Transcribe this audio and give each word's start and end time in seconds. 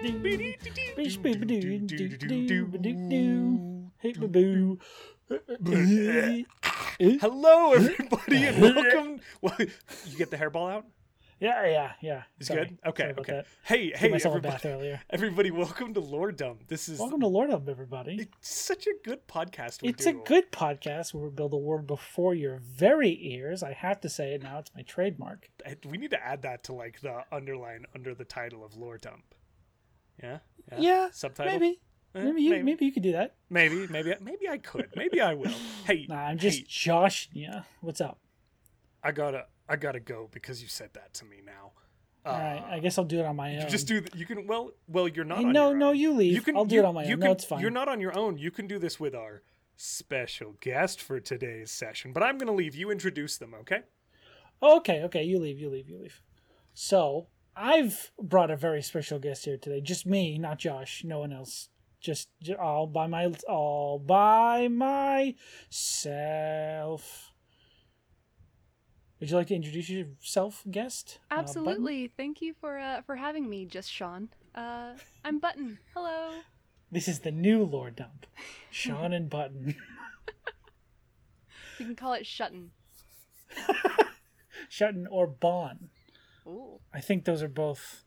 Hello, 0.00 0.12
everybody, 7.72 8.44
and 8.44 8.62
welcome. 8.62 9.20
Well, 9.40 9.56
you 9.58 10.16
get 10.16 10.30
the 10.30 10.36
hairball 10.36 10.70
out. 10.72 10.86
Yeah, 11.40 11.66
yeah, 11.66 11.92
yeah. 12.00 12.22
It's 12.38 12.46
Sorry. 12.46 12.66
good. 12.66 12.78
Okay, 12.86 13.02
Sorry 13.02 13.14
okay. 13.18 13.42
Hey, 13.64 13.92
hey, 13.96 14.12
everybody, 14.24 14.98
everybody, 15.10 15.50
welcome 15.50 15.92
to 15.94 16.00
Lore 16.00 16.30
Dump. 16.30 16.68
This 16.68 16.88
is 16.88 17.00
Welcome 17.00 17.20
to 17.20 17.26
Lord 17.26 17.50
of 17.50 17.68
everybody. 17.68 18.20
it's 18.20 18.48
such 18.48 18.86
a 18.86 18.92
good 19.04 19.26
podcast. 19.26 19.80
It's 19.82 20.06
a 20.06 20.12
good 20.12 20.52
podcast 20.52 21.12
where 21.12 21.24
we 21.24 21.30
build 21.30 21.54
a 21.54 21.58
world 21.58 21.88
before 21.88 22.36
your 22.36 22.58
very 22.58 23.18
ears. 23.20 23.64
I 23.64 23.72
have 23.72 24.00
to 24.02 24.08
say 24.08 24.34
it 24.34 24.44
now. 24.44 24.60
It's 24.60 24.70
my 24.76 24.82
trademark. 24.82 25.50
We 25.84 25.98
need 25.98 26.12
to 26.12 26.24
add 26.24 26.42
that 26.42 26.62
to 26.64 26.72
like 26.72 27.00
the 27.00 27.24
underline 27.32 27.86
under 27.96 28.14
the 28.14 28.24
title 28.24 28.64
of 28.64 28.76
Lore 28.76 28.98
Dump. 30.20 30.42
Yeah. 30.70 30.78
Yeah, 30.78 31.08
Subtitle. 31.12 31.52
maybe. 31.52 31.80
Eh, 32.14 32.22
Maybe 32.22 32.42
you, 32.42 32.64
maybe. 32.64 32.84
you 32.86 32.92
could 32.92 33.02
do 33.02 33.12
that. 33.12 33.36
maybe, 33.50 33.86
maybe, 33.88 34.14
maybe 34.20 34.48
I 34.48 34.58
could. 34.58 34.88
Maybe 34.96 35.20
I 35.20 35.34
will. 35.34 35.52
Hey, 35.86 36.06
Nah, 36.08 36.16
I'm 36.16 36.38
just 36.38 36.58
hey, 36.58 36.64
Josh. 36.68 37.28
Yeah, 37.32 37.62
what's 37.80 38.00
up? 38.00 38.18
I 39.02 39.12
gotta, 39.12 39.46
I 39.68 39.76
gotta 39.76 40.00
go 40.00 40.28
because 40.32 40.62
you 40.62 40.68
said 40.68 40.90
that 40.94 41.14
to 41.14 41.24
me 41.24 41.36
now. 41.44 41.72
Uh, 42.24 42.28
All 42.30 42.38
right, 42.38 42.64
I 42.72 42.78
guess 42.80 42.98
I'll 42.98 43.04
do 43.04 43.20
it 43.20 43.26
on 43.26 43.36
my 43.36 43.56
own. 43.58 43.68
just 43.68 43.86
do. 43.86 44.00
The, 44.00 44.10
you 44.18 44.26
can. 44.26 44.46
Well, 44.46 44.72
well, 44.88 45.06
you're 45.06 45.24
not. 45.24 45.38
Hey, 45.38 45.44
on 45.44 45.52
no, 45.52 45.72
no, 45.72 45.90
own. 45.90 45.96
you 45.96 46.12
leave. 46.12 46.32
You 46.34 46.40
can. 46.40 46.56
I'll 46.56 46.64
do 46.64 46.74
you, 46.76 46.80
it 46.82 46.84
on 46.84 46.94
my 46.94 47.04
own. 47.04 47.08
Can, 47.10 47.20
no, 47.20 47.32
it's 47.32 47.44
fine. 47.44 47.60
You're 47.60 47.70
not 47.70 47.88
on 47.88 48.00
your 48.00 48.18
own. 48.18 48.36
You 48.38 48.50
can 48.50 48.66
do 48.66 48.78
this 48.78 48.98
with 48.98 49.14
our 49.14 49.42
special 49.76 50.56
guest 50.60 51.00
for 51.00 51.20
today's 51.20 51.70
session. 51.70 52.12
But 52.12 52.22
I'm 52.22 52.36
gonna 52.38 52.52
leave. 52.52 52.74
You 52.74 52.90
introduce 52.90 53.36
them, 53.38 53.54
okay? 53.60 53.80
Oh, 54.60 54.78
okay, 54.78 55.02
okay. 55.04 55.22
You 55.22 55.38
leave. 55.38 55.58
You 55.60 55.70
leave. 55.70 55.88
You 55.88 55.98
leave. 55.98 56.20
So 56.74 57.28
I've 57.58 58.12
brought 58.22 58.50
a 58.52 58.56
very 58.56 58.82
special 58.82 59.18
guest 59.18 59.44
here 59.44 59.56
today. 59.56 59.80
Just 59.80 60.06
me, 60.06 60.38
not 60.38 60.58
Josh. 60.58 61.02
No 61.04 61.18
one 61.20 61.32
else. 61.32 61.68
Just, 62.00 62.28
j- 62.40 62.54
all 62.54 62.86
by 62.86 63.08
my 63.08 63.32
all 63.48 63.98
by 63.98 64.68
myself. 64.68 65.72
Would 69.18 69.30
you 69.30 69.36
like 69.36 69.48
to 69.48 69.56
introduce 69.56 69.88
yourself, 69.90 70.62
guest? 70.70 71.18
Uh, 71.30 71.34
Absolutely. 71.40 72.06
Thank 72.16 72.40
you 72.40 72.54
for 72.60 72.78
uh, 72.78 73.02
for 73.02 73.16
having 73.16 73.50
me, 73.50 73.66
just 73.66 73.90
Sean. 73.90 74.28
Uh, 74.54 74.92
I'm 75.24 75.40
Button. 75.40 75.78
Hello. 75.92 76.30
this 76.92 77.08
is 77.08 77.18
the 77.20 77.32
new 77.32 77.64
Lore 77.64 77.90
Dump. 77.90 78.26
Sean 78.70 79.12
and 79.12 79.28
Button. 79.28 79.74
You 81.80 81.86
can 81.86 81.94
call 81.94 82.12
it 82.14 82.24
Shutton. 82.24 82.70
Shutton 84.68 85.06
or 85.08 85.28
Bon. 85.28 85.90
Ooh. 86.48 86.80
I 86.92 87.00
think 87.00 87.24
those 87.24 87.42
are 87.42 87.48
both 87.48 88.04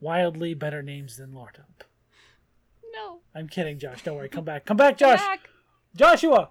wildly 0.00 0.54
better 0.54 0.82
names 0.82 1.16
than 1.16 1.32
Lore 1.34 1.52
Dump. 1.54 1.84
No. 2.92 3.20
I'm 3.34 3.48
kidding, 3.48 3.78
Josh. 3.78 4.02
Don't 4.02 4.16
worry. 4.16 4.28
Come 4.28 4.44
back. 4.44 4.64
Come 4.64 4.76
back, 4.76 4.96
Josh. 4.96 5.18
Back. 5.20 5.48
Joshua. 5.96 6.50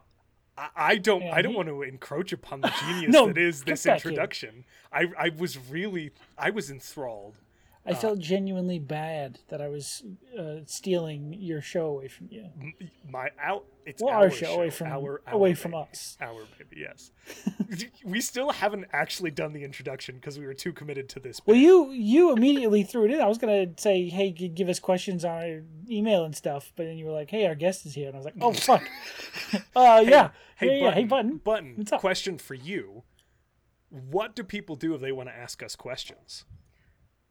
I, 0.58 0.70
I 0.76 0.95
don't. 0.98 1.22
Yeah, 1.23 1.34
I 1.36 1.42
don't 1.42 1.54
he- 1.54 1.58
want 1.58 1.70
to 1.70 1.81
encroach 1.81 2.31
upon 2.34 2.61
the 2.61 2.72
genius 2.86 3.11
No, 3.11 3.28
that 3.28 3.38
is 3.38 3.64
this 3.64 3.84
back 3.86 4.02
here. 4.02 4.11
introduction. 4.11 4.66
I, 4.92 5.08
I 5.17 5.30
was 5.30 5.58
really. 5.70 6.11
I 6.38 6.50
was 6.52 6.70
enthralled. 6.70 7.38
I 7.86 7.92
Uh, 7.92 7.95
felt 7.95 8.20
genuinely 8.20 8.80
bad 8.80 9.39
that 9.50 9.62
I 9.62 9.67
was 9.67 10.03
uh, 10.39 10.59
stealing 10.66 11.34
your 11.34 11.62
show 11.62 11.88
away 11.88 12.08
from 12.08 12.30
you. 12.31 12.50
My 13.08 13.30
out. 13.38 13.66
It's 13.86 14.02
Well, 14.02 14.14
our, 14.14 14.23
our 14.23 14.31
show, 14.31 14.53
away 14.53 14.70
from 14.70 14.88
our, 14.88 15.22
our 15.28 15.34
away 15.34 15.53
from 15.53 15.76
us. 15.76 16.17
Our 16.22 16.45
baby, 16.58 16.81
yes. 16.81 17.11
we 18.05 18.22
still 18.22 18.52
haven't 18.52 18.86
actually 18.93 19.32
done 19.32 19.52
the 19.52 19.66
introduction 19.66 20.16
because 20.16 20.39
we 20.39 20.45
were 20.45 20.54
too 20.54 20.72
committed 20.72 21.10
to 21.10 21.20
this. 21.20 21.42
Well, 21.45 21.58
you 21.58 21.92
you 21.92 22.32
immediately 22.32 22.83
threw 22.83 23.04
it 23.04 23.11
in. 23.11 23.20
I 23.20 23.27
was 23.27 23.38
gonna 23.38 23.67
say, 23.77 24.08
hey, 24.08 24.32
give 24.32 24.70
us 24.70 24.80
questions 24.80 25.26
on 25.26 25.32
our 25.32 25.64
email 25.89 26.23
and 26.23 26.33
stuff, 26.33 26.72
but 26.77 26.86
then 26.86 26.98
you 26.98 27.05
were 27.05 27.11
like, 27.11 27.30
hey, 27.30 27.45
our 27.45 27.55
guest 27.55 27.86
is 27.86 27.93
here, 27.93 28.08
and 28.08 28.16
I 28.16 28.20
was 28.20 28.26
like, 28.26 28.36
oh 28.39 28.54
fuck. 28.54 28.83
uh, 29.76 30.02
yeah, 30.08 30.30
Hey, 30.55 30.77
yeah, 30.80 30.86
yeah. 30.86 30.92
Hey, 30.92 31.04
button. 31.04 31.38
Button. 31.38 31.73
What's 31.76 31.92
up? 31.92 31.99
Question 31.99 32.38
for 32.38 32.54
you: 32.54 33.04
What 33.89 34.33
do 34.36 34.43
people 34.43 34.77
do 34.77 34.95
if 34.95 35.02
they 35.02 35.11
want 35.11 35.27
to 35.27 35.36
ask 35.36 35.61
us 35.61 35.76
questions? 35.76 36.45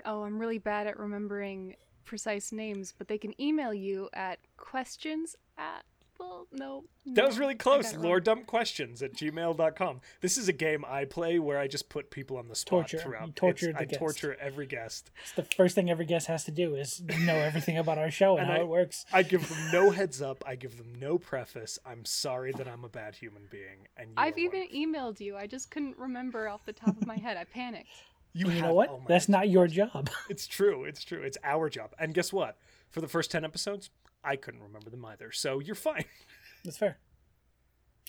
Oh, 0.04 0.22
I'm 0.24 0.38
really 0.38 0.58
bad 0.58 0.86
at 0.86 0.98
remembering 0.98 1.76
precise 2.04 2.52
names, 2.52 2.92
but 2.96 3.08
they 3.08 3.18
can 3.18 3.40
email 3.40 3.72
you 3.74 4.08
at 4.12 4.38
questions 4.56 5.36
at. 5.58 5.84
Well, 6.20 6.46
no. 6.52 6.84
That 7.06 7.26
was 7.26 7.36
really 7.40 7.56
close. 7.56 7.86
got 7.86 7.94
it 7.94 7.96
wrong. 7.96 8.04
Lore 8.06 8.20
dump 8.20 8.46
questions 8.46 9.02
at 9.02 9.14
gmail.com. 9.14 10.00
This 10.20 10.38
is 10.38 10.46
a 10.46 10.52
game 10.52 10.84
I 10.86 11.04
play 11.04 11.40
where 11.40 11.58
I 11.58 11.66
just 11.66 11.88
put 11.88 12.10
people 12.12 12.36
on 12.36 12.46
the 12.46 12.54
spot 12.54 12.70
Torture. 12.90 12.98
throughout. 12.98 13.26
You 13.26 13.32
torture 13.32 13.70
It's- 13.70 13.78
the 13.80 13.82
I 13.82 13.86
guest. 13.86 13.98
torture 13.98 14.36
every 14.40 14.66
guest. 14.66 15.10
It's 15.22 15.32
the 15.32 15.42
first 15.42 15.74
thing 15.74 15.90
every 15.90 16.04
guest 16.04 16.28
has 16.28 16.44
to 16.44 16.52
do 16.52 16.76
is 16.76 17.00
know 17.00 17.34
everything 17.34 17.76
about 17.76 17.98
our 17.98 18.10
show 18.12 18.36
and, 18.36 18.42
And 18.42 18.50
how 18.52 18.58
I- 18.58 18.60
it 18.60 18.68
works. 18.68 19.04
I 19.12 19.24
give 19.24 19.48
them 19.48 19.58
no 19.72 19.90
heads 19.90 20.22
up. 20.22 20.44
I 20.46 20.54
give 20.54 20.76
them 20.76 20.94
no 21.00 21.18
preface. 21.18 21.80
I'm 21.84 22.04
sorry 22.04 22.52
that 22.52 22.68
I'm 22.68 22.84
a 22.84 22.88
bad 22.88 23.16
human 23.16 23.42
being. 23.50 23.88
And 23.96 24.10
you 24.10 24.14
I've 24.16 24.38
even 24.38 24.60
one. 24.60 24.68
emailed 24.70 25.18
you. 25.18 25.36
I 25.36 25.48
just 25.48 25.72
couldn't 25.72 25.98
remember 25.98 26.48
off 26.48 26.64
the 26.64 26.72
top 26.72 26.96
of 27.00 27.04
my 27.04 27.16
head. 27.16 27.36
I 27.36 27.44
panicked. 27.44 27.88
You, 28.32 28.46
you 28.46 28.52
have- 28.52 28.62
know 28.62 28.74
what? 28.74 28.88
oh 28.90 29.02
That's 29.06 29.28
not 29.28 29.48
your 29.48 29.66
job. 29.66 30.08
It's 30.28 30.46
true. 30.46 30.84
It's 30.84 31.04
true. 31.04 31.22
It's 31.22 31.38
our 31.44 31.68
job. 31.68 31.94
And 31.98 32.14
guess 32.14 32.32
what? 32.32 32.56
For 32.90 33.00
the 33.00 33.08
first 33.08 33.30
10 33.30 33.44
episodes, 33.44 33.90
I 34.24 34.36
couldn't 34.36 34.62
remember 34.62 34.90
them 34.90 35.04
either. 35.04 35.30
So 35.32 35.58
you're 35.58 35.74
fine. 35.74 36.04
That's 36.64 36.76
fair. 36.78 36.98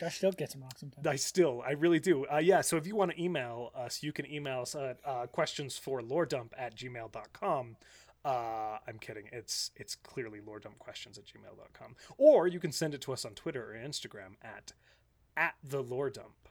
I 0.01 0.09
still 0.09 0.31
get 0.31 0.51
some 0.51 0.61
wrong 0.61 0.71
sometimes. 0.75 1.05
I 1.05 1.15
still, 1.17 1.63
I 1.65 1.71
really 1.71 1.99
do. 1.99 2.25
Uh, 2.25 2.37
yeah, 2.37 2.61
so 2.61 2.77
if 2.77 2.87
you 2.87 2.95
want 2.95 3.11
to 3.11 3.21
email 3.21 3.71
us, 3.75 4.01
you 4.01 4.11
can 4.11 4.25
email 4.31 4.61
us 4.61 4.75
at 4.75 4.97
uh, 5.05 5.27
questions 5.27 5.77
for 5.77 6.01
loredump 6.01 6.49
at 6.57 6.75
gmail.com. 6.75 7.75
Uh, 8.25 8.77
I'm 8.87 8.97
kidding. 8.99 9.25
It's 9.31 9.71
it's 9.75 9.95
clearly 9.95 10.39
loredumpquestions 10.39 11.17
at 11.17 11.25
gmail.com. 11.25 11.95
Or 12.17 12.47
you 12.47 12.59
can 12.59 12.71
send 12.71 12.93
it 12.93 13.01
to 13.01 13.13
us 13.13 13.23
on 13.25 13.33
Twitter 13.33 13.71
or 13.71 13.75
Instagram 13.75 14.35
at 14.41 14.71
at 15.37 15.55
the 15.63 15.83
loredump, 15.83 16.42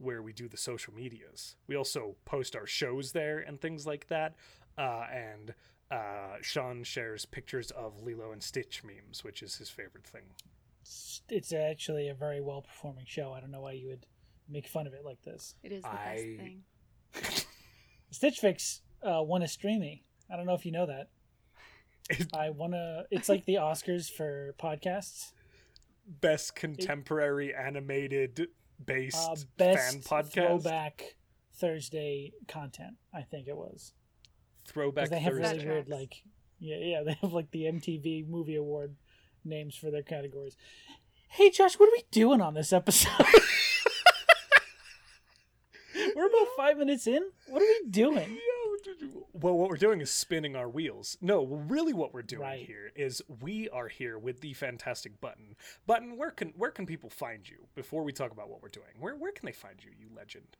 where 0.00 0.22
we 0.22 0.32
do 0.32 0.48
the 0.48 0.56
social 0.56 0.94
medias. 0.94 1.56
We 1.66 1.76
also 1.76 2.16
post 2.24 2.56
our 2.56 2.66
shows 2.66 3.12
there 3.12 3.38
and 3.38 3.60
things 3.60 3.86
like 3.86 4.08
that. 4.08 4.34
Uh, 4.78 5.04
and 5.12 5.54
uh, 5.90 6.36
Sean 6.40 6.82
shares 6.84 7.26
pictures 7.26 7.70
of 7.72 8.02
Lilo 8.02 8.32
and 8.32 8.42
Stitch 8.42 8.82
memes, 8.82 9.22
which 9.22 9.42
is 9.42 9.56
his 9.56 9.68
favorite 9.68 10.06
thing. 10.06 10.22
It's- 10.82 11.20
It's 11.28 11.52
actually 11.52 12.08
a 12.08 12.14
very 12.14 12.40
well 12.40 12.62
performing 12.62 13.04
show. 13.06 13.32
I 13.32 13.40
don't 13.40 13.50
know 13.50 13.60
why 13.60 13.72
you 13.72 13.88
would 13.88 14.06
make 14.48 14.66
fun 14.66 14.86
of 14.86 14.94
it 14.94 15.04
like 15.04 15.20
this. 15.22 15.54
It 15.62 15.72
is 15.72 15.82
the 15.82 15.88
I- 15.90 16.36
best 17.12 17.24
thing. 17.24 17.44
Stitch 18.10 18.38
Fix 18.38 18.80
uh, 19.02 19.22
won 19.22 19.42
a 19.42 19.48
Streamy. 19.48 20.04
I 20.32 20.36
don't 20.36 20.46
know 20.46 20.54
if 20.54 20.64
you 20.66 20.72
know 20.72 20.86
that. 20.86 21.08
I 22.34 22.50
wanna. 22.50 23.04
It's 23.10 23.28
like 23.28 23.44
the 23.44 23.54
Oscars 23.56 24.10
for 24.10 24.54
podcasts. 24.58 25.32
best 26.20 26.56
contemporary 26.56 27.54
animated 27.54 28.48
based 28.84 29.16
Uh, 29.28 29.36
fan 29.58 30.00
podcast 30.00 30.32
throwback 30.32 31.14
Thursday 31.54 32.32
content. 32.48 32.94
I 33.14 33.22
think 33.22 33.48
it 33.48 33.56
was. 33.56 33.92
throwback 34.66 35.08
they 35.10 35.18
have 35.20 35.32
Thursday. 35.34 35.56
really 35.58 35.66
weird 35.66 35.88
like. 35.88 36.22
Yeah, 36.58 36.76
yeah. 36.78 37.02
They 37.06 37.14
have 37.20 37.32
like 37.32 37.50
the 37.50 37.64
MTV 37.64 38.28
Movie 38.28 38.56
Award 38.56 38.94
names 39.44 39.74
for 39.76 39.90
their 39.90 40.02
categories. 40.02 40.56
Hey, 41.28 41.50
Josh, 41.50 41.78
what 41.78 41.88
are 41.88 41.92
we 41.96 42.04
doing 42.10 42.40
on 42.40 42.54
this 42.54 42.72
episode? 42.72 43.10
We're 46.16 46.26
about 46.26 46.48
five 46.56 46.76
minutes 46.78 47.06
in. 47.06 47.22
What 47.48 47.62
are 47.62 47.66
we 47.66 47.82
doing? 47.90 48.38
Well, 49.40 49.56
what 49.56 49.70
we're 49.70 49.76
doing 49.76 50.00
is 50.00 50.10
spinning 50.10 50.54
our 50.56 50.68
wheels. 50.68 51.16
No, 51.20 51.44
really, 51.44 51.92
what 51.92 52.12
we're 52.14 52.22
doing 52.22 52.42
Right. 52.42 52.66
here 52.66 52.90
is 52.94 53.22
we 53.40 53.68
are 53.70 53.88
here 53.88 54.18
with 54.18 54.40
the 54.40 54.52
fantastic 54.54 55.20
button. 55.20 55.56
Button, 55.86 56.16
where 56.16 56.30
can 56.30 56.50
where 56.56 56.70
can 56.70 56.86
people 56.86 57.10
find 57.10 57.48
you 57.48 57.66
before 57.74 58.02
we 58.04 58.12
talk 58.12 58.32
about 58.32 58.48
what 58.48 58.62
we're 58.62 58.68
doing? 58.68 58.94
Where 58.98 59.16
where 59.16 59.32
can 59.32 59.46
they 59.46 59.52
find 59.52 59.82
you, 59.82 59.90
you 59.98 60.08
legend? 60.14 60.56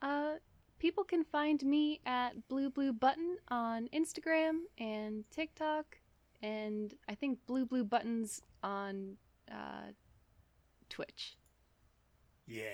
Uh, 0.00 0.34
people 0.78 1.04
can 1.04 1.24
find 1.24 1.62
me 1.64 2.00
at 2.04 2.48
Blue 2.48 2.68
Blue 2.70 2.92
Button 2.92 3.36
on 3.48 3.88
Instagram 3.94 4.62
and 4.78 5.24
TikTok, 5.30 5.98
and 6.42 6.94
I 7.08 7.14
think 7.14 7.38
Blue 7.46 7.64
Blue 7.64 7.84
Buttons 7.84 8.42
on 8.62 9.16
uh, 9.50 9.92
Twitch. 10.88 11.36
Yeah. 12.46 12.64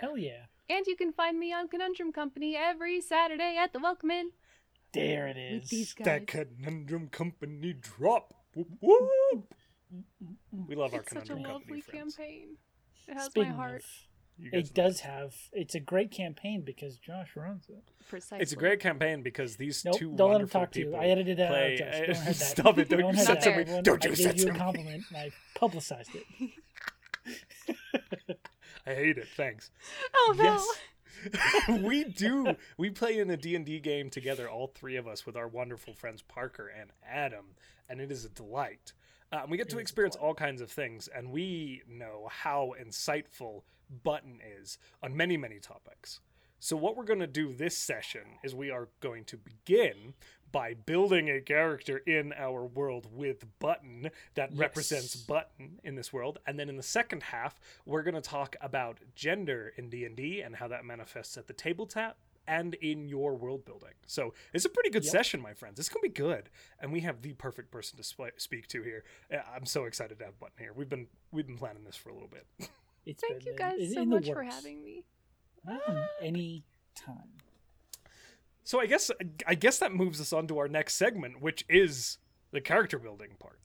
Hell 0.00 0.16
yeah! 0.16 0.46
And 0.72 0.86
you 0.86 0.96
can 0.96 1.12
find 1.12 1.38
me 1.38 1.52
on 1.52 1.68
Conundrum 1.68 2.12
Company 2.12 2.56
every 2.56 3.00
Saturday 3.02 3.56
at 3.58 3.74
the 3.74 3.78
Welcome 3.78 4.10
Inn 4.10 4.30
There 4.94 5.26
it 5.28 5.36
is. 5.36 5.60
with 5.62 5.68
these 5.70 5.92
guys. 5.92 6.04
That 6.06 6.26
conundrum 6.26 7.08
company 7.08 7.74
drop. 7.74 8.32
Whoop, 8.54 8.68
whoop. 8.80 9.54
We 10.66 10.74
love 10.74 10.94
our 10.94 11.02
conundrum. 11.02 11.42
Company. 11.44 11.44
It's 11.44 11.44
such 11.44 11.50
a 11.50 11.52
lovely 11.52 11.80
friends. 11.82 12.16
campaign. 12.16 12.48
It 13.08 13.14
has 13.14 13.24
Speaking 13.26 13.50
my 13.50 13.56
heart. 13.56 13.82
of, 13.82 13.86
You 14.38 14.50
guys 14.50 14.70
it 14.70 14.76
know. 14.78 14.84
does 14.84 15.00
have. 15.00 15.34
It's 15.52 15.74
a 15.74 15.80
great 15.80 16.10
campaign 16.10 16.62
because 16.64 16.96
Josh 16.96 17.36
runs 17.36 17.68
it. 17.68 17.84
Precisely. 18.08 18.42
It's 18.42 18.52
a 18.52 18.56
great 18.56 18.80
campaign 18.80 19.22
because 19.22 19.56
these 19.56 19.84
Nope, 19.84 19.96
two 19.98 20.06
don't 20.16 20.16
let 20.16 20.24
him 20.24 20.30
wonderful 20.32 20.60
talk 20.62 20.72
to 20.72 20.78
you. 20.80 20.86
people 20.86 21.00
I 21.00 21.04
edited 21.06 21.38
it 21.38 21.48
play. 21.48 21.72
out. 21.74 21.78
Josh. 21.78 21.98
Don't 22.06 22.16
hurt 22.16 22.24
that. 22.26 22.34
Stop 22.36 22.78
it! 22.78 22.88
Don't, 22.88 23.00
Don't 23.00 23.12
you 23.12 23.16
hurt 23.18 23.26
censor 23.26 23.50
that. 23.50 23.68
me! 23.68 23.82
Don't 23.82 24.06
I 24.06 24.08
you 24.08 24.16
gave 24.16 24.40
you 24.40 24.48
a 24.48 24.54
compliment 24.54 25.04
and 25.10 25.16
I 25.18 25.30
publicized 25.54 26.14
it. 26.14 26.24
I 28.86 28.94
hate 28.94 29.18
it. 29.18 29.28
Thanks. 29.36 29.70
Oh 30.14 30.34
no! 30.36 30.44
Yes. 30.44 30.66
we 31.68 32.04
do. 32.04 32.56
We 32.76 32.90
play 32.90 33.18
in 33.18 33.30
a 33.30 33.36
D&D 33.36 33.80
game 33.80 34.10
together, 34.10 34.48
all 34.48 34.66
three 34.66 34.96
of 34.96 35.06
us, 35.06 35.24
with 35.24 35.36
our 35.36 35.46
wonderful 35.46 35.94
friends 35.94 36.22
Parker 36.22 36.68
and 36.68 36.90
Adam, 37.08 37.54
and 37.88 38.00
it 38.00 38.10
is 38.10 38.24
a 38.24 38.28
delight. 38.28 38.92
Uh, 39.30 39.42
we 39.48 39.56
get 39.56 39.68
to 39.70 39.76
It 39.76 39.78
is 39.78 39.78
a 39.78 39.82
experience 39.82 40.16
all 40.16 40.34
kinds 40.34 40.60
of 40.60 40.70
things, 40.70 41.08
and 41.08 41.30
we 41.30 41.82
know 41.88 42.28
how 42.30 42.74
insightful 42.80 43.62
Button 44.02 44.40
is 44.60 44.78
on 45.02 45.16
many, 45.16 45.36
many 45.36 45.58
topics. 45.58 46.20
So, 46.58 46.76
what 46.76 46.96
we're 46.96 47.04
going 47.04 47.18
to 47.20 47.26
do 47.26 47.52
this 47.52 47.76
session 47.76 48.22
is 48.44 48.54
we 48.54 48.70
are 48.70 48.88
going 49.00 49.24
to 49.24 49.36
begin 49.36 50.14
by 50.52 50.74
building 50.74 51.28
a 51.30 51.40
character 51.40 51.98
in 51.98 52.32
our 52.34 52.64
world 52.64 53.06
with 53.12 53.44
Button 53.58 54.10
that 54.34 54.50
represents 54.54 55.16
Button 55.16 55.80
in 55.82 55.94
this 55.96 56.12
world, 56.12 56.38
and 56.46 56.58
then 56.58 56.68
in 56.68 56.76
the 56.76 56.82
second 56.82 57.22
half, 57.22 57.58
we're 57.86 58.02
going 58.02 58.14
to 58.14 58.20
talk 58.20 58.54
about 58.60 58.98
gender 59.14 59.72
in 59.76 59.88
D 59.88 60.04
and 60.04 60.14
D 60.14 60.42
and 60.42 60.54
how 60.56 60.68
that 60.68 60.84
manifests 60.84 61.36
at 61.36 61.46
the 61.46 61.52
tabletop 61.54 62.18
and 62.46 62.74
in 62.74 63.08
your 63.08 63.34
world 63.36 63.64
building. 63.64 63.92
So 64.06 64.34
it's 64.52 64.64
a 64.64 64.68
pretty 64.68 64.90
good 64.90 65.04
Yep. 65.04 65.12
session, 65.12 65.40
my 65.40 65.54
friends. 65.54 65.78
It's 65.78 65.88
gonna 65.88 66.02
be 66.02 66.08
good, 66.08 66.50
and 66.80 66.92
we 66.92 66.98
have 67.00 67.22
the 67.22 67.34
perfect 67.34 67.70
person 67.70 67.96
to 67.98 68.02
sp- 68.02 68.34
speak 68.36 68.66
to 68.68 68.82
here. 68.82 69.04
Uh, 69.32 69.36
I'm 69.54 69.64
so 69.64 69.84
excited 69.84 70.18
to 70.18 70.24
have 70.24 70.40
Button 70.40 70.56
here. 70.58 70.72
We've 70.72 70.88
been 70.88 71.06
we've 71.30 71.46
been 71.46 71.56
planning 71.56 71.84
this 71.84 71.94
for 71.96 72.10
a 72.10 72.12
little 72.14 72.28
bit. 72.28 72.44
It's 73.06 73.22
Thank 73.22 73.44
been 73.44 73.52
you 73.52 73.58
guys 73.58 73.78
in- 73.80 73.92
so 73.94 74.02
in 74.02 74.10
the 74.10 74.16
much 74.16 74.26
for 74.26 74.42
having 74.42 74.82
me. 74.84 75.04
Mm, 75.68 76.06
Any 76.20 76.64
time. 76.96 77.41
So 78.64 78.80
I 78.80 78.86
guess 78.86 79.10
I 79.46 79.54
guess 79.54 79.78
that 79.78 79.92
moves 79.92 80.20
us 80.20 80.32
on 80.32 80.46
to 80.48 80.58
our 80.58 80.68
next 80.68 80.94
segment, 80.94 81.40
which 81.40 81.64
is 81.68 82.18
the 82.52 82.60
character 82.60 82.98
building 82.98 83.30
part. 83.38 83.58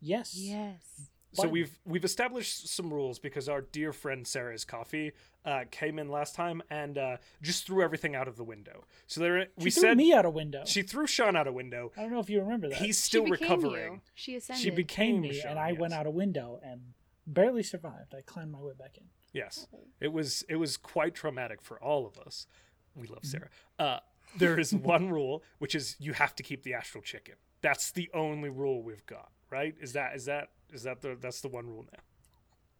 Yes. 0.00 0.34
Yes. 0.36 1.08
So 1.34 1.44
Button. 1.44 1.52
we've 1.52 1.78
we've 1.86 2.04
established 2.04 2.68
some 2.68 2.92
rules 2.92 3.18
because 3.18 3.48
our 3.48 3.62
dear 3.62 3.92
friend 3.94 4.26
Sarah's 4.26 4.64
coffee 4.66 5.12
uh, 5.46 5.64
came 5.70 5.98
in 5.98 6.08
last 6.10 6.34
time 6.34 6.62
and 6.70 6.98
uh, 6.98 7.16
just 7.40 7.66
threw 7.66 7.82
everything 7.82 8.14
out 8.14 8.28
of 8.28 8.36
the 8.36 8.44
window. 8.44 8.84
So 9.06 9.20
there 9.20 9.40
She 9.40 9.48
we 9.64 9.70
threw 9.70 9.80
said 9.82 9.96
me 9.96 10.12
out 10.12 10.26
a 10.26 10.30
window. 10.30 10.62
she 10.66 10.82
threw 10.82 11.06
Sean 11.06 11.34
out 11.36 11.46
a 11.46 11.52
window. 11.52 11.90
I 11.96 12.02
don't 12.02 12.12
know 12.12 12.20
if 12.20 12.28
you 12.28 12.40
remember 12.40 12.68
that. 12.68 12.78
He's 12.78 13.02
still 13.02 13.24
she 13.24 13.30
became 13.32 13.48
recovering. 13.60 13.92
You. 13.94 14.00
She 14.14 14.36
ascended. 14.36 14.62
She 14.62 14.70
became 14.70 15.20
me, 15.22 15.32
Sean, 15.32 15.52
and 15.52 15.58
I 15.58 15.72
went 15.72 15.94
out 15.94 16.06
a 16.06 16.10
window 16.10 16.60
and 16.62 16.80
barely 17.26 17.62
survived. 17.62 18.14
I 18.14 18.20
climbed 18.20 18.52
my 18.52 18.60
way 18.60 18.72
back 18.78 18.98
in. 18.98 19.04
Yes, 19.32 19.66
it 20.00 20.12
was 20.12 20.44
it 20.50 20.56
was 20.56 20.76
quite 20.76 21.14
traumatic 21.14 21.62
for 21.62 21.82
all 21.82 22.06
of 22.06 22.18
us. 22.18 22.46
We 22.94 23.04
Mm-hmm. 23.04 23.14
love 23.14 23.24
Sarah. 23.24 23.48
Uh, 23.78 23.98
there 24.38 24.58
is 24.58 24.74
one 24.74 25.10
rule, 25.10 25.42
which 25.58 25.74
is 25.74 25.96
you 25.98 26.12
have 26.14 26.34
to 26.36 26.42
keep 26.42 26.62
the 26.62 26.74
astral 26.74 27.02
chicken. 27.02 27.34
That's 27.60 27.90
the 27.92 28.10
only 28.14 28.48
rule 28.48 28.82
we've 28.82 29.06
got. 29.06 29.30
Right? 29.50 29.74
Is 29.80 29.92
that 29.92 30.14
is 30.16 30.24
that 30.26 30.48
is 30.72 30.82
that 30.84 31.00
the 31.02 31.16
that's 31.20 31.40
the 31.42 31.48
one 31.48 31.66
rule 31.66 31.84
now? 31.92 31.98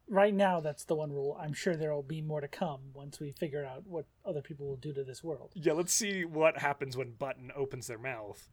Right 0.08 0.34
now, 0.34 0.60
that's 0.60 0.84
the 0.84 0.94
one 0.94 1.12
rule. 1.12 1.38
I'm 1.40 1.52
sure 1.52 1.76
there 1.76 1.92
will 1.94 2.02
be 2.02 2.20
more 2.20 2.40
to 2.40 2.48
come 2.48 2.80
once 2.92 3.20
we 3.20 3.30
figure 3.30 3.64
out 3.64 3.86
what 3.86 4.06
other 4.24 4.42
people 4.42 4.66
will 4.66 4.76
do 4.76 4.92
to 4.92 5.04
this 5.04 5.22
world. 5.22 5.52
Yeah. 5.54 5.72
Let's 5.74 5.92
see 5.94 6.24
what 6.24 6.58
happens 6.58 6.96
when 6.96 7.12
Button 7.12 7.50
opens 7.54 7.86
their 7.86 7.98
mouth, 7.98 8.46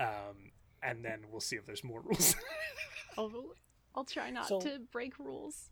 um, 0.00 0.50
and 0.82 1.04
then 1.04 1.20
we'll 1.30 1.40
see 1.40 1.56
if 1.56 1.64
there's 1.64 1.84
more 1.84 2.00
rules. 2.02 2.34
I'll, 3.18 3.32
I'll 3.94 4.04
try 4.04 4.30
not 4.30 4.48
So- 4.48 4.60
to 4.60 4.80
break 4.92 5.18
rules. 5.18 5.70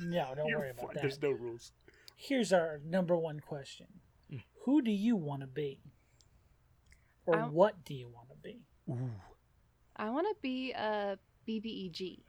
No, 0.00 0.32
don't 0.36 0.46
You're 0.48 0.58
worry 0.58 0.70
about 0.70 0.86
fine. 0.86 0.94
that. 0.94 1.00
There's 1.02 1.20
no 1.22 1.30
rules. 1.30 1.72
Here's 2.16 2.52
our 2.52 2.80
number 2.84 3.16
one 3.16 3.40
question 3.40 3.86
Mm. 4.32 4.40
Who 4.64 4.80
do 4.80 4.90
you 4.90 5.16
want 5.16 5.42
to 5.42 5.46
be? 5.46 5.80
Or 7.26 7.36
I'm- 7.36 7.52
what 7.52 7.84
do 7.84 7.94
you 7.94 8.08
want 8.08 8.28
to 8.30 8.36
be? 8.36 8.60
I 9.96 10.10
want 10.10 10.26
to 10.28 10.34
be 10.42 10.72
a 10.72 11.18
BBEG 11.48 12.20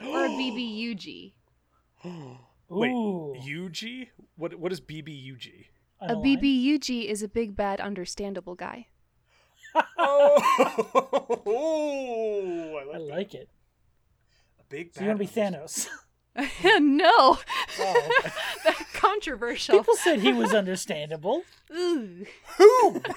or 0.02 0.26
a 0.26 0.28
BBUG. 0.28 1.32
Wait, 2.68 2.92
UG? 3.38 4.08
What 4.36 4.54
what 4.58 4.72
is 4.72 4.80
BBUG? 4.80 5.66
A? 6.00 6.14
BBUG 6.16 7.06
is 7.06 7.22
a 7.22 7.28
big 7.28 7.56
bad 7.56 7.80
understandable 7.80 8.54
guy. 8.54 8.86
Oh, 11.48 12.76
I 12.78 12.94
I 12.94 12.98
like, 12.98 13.10
like 13.10 13.34
it. 13.34 13.48
a 14.60 14.64
big. 14.68 14.94
So 14.94 15.00
you 15.02 15.08
want 15.08 15.20
to 15.20 15.26
be 15.26 15.30
Thanos? 15.40 15.88
no, 16.80 17.38
Oh, 17.78 18.10
okay. 18.20 18.30
that's 18.64 18.80
controversial. 18.96 19.78
People 19.78 19.94
said 19.96 20.20
he 20.20 20.32
was 20.32 20.52
understandable. 20.54 21.42
Ooh. 21.74 22.24
Who? 22.58 23.02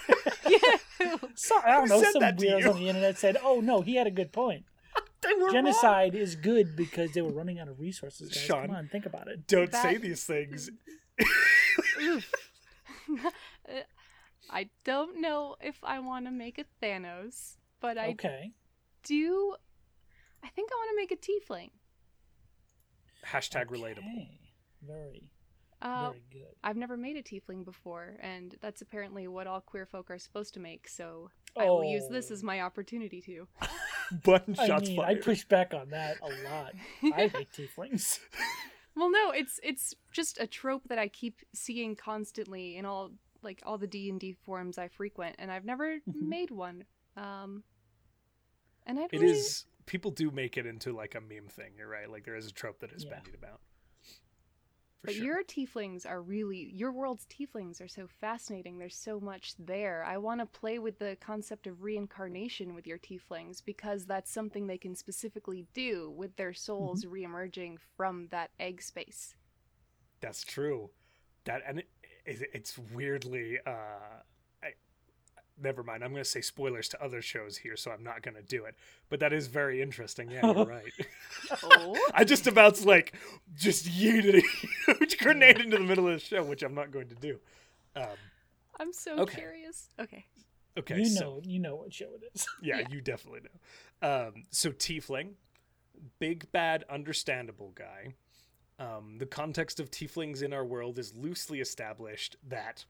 Yeah. 0.50 1.16
So, 1.36 1.56
I 1.64 1.72
don't 1.74 1.84
Who 1.84 1.96
know. 1.96 2.02
said 2.02 2.12
Some 2.14 2.22
that 2.22 2.38
weirdos 2.38 2.70
on 2.74 2.76
the 2.80 2.88
internet 2.90 3.18
said, 3.20 3.38
"Oh 3.44 3.60
no, 3.62 3.82
he 3.82 3.96
had 3.96 4.08
a 4.08 4.12
good 4.12 4.32
point. 4.32 4.66
They 5.22 5.34
were 5.34 5.46
wrong. 5.46 5.52
Genocide 5.54 6.16
is 6.16 6.36
good 6.36 6.76
because 6.76 7.12
they 7.12 7.22
were 7.22 7.32
running 7.32 7.60
out 7.60 7.68
of 7.68 7.80
resources." 7.80 8.30
Guys. 8.30 8.42
Sean. 8.44 8.68
Come 8.68 8.76
on, 8.76 8.88
think 8.88 9.06
about 9.06 9.28
it. 9.28 9.46
Don't 9.48 9.72
say 9.74 9.98
these 9.98 10.24
things. 10.26 10.70
Oof. 12.02 12.32
I 14.50 14.70
don't 14.84 15.22
know 15.22 15.56
if 15.62 15.78
I 15.84 16.00
want 16.00 16.26
to 16.26 16.32
make 16.32 16.58
a 16.58 16.66
Thanos, 16.84 17.58
but 17.80 17.98
I 17.98 18.08
Okay. 18.10 18.52
do. 19.04 19.56
I 20.44 20.48
think 20.50 20.72
I 20.72 20.76
want 20.76 20.90
to 20.92 20.96
make 20.96 21.12
a 21.12 21.18
Tiefling. 21.18 21.70
Hashtag 23.28 23.66
relatable. 23.68 24.28
Very, 24.86 25.30
Uh, 25.82 26.10
very 26.10 26.24
good. 26.32 26.56
I've 26.64 26.76
never 26.78 26.98
made 26.98 27.16
a 27.16 27.24
Tiefling 27.24 27.64
before, 27.64 28.18
and 28.22 28.56
that's 28.62 28.82
apparently 28.82 29.28
what 29.28 29.48
all 29.48 29.62
queer 29.62 29.86
folk 29.86 30.12
are 30.12 30.20
supposed 30.20 30.54
to 30.56 30.60
make. 30.60 30.88
So 30.88 31.30
I 31.58 31.66
will 31.66 31.84
use 31.86 32.04
this 32.10 32.30
Oh. 32.32 32.34
as 32.34 32.44
my 32.44 32.62
opportunity 32.62 33.22
to. 33.22 33.48
Button 34.24 34.56
I 34.60 34.68
shots 34.68 34.90
mean, 34.90 35.00
I 35.00 35.16
push 35.16 35.46
back 35.46 35.74
on 35.74 35.90
that 35.92 36.18
a 36.22 36.30
lot. 36.50 36.74
I 37.14 37.28
hate 37.28 37.50
tieflings. 37.52 38.20
Well, 38.96 39.12
no, 39.12 39.32
it's 39.32 39.62
it's 39.64 39.94
just 40.12 40.42
a 40.42 40.48
trope 40.48 40.82
that 40.90 40.98
I 41.00 41.08
keep 41.08 41.40
seeing 41.54 41.96
constantly 41.96 42.76
in 42.76 42.86
all 42.86 43.12
like 43.42 43.62
all 43.66 43.78
the 43.78 43.88
D 43.88 44.10
and 44.10 44.20
D 44.20 44.34
forums 44.44 44.78
I 44.78 44.90
frequent, 44.90 45.38
and 45.40 45.50
I've 45.50 45.64
never 45.64 46.00
Mhm. 46.00 46.22
made 46.28 46.52
one. 46.52 46.84
Um, 47.16 47.64
and 48.86 49.00
I 49.00 49.04
It 49.04 49.14
really, 49.14 49.28
is. 49.32 49.66
People 49.86 50.12
do 50.12 50.32
make 50.32 50.58
it 50.58 50.66
into 50.66 50.92
like 50.92 51.16
a 51.16 51.22
meme 51.22 51.48
thing. 51.48 51.76
You're 51.78 51.88
right. 51.88 52.10
Like 52.10 52.26
there 52.26 52.36
is 52.36 52.48
a 52.48 52.52
trope 52.52 52.80
that 52.80 52.92
is 52.92 53.06
Yeah. 53.06 53.12
bandied 53.12 53.36
about. 53.36 53.62
But 55.04 55.16
sure. 55.16 55.24
your 55.24 55.44
tieflings 55.44 56.06
are 56.06 56.22
really 56.22 56.72
your 56.74 56.92
world's 56.92 57.26
tieflings 57.26 57.82
are 57.82 57.88
so 57.88 58.08
fascinating. 58.08 58.78
There's 58.78 58.96
so 58.96 59.20
much 59.20 59.56
there. 59.58 60.04
I 60.04 60.18
want 60.18 60.40
to 60.42 60.46
play 60.46 60.80
with 60.80 61.00
the 61.00 61.18
concept 61.20 61.68
of 61.68 61.84
reincarnation 61.84 62.74
with 62.76 62.86
your 62.88 63.00
tieflings 63.00 63.64
because 63.66 64.06
that's 64.06 64.32
something 64.32 64.68
they 64.68 64.78
can 64.78 64.96
specifically 64.96 65.66
do 65.74 66.12
with 66.12 66.36
their 66.38 66.54
souls 66.54 67.04
Mm-hmm. 67.04 67.10
reemerging 67.10 67.78
from 67.98 68.28
that 68.32 68.52
egg 68.60 68.82
space. 68.82 69.36
That's 70.22 70.44
true. 70.44 70.90
That 71.46 71.62
and 71.68 71.80
it, 71.80 71.90
it, 72.26 72.50
it's 72.54 72.78
weirdly. 72.78 73.60
uh 73.66 74.22
Never 75.62 75.84
mind. 75.84 76.04
I'm 76.04 76.12
going 76.12 76.24
to 76.24 76.30
say 76.30 76.42
spoilers 76.42 76.88
to 76.90 77.04
other 77.04 77.22
shows 77.22 77.58
here, 77.58 77.76
so 77.76 77.92
I'm 77.92 78.04
not 78.04 78.22
going 78.22 78.36
to 78.36 78.42
do 78.42 78.66
it. 78.66 78.76
But 79.10 79.20
that 79.20 79.34
is 79.34 79.48
very 79.48 79.82
interesting. 79.82 80.30
Yeah, 80.32 80.46
you're 80.54 80.66
right. 80.66 80.94
Oh, 81.64 82.00
I 82.14 82.24
just 82.24 82.48
about 82.48 82.84
like 82.86 83.14
just 83.56 83.86
yeeted 83.88 84.36
a 84.44 84.94
huge 84.94 85.18
grenade 85.20 85.60
into 85.60 85.78
the 85.78 85.84
middle 85.84 86.08
of 86.08 86.14
the 86.14 86.20
show, 86.20 86.44
which 86.44 86.64
I'm 86.64 86.74
not 86.76 86.92
going 86.92 87.10
to 87.10 87.16
do. 87.16 87.40
Um, 87.96 88.18
I'm 88.80 88.94
so 88.94 89.20
Okay. 89.20 89.40
curious. 89.40 89.90
Okay. 90.00 90.26
okay, 90.78 91.00
you 91.00 91.06
so 91.06 91.20
know, 91.22 91.42
you 91.44 91.60
know 91.60 91.76
what 91.76 91.94
show 91.94 92.10
it 92.16 92.24
is. 92.34 92.48
yeah, 92.62 92.80
Yeah. 92.80 92.88
you 92.90 93.02
definitely 93.02 93.42
know. 93.42 94.28
Um, 94.28 94.46
so 94.52 94.72
Tiefling, 94.72 95.32
big 96.20 96.50
bad, 96.54 96.86
understandable 96.90 97.72
guy. 97.76 98.14
Um, 98.80 99.18
the 99.18 99.26
context 99.26 99.82
of 99.82 99.92
Tieflings 99.92 100.42
in 100.42 100.54
our 100.54 100.64
world 100.64 100.98
is 100.98 101.14
loosely 101.14 101.60
established 101.60 102.38
that 102.48 102.86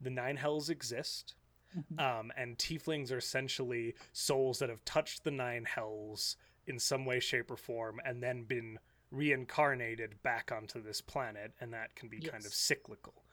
the 0.00 0.08
Nine 0.08 0.36
Hells 0.36 0.70
exist, 0.70 1.34
Mhm. 1.76 2.00
um, 2.00 2.32
and 2.36 2.58
Tieflings 2.58 3.10
are 3.10 3.18
essentially 3.18 3.94
souls 4.12 4.58
that 4.60 4.68
have 4.68 4.84
touched 4.84 5.24
the 5.24 5.30
Nine 5.30 5.64
Hells 5.64 6.36
in 6.66 6.78
some 6.78 7.04
way, 7.04 7.20
shape, 7.20 7.50
or 7.50 7.56
form, 7.56 8.00
and 8.04 8.22
then 8.22 8.44
been 8.44 8.78
reincarnated 9.10 10.22
back 10.22 10.50
onto 10.50 10.82
this 10.82 11.00
planet, 11.00 11.52
and 11.60 11.72
that 11.72 11.94
can 11.94 12.08
be 12.08 12.20
kind 12.20 12.44
of 12.44 12.52
cyclical. 12.54 13.24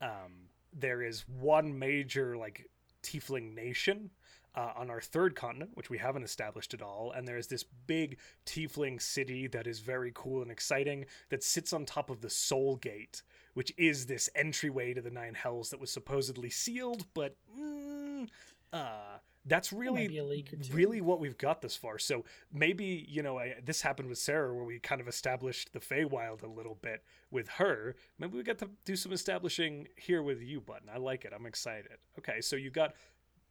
Um, 0.00 0.48
there 0.72 1.02
is 1.02 1.26
one 1.28 1.78
major 1.78 2.36
like 2.36 2.68
Tiefling 3.02 3.54
nation 3.54 4.10
uh, 4.54 4.72
on 4.74 4.90
our 4.90 5.00
third 5.00 5.34
continent, 5.34 5.70
which 5.74 5.90
we 5.90 5.98
haven't 5.98 6.22
established 6.22 6.74
at 6.74 6.82
all, 6.82 7.12
and 7.12 7.26
there 7.26 7.36
is 7.36 7.46
this 7.48 7.62
big 7.62 8.18
Tiefling 8.46 9.00
city 9.00 9.46
that 9.48 9.66
is 9.66 9.80
very 9.80 10.12
cool 10.14 10.42
and 10.42 10.50
exciting 10.50 11.06
that 11.28 11.42
sits 11.42 11.72
on 11.72 11.84
top 11.84 12.08
of 12.08 12.20
the 12.20 12.30
Soul 12.30 12.76
Gate, 12.76 13.22
which 13.56 13.72
is 13.78 14.04
this 14.04 14.28
entryway 14.34 14.92
to 14.92 15.00
the 15.00 15.08
Nine 15.08 15.32
Hells 15.32 15.70
that 15.70 15.80
was 15.80 15.90
supposedly 15.90 16.50
sealed, 16.50 17.06
but 17.14 17.36
mm, 17.58 18.28
uh, 18.70 19.16
that's 19.46 19.72
really 19.72 20.08
be 20.08 20.18
a 20.18 20.24
leak 20.24 20.52
or 20.52 20.56
two. 20.56 20.74
really 20.74 21.00
what 21.00 21.20
we've 21.20 21.38
got 21.38 21.62
this 21.62 21.74
far. 21.74 21.98
So 21.98 22.26
maybe 22.52 23.06
you 23.08 23.22
know 23.22 23.38
I, 23.38 23.54
this 23.64 23.80
happened 23.80 24.10
with 24.10 24.18
Sarah, 24.18 24.54
where 24.54 24.66
we 24.66 24.78
kind 24.78 25.00
of 25.00 25.08
established 25.08 25.72
the 25.72 25.80
Feywild 25.80 26.42
a 26.42 26.46
little 26.46 26.76
bit 26.82 27.02
with 27.30 27.48
her. 27.48 27.96
Maybe 28.18 28.36
we 28.36 28.42
got 28.42 28.58
to 28.58 28.68
do 28.84 28.94
some 28.94 29.14
establishing 29.14 29.88
here 29.96 30.22
with 30.22 30.42
you, 30.42 30.60
Button. 30.60 30.90
I 30.94 30.98
like 30.98 31.24
it. 31.24 31.32
I'm 31.34 31.46
excited. 31.46 31.96
Okay, 32.18 32.42
so 32.42 32.56
you 32.56 32.68
got 32.68 32.92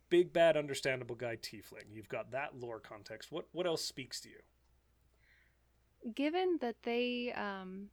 big 0.09 0.31
bad 0.31 0.55
understandable 0.55 1.15
guy 1.15 1.35
Tiefling. 1.37 1.85
You've 1.91 2.09
got 2.09 2.29
that 2.29 2.59
lore 2.59 2.79
context. 2.79 3.31
What 3.31 3.47
what 3.53 3.65
else 3.65 3.83
speaks 3.83 4.19
to 4.19 4.29
you? 4.29 6.11
Given 6.13 6.59
that 6.61 6.75
they 6.83 7.33
um 7.33 7.89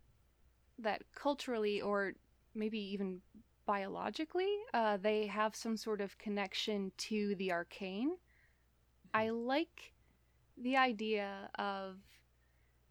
that 0.78 1.02
culturally 1.14 1.80
or 1.80 2.14
maybe 2.54 2.78
even 2.78 3.20
biologically. 3.66 4.56
Uh, 4.74 4.96
they 4.96 5.26
have 5.26 5.54
some 5.54 5.76
sort 5.76 6.00
of 6.00 6.18
connection 6.18 6.92
to 6.96 7.34
the 7.36 7.52
arcane. 7.52 8.16
I 9.14 9.30
like 9.30 9.92
the 10.56 10.76
idea 10.76 11.50
of 11.58 11.96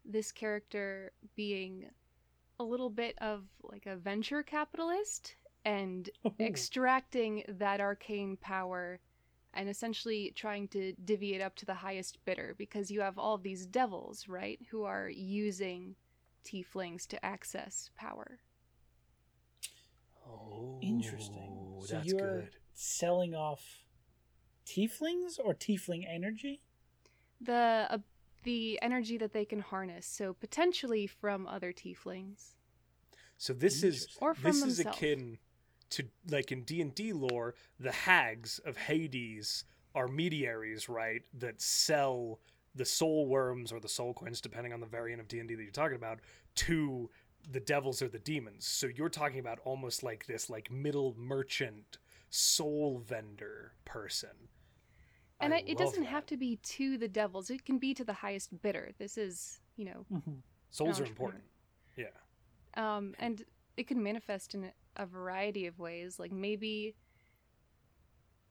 this 0.04 0.32
character 0.32 1.12
being 1.36 1.86
a 2.58 2.64
little 2.64 2.90
bit 2.90 3.16
of 3.20 3.44
like 3.62 3.86
a 3.86 3.96
venture 3.96 4.42
capitalist 4.42 5.36
and 5.64 6.10
extracting 6.40 7.44
that 7.48 7.80
arcane 7.80 8.36
power 8.36 9.00
and 9.54 9.68
essentially 9.68 10.32
trying 10.34 10.66
to 10.68 10.92
divvy 11.04 11.34
it 11.34 11.40
up 11.40 11.54
to 11.56 11.66
the 11.66 11.74
highest 11.74 12.18
bidder 12.24 12.54
because 12.56 12.90
you 12.90 13.00
have 13.00 13.18
all 13.18 13.36
these 13.36 13.66
devils, 13.66 14.26
right, 14.26 14.58
who 14.70 14.84
are 14.84 15.10
using 15.10 15.94
tieflings 16.44 17.06
to 17.08 17.24
access 17.24 17.90
power. 17.96 18.40
Oh, 20.26 20.78
Interesting. 20.80 21.76
So 21.78 21.96
that's 21.96 22.06
you're 22.06 22.42
good. 22.42 22.56
selling 22.74 23.34
off 23.34 23.84
tieflings 24.66 25.38
or 25.42 25.54
tiefling 25.54 26.04
energy? 26.08 26.62
The 27.40 27.86
uh, 27.90 27.98
the 28.44 28.78
energy 28.82 29.18
that 29.18 29.32
they 29.32 29.44
can 29.44 29.60
harness, 29.60 30.06
so 30.06 30.32
potentially 30.34 31.06
from 31.06 31.46
other 31.46 31.72
tieflings 31.72 32.54
So 33.36 33.52
this 33.52 33.82
is 33.82 34.08
or 34.20 34.34
from 34.34 34.62
this 34.62 34.64
is 34.64 34.80
akin 34.80 35.38
to 35.90 36.04
like 36.30 36.52
in 36.52 36.62
D 36.64 36.80
and 36.80 36.94
D 36.94 37.12
lore, 37.12 37.54
the 37.78 37.92
hags 37.92 38.58
of 38.60 38.76
Hades 38.76 39.64
are 39.94 40.08
mediaries, 40.08 40.88
right? 40.88 41.22
That 41.34 41.60
sell 41.60 42.40
the 42.74 42.84
soul 42.84 43.26
worms 43.26 43.72
or 43.72 43.80
the 43.80 43.88
soul 43.88 44.14
coins, 44.14 44.40
depending 44.40 44.72
on 44.72 44.80
the 44.80 44.86
variant 44.86 45.20
of 45.20 45.28
D 45.28 45.38
and 45.40 45.48
D 45.48 45.54
that 45.54 45.62
you're 45.62 45.72
talking 45.72 45.96
about, 45.96 46.20
to 46.56 47.10
the 47.50 47.60
devils 47.60 48.00
or 48.02 48.08
the 48.08 48.18
demons. 48.18 48.66
So 48.66 48.86
you're 48.86 49.08
talking 49.08 49.40
about 49.40 49.58
almost 49.64 50.02
like 50.02 50.26
this 50.26 50.48
like 50.48 50.70
middle 50.70 51.14
merchant 51.18 51.98
soul 52.30 53.02
vendor 53.06 53.72
person. 53.84 54.48
and 55.40 55.52
I 55.52 55.58
it, 55.58 55.64
it 55.66 55.78
doesn't 55.78 56.04
have 56.04 56.24
to 56.26 56.36
be 56.36 56.56
to 56.56 56.96
the 56.98 57.08
devils; 57.08 57.50
it 57.50 57.64
can 57.64 57.78
be 57.78 57.94
to 57.94 58.04
the 58.04 58.12
highest 58.12 58.62
bidder. 58.62 58.92
This 58.98 59.18
is, 59.18 59.60
you 59.76 59.84
know, 59.86 60.06
Mm-hmm. 60.12 60.32
Souls 60.70 61.00
are 61.00 61.04
important. 61.04 61.42
Yeah. 61.96 62.06
um, 62.76 63.14
and 63.18 63.44
it 63.76 63.86
can 63.86 64.02
manifest 64.02 64.54
in 64.54 64.70
a 64.96 65.04
variety 65.06 65.66
of 65.66 65.78
ways. 65.78 66.18
Like 66.18 66.32
maybe, 66.32 66.94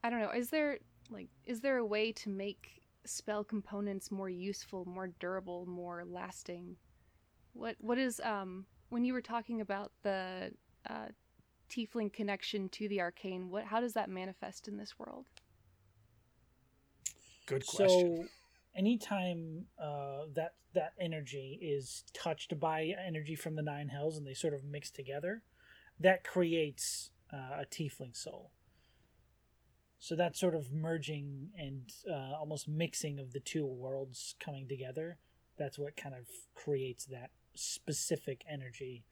I 0.04 0.10
don't 0.10 0.20
know. 0.20 0.32
Is 0.32 0.50
there 0.50 0.80
like 1.10 1.30
is 1.46 1.62
there 1.62 1.78
a 1.78 1.86
way 1.86 2.12
to 2.14 2.30
make 2.30 2.81
spell 3.06 3.44
components 3.44 4.12
more 4.12 4.30
useful, 4.30 4.86
more 4.86 5.08
durable, 5.20 5.66
more 5.66 6.04
lasting? 6.06 6.76
What 7.54 7.76
what 7.80 7.98
is 7.98 8.20
um 8.22 8.66
when 8.90 9.04
you 9.04 9.14
were 9.14 9.22
talking 9.22 9.62
about 9.62 9.92
the 10.04 10.52
uh, 10.90 11.08
tiefling 11.70 12.12
connection 12.12 12.70
to 12.70 12.88
the 12.88 13.02
arcane? 13.02 13.50
What 13.50 13.66
how 13.66 13.80
does 13.80 13.94
that 13.94 14.10
manifest 14.10 14.68
in 14.68 14.78
this 14.78 14.98
world? 15.00 15.26
Good 17.46 17.66
question. 17.66 18.18
So, 18.18 18.26
anytime 18.76 19.66
uh, 19.82 20.26
that 20.36 20.54
that 20.74 20.94
energy 21.00 21.60
is 21.62 22.04
touched 22.14 22.58
by 22.60 22.94
energy 23.06 23.36
from 23.36 23.56
the 23.56 23.62
nine 23.62 23.90
hells 23.90 24.18
and 24.18 24.26
they 24.26 24.34
sort 24.34 24.54
of 24.54 24.64
mix 24.64 24.90
together, 24.90 25.44
that 26.00 26.24
creates 26.24 27.12
uh, 27.34 27.62
a 27.62 27.66
tiefling 27.66 28.16
soul. 28.16 28.52
So 30.02 30.16
that 30.16 30.36
sort 30.36 30.56
of 30.56 30.74
merging 30.74 31.50
and 31.56 31.84
uh, 32.10 32.34
almost 32.34 32.68
mixing 32.68 33.20
of 33.20 33.34
the 33.34 33.40
two 33.40 33.68
worlds 33.68 34.34
coming 34.40 34.68
together, 34.68 35.20
that's 35.60 35.78
what 35.78 35.96
kind 35.96 36.16
of 36.16 36.26
creates 36.56 37.06
that 37.06 37.30
specific 37.54 38.44
energy 38.50 39.06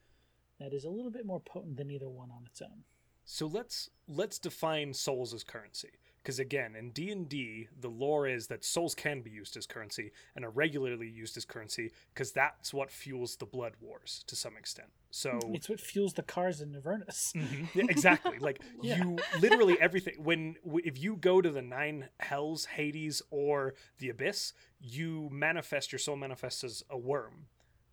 that 0.60 0.74
is 0.74 0.86
a 0.86 0.90
little 0.90 1.12
bit 1.12 1.28
more 1.28 1.40
potent 1.40 1.78
than 1.78 1.92
either 1.92 2.10
one 2.10 2.32
on 2.32 2.44
its 2.48 2.60
own. 2.60 2.86
So 3.24 3.46
let's 3.46 3.92
let's 4.08 4.40
define 4.40 4.96
souls 4.96 5.32
as 5.32 5.44
currency. 5.44 5.92
Because 6.24 6.40
again, 6.40 6.76
in 6.76 6.90
D 6.90 7.12
and 7.12 7.30
D, 7.30 7.68
the 7.80 7.88
lore 7.88 8.28
is 8.28 8.48
that 8.48 8.66
souls 8.66 8.96
can 8.96 9.22
be 9.22 9.30
used 9.30 9.56
as 9.58 9.68
currency 9.68 10.12
and 10.36 10.44
are 10.44 10.50
regularly 10.50 11.08
used 11.08 11.38
as 11.38 11.46
currency 11.46 11.92
because 12.16 12.32
that's 12.32 12.74
what 12.74 12.90
fuels 12.90 13.36
the 13.36 13.46
blood 13.46 13.74
wars 13.80 14.24
to 14.26 14.36
some 14.36 14.58
extent. 14.58 14.90
So 15.12 15.40
It's 15.54 15.68
what 15.70 15.80
fuels 15.80 16.14
the 16.14 16.24
cars 16.24 16.62
in 16.62 16.76
Avernus. 16.76 17.34
Mhm. 17.36 17.68
Yeah, 17.76 17.86
exactly. 17.90 18.38
Like 18.40 18.62
Yeah. 18.82 18.98
you 18.98 19.18
literally 19.40 19.80
everything 19.80 20.16
when 20.24 20.56
if 20.84 20.98
you 20.98 21.16
go 21.16 21.42
to 21.42 21.50
the 21.50 21.62
nine 21.62 22.10
hells, 22.20 22.66
Hades 22.66 23.22
or 23.32 23.74
the 23.98 24.10
abyss, 24.10 24.54
you 24.80 25.30
manifest 25.32 25.92
your 25.92 26.00
soul 26.00 26.16
manifests 26.16 26.64
as 26.64 26.84
a 26.90 26.98
worm. 26.98 27.48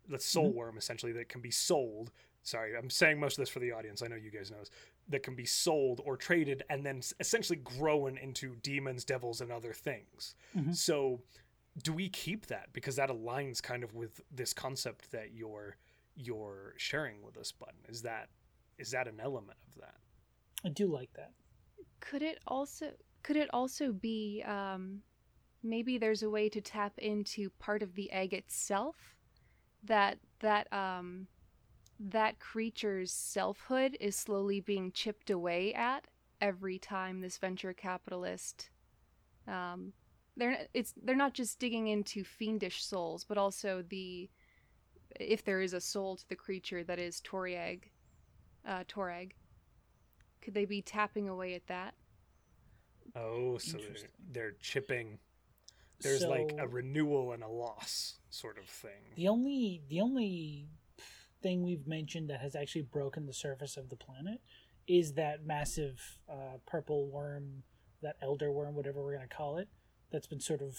The 0.07 0.19
soul 0.19 0.51
worm 0.53 0.77
essentially 0.77 1.11
that 1.13 1.27
can 1.29 1.41
be 1.41 1.51
sold. 1.51 2.11
Sorry, 2.43 2.77
I'm 2.77 2.89
saying 2.89 3.19
most 3.19 3.37
of 3.37 3.41
this 3.41 3.49
for 3.49 3.59
the 3.59 3.73
audience. 3.73 4.01
I 4.01 4.07
know 4.07 4.15
you 4.15 4.31
guys 4.31 4.49
know 4.51 4.59
this. 4.59 4.69
That 5.09 5.21
can 5.23 5.35
be 5.35 5.45
sold 5.45 5.99
or 6.05 6.15
traded 6.15 6.63
and 6.69 6.85
then 6.85 7.01
essentially 7.19 7.57
grown 7.57 8.17
into 8.17 8.55
demons, 8.63 9.03
devils, 9.03 9.41
and 9.41 9.51
other 9.51 9.73
things. 9.73 10.33
Mhm. 10.55 10.73
So, 10.73 11.21
do 11.83 11.91
we 11.91 12.07
keep 12.09 12.45
that 12.45 12.71
because 12.73 12.95
that 12.95 13.09
aligns 13.09 13.61
kind 13.61 13.83
of 13.83 13.93
with 13.95 14.21
this 14.31 14.53
concept 14.53 15.11
that 15.11 15.33
you're 15.33 15.75
you're 16.17 16.73
sharing 16.77 17.21
with 17.21 17.37
us, 17.37 17.51
button? 17.51 17.79
Is 17.87 18.01
that 18.01 18.29
is 18.77 18.91
that 18.91 19.07
an 19.07 19.19
element 19.21 19.57
of 19.67 19.81
that? 19.81 19.95
I 20.65 20.69
do 20.69 20.87
like 20.87 21.11
that. 21.13 21.31
Could 21.99 22.21
it 22.21 22.39
also 22.47 22.91
could 23.23 23.37
it 23.37 23.49
also 23.53 23.91
be 23.91 24.43
um, 24.45 25.01
maybe 25.63 25.97
there's 25.97 26.23
a 26.23 26.29
way 26.29 26.49
to 26.49 26.61
tap 26.61 26.93
into 26.97 27.49
part 27.59 27.83
of 27.83 27.95
the 27.95 28.11
egg 28.11 28.33
itself 28.33 29.15
that 29.83 30.17
that 30.39 30.71
um, 30.73 31.27
that 31.99 32.39
creature's 32.39 33.11
selfhood 33.11 33.97
is 33.99 34.15
slowly 34.15 34.59
being 34.59 34.91
chipped 34.91 35.29
away 35.29 35.73
at 35.73 36.05
every 36.41 36.77
time 36.77 37.19
this 37.19 37.37
venture 37.37 37.73
capitalist 37.73 38.69
um, 39.47 39.91
they're 40.35 40.67
it's 40.73 40.93
they're 41.03 41.15
not 41.15 41.33
just 41.33 41.59
digging 41.59 41.87
into 41.87 42.23
fiendish 42.23 42.83
souls 42.83 43.25
but 43.27 43.37
also 43.37 43.83
the 43.89 44.29
if 45.19 45.43
there 45.43 45.61
is 45.61 45.73
a 45.73 45.81
soul 45.81 46.15
to 46.15 46.27
the 46.29 46.35
creature 46.35 46.83
that 46.83 46.99
is 46.99 47.21
Toreg 47.21 47.83
uh, 48.67 48.83
Toreg 48.87 49.31
could 50.41 50.53
they 50.53 50.65
be 50.65 50.81
tapping 50.81 51.27
away 51.29 51.53
at 51.55 51.67
that 51.67 51.93
Oh, 53.15 53.57
so 53.57 53.77
they're, 53.77 54.09
they're 54.31 54.55
chipping. 54.61 55.19
There's 56.01 56.23
like 56.23 56.53
a 56.59 56.67
renewal 56.67 57.31
and 57.31 57.43
a 57.43 57.47
loss 57.47 58.15
sort 58.29 58.57
of 58.57 58.65
thing. 58.65 59.15
The 59.15 59.27
only 59.27 59.81
the 59.89 60.01
only 60.01 60.67
thing 61.41 61.63
we've 61.63 61.87
mentioned 61.87 62.29
that 62.29 62.41
has 62.41 62.55
actually 62.55 62.83
broken 62.83 63.25
the 63.25 63.33
surface 63.33 63.77
of 63.77 63.89
the 63.89 63.95
planet 63.95 64.41
is 64.87 65.13
that 65.13 65.45
massive 65.45 66.19
uh, 66.29 66.57
purple 66.65 67.07
worm, 67.07 67.63
that 68.01 68.15
elder 68.21 68.51
worm, 68.51 68.75
whatever 68.75 69.03
we're 69.03 69.15
gonna 69.15 69.27
call 69.27 69.57
it, 69.57 69.67
that's 70.11 70.27
been 70.27 70.39
sort 70.39 70.61
of 70.61 70.77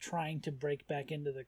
trying 0.00 0.40
to 0.40 0.52
break 0.52 0.86
back 0.88 1.10
into 1.10 1.30
the 1.32 1.44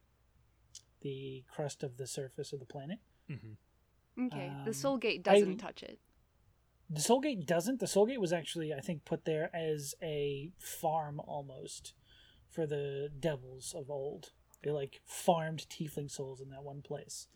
the 1.00 1.44
crust 1.52 1.82
of 1.82 1.96
the 1.96 2.06
surface 2.06 2.52
of 2.52 2.60
the 2.60 2.66
planet. 2.66 2.98
Mm-hmm. 3.30 4.26
Okay, 4.26 4.48
Um, 4.48 4.64
the 4.64 4.74
Soul 4.74 4.98
Gate 4.98 5.22
doesn't 5.22 5.58
touch 5.58 5.82
it. 5.82 5.98
The 6.92 7.00
Soulgate 7.00 7.46
doesn't. 7.46 7.78
The 7.78 7.86
Soulgate 7.86 8.18
was 8.18 8.32
actually, 8.32 8.74
I 8.74 8.80
think, 8.80 9.04
put 9.04 9.24
there 9.24 9.48
as 9.54 9.94
a 10.02 10.50
farm 10.58 11.20
almost 11.20 11.94
for 12.50 12.66
the 12.66 13.08
devils 13.20 13.72
of 13.76 13.88
old. 13.90 14.32
They 14.64 14.72
like 14.72 15.00
farmed 15.06 15.66
tiefling 15.70 16.10
souls 16.10 16.40
in 16.40 16.50
that 16.50 16.64
one 16.64 16.82
place. 16.82 17.28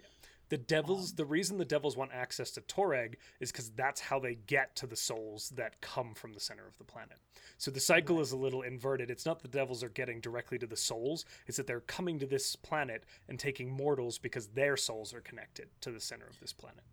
The 0.51 0.59
devils, 0.59 1.11
um, 1.11 1.17
the 1.17 1.25
reason 1.25 1.59
the 1.59 1.65
devils 1.65 1.97
want 1.97 2.13
access 2.13 2.51
to 2.53 2.61
Toreg 2.61 3.15
is 3.41 3.51
because 3.51 3.71
that's 3.71 4.01
how 4.01 4.19
they 4.19 4.35
get 4.47 4.77
to 4.77 4.87
the 4.87 4.97
souls 4.97 5.51
that 5.57 5.81
come 5.81 6.15
from 6.15 6.33
the 6.33 6.41
center 6.41 6.67
of 6.67 6.77
the 6.79 6.85
planet. 6.85 7.19
So 7.57 7.71
the 7.71 7.81
cycle 7.81 8.21
is 8.21 8.33
a 8.33 8.37
little 8.37 8.63
inverted. 8.63 9.11
It's 9.11 9.27
not 9.27 9.41
the 9.41 9.49
devils 9.49 9.83
are 9.83 9.89
getting 9.89 10.21
directly 10.21 10.59
to 10.59 10.67
the 10.67 10.77
souls, 10.77 11.25
it's 11.47 11.57
that 11.57 11.67
they're 11.67 11.81
coming 11.81 12.19
to 12.19 12.27
this 12.27 12.57
planet 12.57 13.05
and 13.29 13.39
taking 13.39 13.71
mortals 13.71 14.19
because 14.19 14.49
their 14.49 14.77
souls 14.77 15.15
are 15.15 15.21
connected 15.21 15.69
to 15.81 15.91
the 15.91 16.01
center 16.01 16.27
of 16.27 16.39
this 16.41 16.53
planet. 16.53 16.85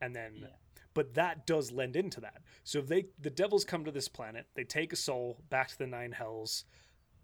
And 0.00 0.14
then 0.14 0.34
Yeah. 0.42 0.48
but 0.94 1.12
that 1.14 1.46
does 1.46 1.72
lend 1.72 1.96
into 1.96 2.20
that. 2.22 2.42
So 2.64 2.78
if 2.78 2.86
they 2.88 3.06
the 3.18 3.30
devils 3.30 3.64
come 3.64 3.84
to 3.84 3.90
this 3.90 4.08
planet, 4.08 4.46
they 4.54 4.64
take 4.64 4.92
a 4.92 4.96
soul 4.96 5.42
back 5.50 5.68
to 5.68 5.78
the 5.78 5.86
nine 5.86 6.12
hells 6.12 6.64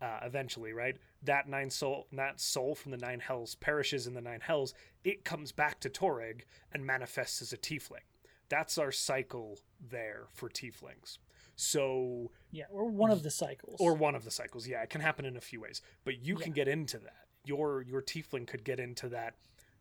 uh, 0.02 0.18
eventually, 0.25 0.73
right? 0.73 0.97
That 1.23 1.49
nine 1.49 1.71
soul, 1.71 2.06
that 2.12 2.40
soul 2.40 2.75
from 2.75 2.90
the 2.90 2.99
nine 2.99 3.21
hells 3.21 3.54
perishes 3.54 4.06
in 4.06 4.14
the 4.14 4.21
nine 4.21 4.40
hells. 4.40 4.75
It 5.04 5.25
comes 5.25 5.52
back 5.52 5.80
to 5.80 5.88
Toreg 5.88 6.42
and 6.73 6.85
manifests 6.85 7.40
as 7.40 7.52
a 7.52 7.56
tiefling. 7.56 8.04
That's 8.49 8.76
our 8.76 8.92
cycle 8.92 9.59
there 9.80 10.25
for 10.32 10.49
tieflings. 10.50 11.18
So, 11.56 12.32
Yeah, 12.50 12.64
or 12.71 12.87
one 12.90 13.11
of 13.11 13.23
the 13.23 13.30
cycles. 13.30 13.76
or 13.80 13.94
one 13.94 14.14
of 14.14 14.25
the 14.25 14.30
cycles, 14.30 14.66
yeah, 14.66 14.82
it 14.82 14.90
can 14.90 15.00
happen 15.00 15.25
in 15.25 15.37
a 15.37 15.40
few 15.40 15.61
ways. 15.61 15.80
But 16.04 16.25
you 16.26 16.35
can 16.37 16.52
get 16.52 16.66
into 16.68 16.99
that. 16.99 17.26
Your 17.44 17.82
your 17.82 18.02
tiefling 18.02 18.47
could 18.47 18.64
get 18.64 18.80
into 18.80 19.09
that. 19.11 19.35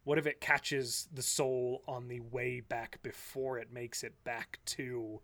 What 0.04 0.18
if 0.18 0.26
it 0.26 0.42
catches 0.42 1.08
the 1.14 1.22
soul 1.22 1.84
on 1.88 2.08
the 2.08 2.20
way 2.20 2.60
back 2.60 3.02
before 3.04 3.58
it 3.60 3.72
makes 3.72 4.04
it 4.04 4.14
back 4.24 4.60
to 4.66 5.22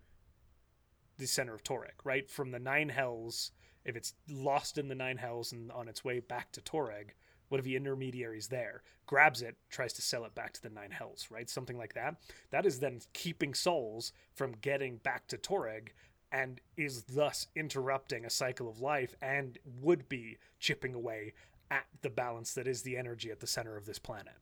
the 1.17 1.25
center 1.27 1.55
of 1.55 1.63
Toreg, 1.63 1.93
right? 2.03 2.29
From 2.29 2.51
the 2.51 2.59
nine 2.59 2.89
hells, 2.89 3.51
if 3.87 3.95
it's 3.95 4.13
lost 4.29 4.77
in 4.77 4.89
the 4.89 4.95
nine 4.95 5.17
hells 5.17 5.51
and 5.53 5.71
on 5.71 5.87
its 5.87 6.03
way 6.03 6.19
back 6.19 6.51
to 6.51 6.61
Toreg, 6.61 7.11
What 7.47 7.59
if 7.59 7.65
the 7.65 7.77
intermediary's 7.77 8.49
there, 8.49 8.83
grabs 9.05 9.41
it, 9.41 9.55
tries 9.69 9.93
to 9.93 10.01
sell 10.01 10.25
it 10.25 10.35
back 10.35 10.51
to 10.53 10.61
the 10.61 10.69
Nine 10.69 10.91
Hells, 10.91 11.27
right? 11.31 11.49
Something 11.49 11.77
like 11.77 11.93
that. 11.93 12.17
That 12.51 12.65
is 12.65 12.79
then 12.79 12.99
keeping 13.13 13.53
souls 13.53 14.11
from 14.35 14.51
getting 14.61 14.97
back 14.97 15.27
to 15.29 15.37
Toreg 15.37 15.93
and 16.29 16.59
is 16.75 17.03
thus 17.03 17.47
interrupting 17.55 18.25
a 18.25 18.29
cycle 18.29 18.67
of 18.67 18.81
life 18.81 19.15
and 19.21 19.57
would 19.81 20.09
be 20.09 20.37
chipping 20.59 20.93
away 20.93 21.31
at 21.71 21.85
the 22.01 22.09
balance 22.09 22.53
that 22.53 22.67
is 22.67 22.81
the 22.81 22.97
energy 22.97 23.31
at 23.31 23.39
the 23.39 23.47
center 23.47 23.77
of 23.77 23.85
this 23.85 23.99
planet. 23.99 24.35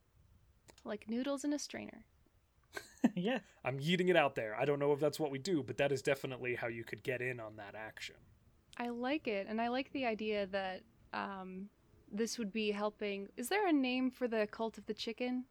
Like 0.84 1.08
noodles 1.08 1.44
in 1.44 1.52
a 1.52 1.60
strainer. 1.60 2.04
yeah. 3.14 3.38
I'm 3.64 3.78
yeeting 3.78 4.08
it 4.08 4.16
out 4.16 4.34
there. 4.34 4.56
I 4.58 4.64
don't 4.64 4.80
know 4.80 4.92
if 4.92 4.98
that's 4.98 5.20
what 5.20 5.30
we 5.30 5.38
do, 5.38 5.62
but 5.62 5.76
that 5.78 5.92
is 5.92 6.02
definitely 6.02 6.56
how 6.56 6.66
you 6.66 6.82
could 6.82 7.04
get 7.04 7.22
in 7.22 7.38
on 7.38 7.54
that 7.56 7.76
action. 7.76 8.16
I 8.78 8.88
like 8.88 9.26
it, 9.26 9.46
and 9.48 9.60
I 9.60 9.68
like 9.68 9.92
the 9.92 10.06
idea 10.06 10.46
that 10.48 10.82
um, 11.12 11.68
this 12.12 12.38
would 12.38 12.52
be 12.52 12.70
helping. 12.70 13.28
Is 13.36 13.48
there 13.48 13.66
a 13.66 13.72
name 13.72 14.10
for 14.10 14.28
the 14.28 14.46
cult 14.50 14.78
of 14.78 14.86
the 14.86 14.94
chicken? 14.94 15.44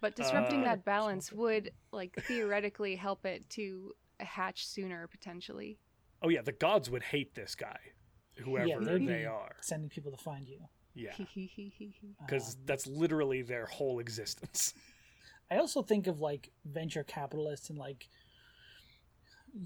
But 0.00 0.16
disrupting 0.16 0.60
Uh, 0.60 0.64
that 0.64 0.84
balance 0.84 1.32
would, 1.32 1.72
like, 1.92 2.14
theoretically 2.26 2.96
help 2.96 3.24
it 3.24 3.48
to 3.50 3.92
hatch 4.20 4.66
sooner, 4.66 5.06
potentially. 5.06 5.78
Oh 6.22 6.28
yeah, 6.28 6.42
the 6.42 6.52
gods 6.52 6.90
would 6.90 7.02
hate 7.02 7.34
this 7.34 7.54
guy, 7.54 7.78
whoever 8.38 8.84
they'd 8.84 9.06
they 9.06 9.24
are. 9.24 9.56
Sending 9.60 9.88
people 9.88 10.10
to 10.10 10.16
find 10.16 10.48
you. 10.48 10.58
Yeah, 10.94 11.12
Um, 11.18 12.16
because 12.26 12.56
that's 12.64 12.86
literally 12.86 13.42
their 13.42 13.66
whole 13.66 13.98
existence. 13.98 14.74
I 15.50 15.58
also 15.58 15.82
think 15.82 16.06
of 16.06 16.20
like 16.20 16.50
venture 16.64 17.04
capitalists 17.04 17.68
and 17.68 17.78
like 17.78 18.08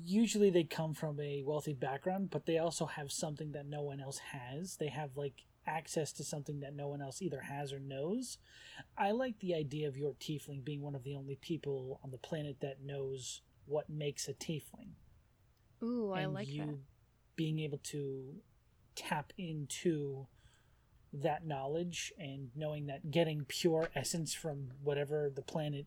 usually 0.05 0.51
they 0.51 0.65
come 0.65 0.95
from 0.95 1.19
a 1.21 1.43
wealthy 1.43 1.75
background, 1.75 2.31
but 2.31 2.47
they 2.47 2.59
also 2.59 2.87
have 2.87 3.11
something 3.11 3.53
that 3.53 3.67
no 3.67 3.83
one 3.83 4.01
else 4.01 4.19
has. 4.33 4.77
They 4.77 4.89
have 4.89 5.17
like 5.17 5.45
access 5.67 6.13
to 6.15 6.25
something 6.25 6.61
that 6.61 6.75
no 6.75 6.89
one 6.89 7.03
else 7.03 7.23
either 7.23 7.43
has 7.43 7.73
or 7.73 7.79
knows. 7.79 8.39
I 8.97 9.11
like 9.13 9.39
the 9.41 9.55
idea 9.55 9.89
of 9.89 9.97
your 9.97 10.15
tiefling 10.15 10.65
being 10.65 10.83
one 10.83 10.95
of 10.95 11.05
the 11.05 11.15
only 11.15 11.37
people 11.37 12.01
on 12.03 12.11
the 12.11 12.19
planet 12.19 12.57
that 12.61 12.83
knows 12.83 13.43
what 13.67 13.89
makes 13.91 14.29
a 14.29 14.35
tiefling. 14.35 14.93
Ooh, 15.83 16.13
I 16.13 16.25
like 16.27 16.49
you 16.49 16.67
that. 16.67 16.79
being 17.37 17.59
able 17.61 17.79
to 17.79 18.35
tap 18.95 19.33
into 19.39 20.27
that 21.13 21.47
knowledge 21.47 22.13
and 22.19 22.51
knowing 22.55 22.87
that 22.87 23.11
getting 23.11 23.45
pure 23.47 23.89
essence 23.95 24.35
from 24.35 24.69
whatever 24.83 25.31
the 25.35 25.43
planet 25.43 25.87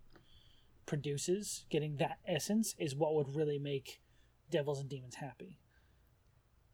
produces, 0.96 1.66
getting 1.70 1.96
that 1.96 2.20
essence 2.28 2.76
is 2.78 2.94
what 2.94 3.16
would 3.16 3.34
really 3.34 3.58
make 3.58 4.02
devils 4.50 4.82
and 4.82 4.90
demons 4.90 5.16
happy. 5.16 5.58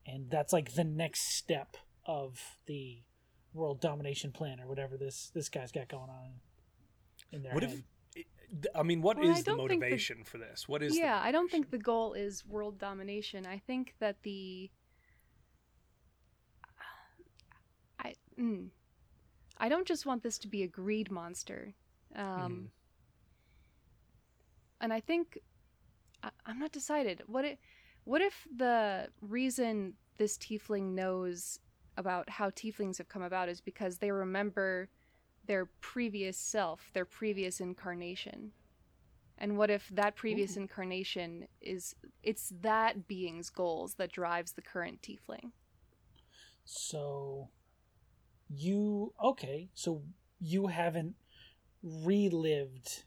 And 0.07 0.31
that's 0.31 0.51
like 0.51 0.73
the 0.73 0.83
next 0.83 1.35
step 1.37 1.77
of 2.03 2.57
the 2.65 3.03
world 3.53 3.79
domination 3.79 4.31
plan 4.31 4.59
or 4.59 4.67
whatever 4.67 4.97
this 4.97 5.29
this 5.35 5.49
guy's 5.49 5.71
got 5.71 5.87
going 5.87 6.09
on 6.09 6.39
in 7.31 7.43
their 7.43 7.53
What 7.53 7.61
head. 7.63 7.83
if? 8.15 8.25
I 8.73 8.81
mean, 8.81 9.03
what 9.03 9.19
is 9.19 9.23
Well, 9.27 9.31
I 9.31 9.37
the 9.37 9.43
don't 9.43 9.57
the- 9.57 9.63
motivation 9.75 10.23
for 10.23 10.39
this? 10.39 10.67
What 10.67 10.81
is? 10.81 10.97
yeah, 10.97 11.19
I 11.21 11.31
don't 11.31 11.51
think 11.51 11.69
the 11.69 11.77
goal 11.77 12.13
is 12.13 12.43
world 12.45 12.79
domination. 12.79 13.45
I 13.45 13.59
think 13.59 13.93
that 13.99 14.23
the 14.23 14.71
I 17.99 18.15
mm, 18.39 18.69
I 19.59 19.69
don't 19.69 19.87
just 19.87 20.05
want 20.07 20.23
this 20.23 20.39
to 20.39 20.47
be 20.47 20.63
a 20.63 20.67
greed 20.67 21.11
monster. 21.11 21.75
Um 22.15 22.23
Mhm. 22.25 22.67
And 24.81 24.93
I 24.93 24.99
think 24.99 25.39
I, 26.23 26.29
I'm 26.45 26.59
not 26.59 26.71
decided. 26.71 27.23
What 27.27 27.45
it 27.45 27.59
what 28.03 28.21
if 28.21 28.47
the 28.55 29.09
reason 29.21 29.93
this 30.17 30.37
tiefling 30.37 30.93
knows 30.93 31.59
about 31.97 32.29
how 32.29 32.49
tieflings 32.49 32.97
have 32.97 33.09
come 33.09 33.21
about 33.23 33.49
is 33.49 33.59
because 33.59 33.97
they 33.97 34.11
remember 34.11 34.89
their 35.45 35.65
previous 35.81 36.37
self, 36.37 36.91
their 36.93 37.05
previous 37.05 37.59
incarnation. 37.59 38.51
And 39.37 39.57
what 39.57 39.69
if 39.69 39.89
that 39.89 40.15
previous 40.15 40.57
Ooh. 40.57 40.61
incarnation 40.61 41.47
is 41.61 41.95
it's 42.23 42.51
that 42.61 43.07
being's 43.07 43.49
goals 43.49 43.95
that 43.95 44.11
drives 44.11 44.53
the 44.53 44.61
current 44.61 45.01
tiefling? 45.01 45.51
So 46.65 47.49
you 48.49 49.13
okay, 49.23 49.69
so 49.73 50.03
you 50.39 50.67
haven't 50.67 51.15
relived 51.83 53.03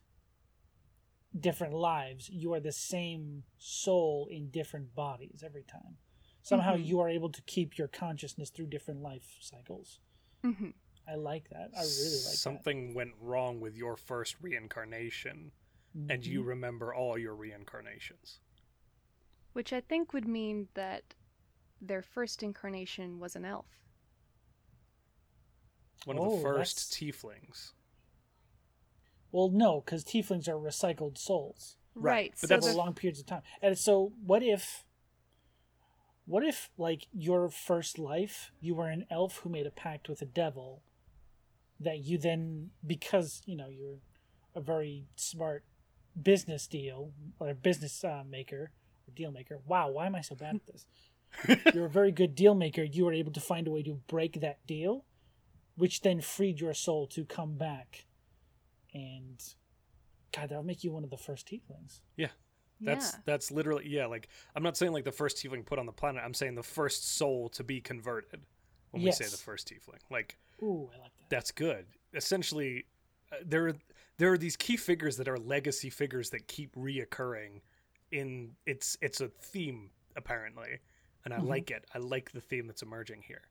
different 1.38 1.74
lives. 1.74 2.28
You 2.28 2.52
are 2.54 2.60
the 2.60 2.72
same 2.72 3.44
soul 3.58 4.26
in 4.30 4.50
different 4.50 4.94
bodies 4.94 5.42
every 5.44 5.62
time. 5.62 5.98
Somehow 6.42 6.74
Mhm. 6.76 6.86
you 6.86 7.00
are 7.00 7.08
able 7.08 7.30
to 7.30 7.42
keep 7.42 7.76
your 7.78 7.88
consciousness 7.88 8.50
through 8.50 8.66
different 8.66 9.00
life 9.02 9.36
cycles. 9.40 10.00
Mm-hmm. 10.42 10.70
I 11.06 11.14
like 11.14 11.48
that. 11.50 11.70
I 11.76 11.82
really 11.82 12.16
like 12.16 12.24
that. 12.24 12.36
something 12.38 12.94
went 12.94 13.14
wrong 13.20 13.60
with 13.60 13.76
your 13.76 13.96
first 13.96 14.40
reincarnation, 14.40 15.52
that. 15.94 16.14
and 16.14 16.26
you 16.26 16.42
Mhm. 16.42 16.46
remember 16.46 16.94
all 16.94 17.18
your 17.18 17.34
reincarnations. 17.34 18.40
Which 19.52 19.72
I 19.72 19.80
think 19.80 20.12
would 20.12 20.26
mean 20.28 20.68
that 20.74 21.14
their 21.80 22.02
first 22.02 22.42
incarnation 22.42 23.18
was 23.18 23.34
an 23.36 23.44
elf. 23.44 23.66
One 26.04 26.16
of 26.18 26.24
Oh, 26.24 26.36
the 26.36 26.42
first 26.42 26.90
that's- 26.90 27.14
tieflings. 27.16 27.72
Well, 29.32 29.50
no, 29.50 29.80
because 29.80 30.04
tieflings 30.04 30.48
are 30.48 30.54
recycled 30.58 31.16
souls 31.18 31.76
Right, 31.94 32.12
Right. 32.12 32.30
but 32.32 32.38
so 32.40 32.46
that's- 32.46 32.68
over 32.68 32.76
long 32.76 32.94
periods 32.94 33.20
of 33.20 33.26
time. 33.26 33.42
And 33.62 33.76
so, 33.78 34.12
what 34.24 34.42
if, 34.42 34.84
what 36.26 36.44
if, 36.44 36.70
like 36.78 37.06
your 37.12 37.48
first 37.48 37.98
life, 37.98 38.52
you 38.60 38.74
were 38.74 38.88
an 38.88 39.06
elf 39.10 39.38
who 39.38 39.48
made 39.48 39.66
a 39.66 39.70
pact 39.70 40.08
with 40.08 40.22
a 40.22 40.26
devil, 40.26 40.82
that 41.80 41.98
you 42.00 42.18
then, 42.18 42.70
because 42.86 43.42
you 43.46 43.56
know 43.56 43.68
you're 43.68 43.98
a 44.54 44.60
very 44.60 45.06
smart 45.16 45.64
business 46.20 46.66
deal 46.66 47.12
or 47.38 47.54
business 47.54 48.04
uh, 48.04 48.22
maker 48.28 48.70
or 49.08 49.14
deal 49.14 49.32
maker. 49.32 49.58
Wow, 49.66 49.90
why 49.90 50.06
am 50.06 50.14
I 50.14 50.20
so 50.20 50.34
bad 50.34 50.56
at 50.56 50.66
this? 50.66 50.86
you're 51.74 51.86
a 51.86 51.90
very 51.90 52.12
good 52.12 52.34
deal 52.34 52.54
maker. 52.54 52.82
You 52.82 53.04
were 53.06 53.12
able 53.12 53.32
to 53.32 53.40
find 53.40 53.66
a 53.66 53.70
way 53.70 53.82
to 53.84 53.94
break 54.08 54.40
that 54.40 54.64
deal, 54.66 55.04
which 55.76 56.02
then 56.02 56.20
freed 56.20 56.60
your 56.60 56.74
soul 56.74 57.06
to 57.08 57.24
come 57.24 57.54
back, 57.56 58.04
and 58.94 59.42
God, 60.34 60.48
that'll 60.50 60.62
make 60.64 60.84
you 60.84 60.92
one 60.92 61.04
of 61.04 61.10
the 61.10 61.16
first 61.16 61.46
tieflings. 61.48 62.00
Yeah. 62.16 62.28
That's 62.82 63.12
yeah. 63.12 63.18
that's 63.26 63.50
literally 63.50 63.86
yeah. 63.88 64.06
Like 64.06 64.28
I'm 64.56 64.62
not 64.62 64.76
saying 64.76 64.92
like 64.92 65.04
the 65.04 65.12
first 65.12 65.36
tiefling 65.36 65.66
put 65.66 65.78
on 65.78 65.84
the 65.86 65.92
planet. 65.92 66.22
I'm 66.24 66.32
saying 66.34 66.54
the 66.54 66.62
first 66.62 67.16
soul 67.16 67.48
to 67.50 67.62
be 67.62 67.80
converted. 67.80 68.40
When 68.90 69.02
we 69.02 69.12
say 69.12 69.26
the 69.26 69.36
first 69.36 69.68
tiefling, 69.68 70.00
like 70.10 70.36
Ooh, 70.62 70.88
I 70.94 71.02
like 71.02 71.12
that. 71.18 71.28
that's 71.30 71.50
good. 71.52 71.86
Essentially, 72.14 72.86
uh, 73.30 73.36
there 73.44 73.68
are, 73.68 73.72
there 74.16 74.32
are 74.32 74.38
these 74.38 74.56
key 74.56 74.76
figures 74.76 75.16
that 75.18 75.28
are 75.28 75.36
legacy 75.38 75.90
figures 75.90 76.30
that 76.30 76.48
keep 76.48 76.74
reoccurring. 76.74 77.60
In 78.10 78.52
it's 78.66 78.96
it's 79.02 79.20
a 79.20 79.28
theme 79.28 79.90
apparently, 80.16 80.78
and 81.24 81.32
I 81.34 81.38
Mhm. 81.38 81.46
like 81.48 81.70
it. 81.70 81.84
I 81.94 81.98
like 81.98 82.32
the 82.32 82.40
theme 82.40 82.66
that's 82.66 82.82
emerging 82.82 83.22
here. 83.28 83.42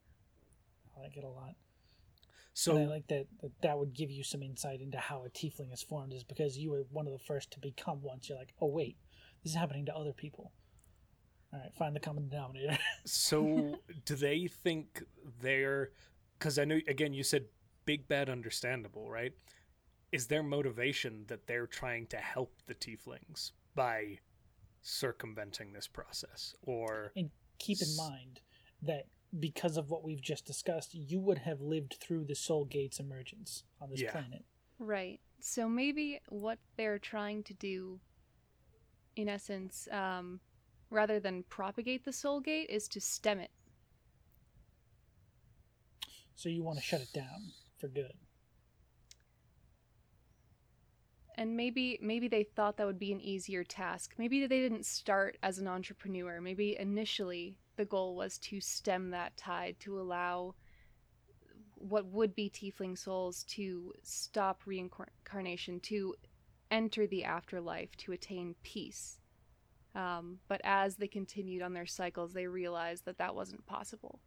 I 0.97 1.01
like 1.01 1.15
it 1.15 1.23
a 1.23 1.29
lot. 1.29 1.55
So 2.53 2.75
and 2.75 2.85
I 2.85 2.87
like 2.87 3.07
that, 3.07 3.27
that 3.41 3.51
that 3.61 3.79
would 3.79 3.93
give 3.93 4.11
you 4.11 4.23
some 4.23 4.43
insight 4.43 4.81
into 4.81 4.97
how 4.97 5.23
a 5.25 5.29
tiefling 5.29 5.71
is 5.73 5.81
formed, 5.81 6.13
is 6.13 6.23
because 6.23 6.57
you 6.57 6.71
were 6.71 6.83
one 6.91 7.07
of 7.07 7.13
the 7.13 7.19
first 7.19 7.51
to 7.51 7.59
become 7.59 8.01
one. 8.01 8.21
So 8.21 8.33
you're 8.33 8.39
like, 8.39 8.53
oh 8.61 8.67
wait, 8.67 8.97
this 9.43 9.53
is 9.53 9.57
happening 9.57 9.85
to 9.85 9.95
other 9.95 10.13
people. 10.13 10.51
All 11.53 11.59
right, 11.59 11.73
find 11.73 11.95
the 11.95 11.99
common 11.99 12.29
denominator. 12.29 12.77
So, 13.05 13.79
do 14.05 14.15
they 14.15 14.47
think 14.47 15.03
they're? 15.41 15.91
Because 16.37 16.59
I 16.59 16.65
know 16.65 16.79
again, 16.87 17.13
you 17.13 17.23
said 17.23 17.45
big 17.85 18.07
bad 18.07 18.29
understandable, 18.29 19.09
right? 19.09 19.33
Is 20.11 20.27
their 20.27 20.43
motivation 20.43 21.25
that 21.27 21.47
they're 21.47 21.67
trying 21.67 22.07
to 22.07 22.17
help 22.17 22.53
the 22.67 22.75
tieflings 22.75 23.51
by 23.73 24.19
circumventing 24.81 25.73
this 25.73 25.87
process, 25.87 26.55
or 26.61 27.11
and 27.15 27.29
keep 27.57 27.81
in 27.81 27.95
mind 27.95 28.41
that 28.83 29.05
because 29.37 29.77
of 29.77 29.89
what 29.89 30.03
we've 30.03 30.21
just 30.21 30.45
discussed, 30.45 30.93
you 30.93 31.19
would 31.19 31.39
have 31.39 31.61
lived 31.61 31.97
through 31.99 32.25
the 32.25 32.35
Soul 32.35 32.65
Gate's 32.65 32.99
emergence 32.99 33.63
on 33.79 33.89
this 33.89 34.01
Yeah. 34.01 34.11
planet. 34.11 34.43
Right. 34.79 35.19
So 35.39 35.69
maybe 35.69 36.19
what 36.29 36.59
they're 36.77 36.99
trying 36.99 37.43
to 37.43 37.53
do, 37.53 37.99
in 39.15 39.29
essence, 39.29 39.87
um, 39.91 40.39
rather 40.89 41.19
than 41.19 41.43
propagate 41.43 42.03
the 42.05 42.13
soul 42.13 42.39
gate, 42.39 42.69
is 42.69 42.87
to 42.89 43.01
stem 43.01 43.39
it. 43.39 43.51
So 46.35 46.49
you 46.49 46.63
want 46.63 46.79
to 46.79 46.83
shut 46.83 47.01
it 47.01 47.11
down 47.13 47.51
for 47.77 47.87
good. 47.87 48.13
And 51.35 51.55
maybe 51.55 51.97
maybe 52.01 52.27
they 52.27 52.43
thought 52.43 52.77
that 52.77 52.87
would 52.87 52.99
be 52.99 53.13
an 53.13 53.21
easier 53.21 53.63
task. 53.63 54.13
Maybe 54.17 54.45
they 54.45 54.59
didn't 54.59 54.85
start 54.85 55.37
as 55.41 55.57
an 55.57 55.67
entrepreneur. 55.67 56.41
Maybe 56.41 56.77
initially 56.77 57.57
the 57.79 57.85
goal 57.85 58.13
was 58.13 58.37
to 58.37 58.59
stem 58.59 59.09
that 59.11 59.37
tide 59.37 59.73
to 59.79 59.97
allow 60.01 60.53
what 61.75 62.05
would 62.07 62.35
be 62.35 62.49
tiefling 62.49 62.97
souls 62.97 63.45
to 63.45 63.93
stop 64.03 64.63
reincarnation, 64.65 65.79
to 65.79 66.13
enter 66.69 67.07
the 67.07 67.23
afterlife, 67.23 67.95
to 67.95 68.11
attain 68.11 68.53
peace. 68.63 69.21
Um, 69.95 70.39
but 70.49 70.59
as 70.65 70.97
they 70.97 71.07
continued 71.07 71.61
on 71.61 71.71
their 71.71 71.85
cycles, 71.85 72.33
they 72.33 72.47
realized 72.47 73.05
that 73.05 73.17
that 73.19 73.33
wasn't 73.33 73.65
possible. 73.65 74.19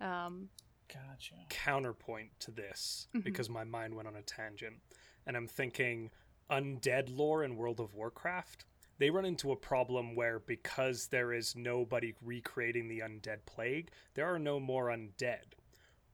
Um, 0.00 0.48
Gotcha. 0.86 1.34
counterpoint 1.48 2.30
to 2.40 2.52
this 2.52 3.08
Mhm. 3.12 3.24
because 3.24 3.50
my 3.50 3.64
mind 3.64 3.96
went 3.96 4.06
on 4.06 4.14
a 4.14 4.22
tangent 4.22 4.80
and 5.26 5.36
I'm 5.36 5.48
thinking 5.48 6.12
undead 6.48 7.08
lore 7.08 7.42
in 7.42 7.56
World 7.56 7.80
of 7.80 7.92
Warcraft. 7.92 8.66
They 8.98 9.10
run 9.10 9.24
into 9.24 9.52
a 9.52 9.56
problem 9.56 10.14
where 10.14 10.38
because 10.38 11.08
there 11.08 11.32
is 11.32 11.56
nobody 11.56 12.14
recreating 12.22 12.88
the 12.88 13.00
undead 13.00 13.38
plague, 13.46 13.90
there 14.14 14.32
are 14.32 14.38
no 14.38 14.60
more 14.60 14.86
undead. 14.86 15.54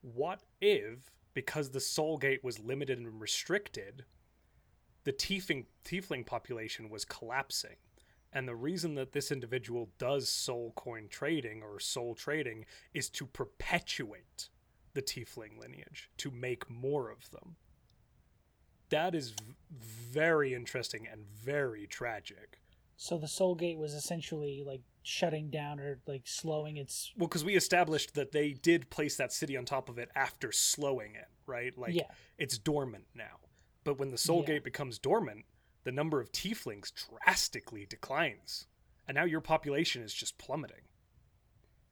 What 0.01 0.41
if, 0.59 1.11
because 1.33 1.69
the 1.69 1.79
soul 1.79 2.17
gate 2.17 2.43
was 2.43 2.59
limited 2.59 2.97
and 2.97 3.21
restricted, 3.21 4.05
the 5.03 5.13
tiefling, 5.13 5.65
tiefling 5.85 6.25
population 6.25 6.89
was 6.89 7.05
collapsing? 7.05 7.75
And 8.33 8.47
the 8.47 8.55
reason 8.55 8.95
that 8.95 9.11
this 9.11 9.31
individual 9.31 9.89
does 9.97 10.29
soul 10.29 10.73
coin 10.75 11.07
trading 11.09 11.61
or 11.61 11.79
soul 11.79 12.15
trading 12.15 12.65
is 12.93 13.09
to 13.11 13.25
perpetuate 13.25 14.49
the 14.93 15.01
tiefling 15.01 15.59
lineage 15.59 16.09
to 16.17 16.31
make 16.31 16.69
more 16.69 17.11
of 17.11 17.29
them. 17.31 17.57
That 18.89 19.15
is 19.15 19.31
v- 19.31 19.55
very 19.79 20.53
interesting 20.53 21.07
and 21.09 21.25
very 21.25 21.87
tragic. 21.87 22.60
So 23.01 23.17
the 23.17 23.27
Soul 23.27 23.55
Gate 23.55 23.79
was 23.79 23.95
essentially 23.95 24.63
like 24.63 24.81
shutting 25.01 25.49
down 25.49 25.79
or 25.79 25.97
like 26.05 26.21
slowing 26.25 26.77
its. 26.77 27.11
Well, 27.17 27.27
because 27.27 27.43
we 27.43 27.55
established 27.55 28.13
that 28.13 28.31
they 28.31 28.53
did 28.53 28.91
place 28.91 29.17
that 29.17 29.33
city 29.33 29.57
on 29.57 29.65
top 29.65 29.89
of 29.89 29.97
it 29.97 30.11
after 30.15 30.51
slowing 30.51 31.15
it, 31.15 31.25
right? 31.47 31.75
Like 31.75 31.95
yeah. 31.95 32.03
it's 32.37 32.59
dormant 32.59 33.05
now. 33.15 33.39
But 33.83 33.97
when 33.97 34.11
the 34.11 34.19
soul 34.19 34.41
Yeah. 34.41 34.53
gate 34.53 34.63
becomes 34.63 34.99
dormant, 34.99 35.45
the 35.83 35.91
number 35.91 36.21
of 36.21 36.31
tieflings 36.31 36.91
drastically 36.93 37.87
declines. 37.87 38.67
And 39.07 39.15
now 39.15 39.23
your 39.23 39.41
population 39.41 40.03
is 40.03 40.13
just 40.13 40.37
plummeting. 40.37 40.83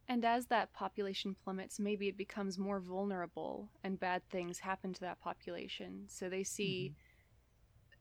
And 0.08 0.24
as 0.24 0.46
that 0.46 0.74
population 0.74 1.36
plummets, 1.44 1.80
maybe 1.80 2.08
it 2.08 2.18
becomes 2.18 2.60
more 2.60 2.80
vulnerable 2.80 3.72
and 3.84 4.00
bad 4.00 4.22
things 4.30 4.60
happen 4.60 4.94
to 4.94 5.02
that 5.02 5.20
population. 5.20 6.04
So 6.08 6.30
they 6.30 6.44
see, 6.44 6.94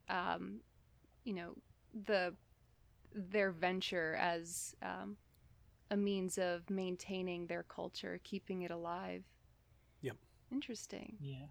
um, 0.09 0.59
you 1.23 1.33
know, 1.33 1.55
the 2.05 2.35
their 3.13 3.51
venture 3.51 4.15
as 4.15 4.75
um, 4.81 5.17
a 5.91 5.97
means 5.97 6.37
of 6.37 6.69
maintaining 6.69 7.47
their 7.47 7.63
culture, 7.63 8.19
keeping 8.23 8.61
it 8.63 8.71
alive. 8.71 9.23
Yep. 10.01 10.17
Interesting. 10.51 11.17
Yeah. 11.19 11.47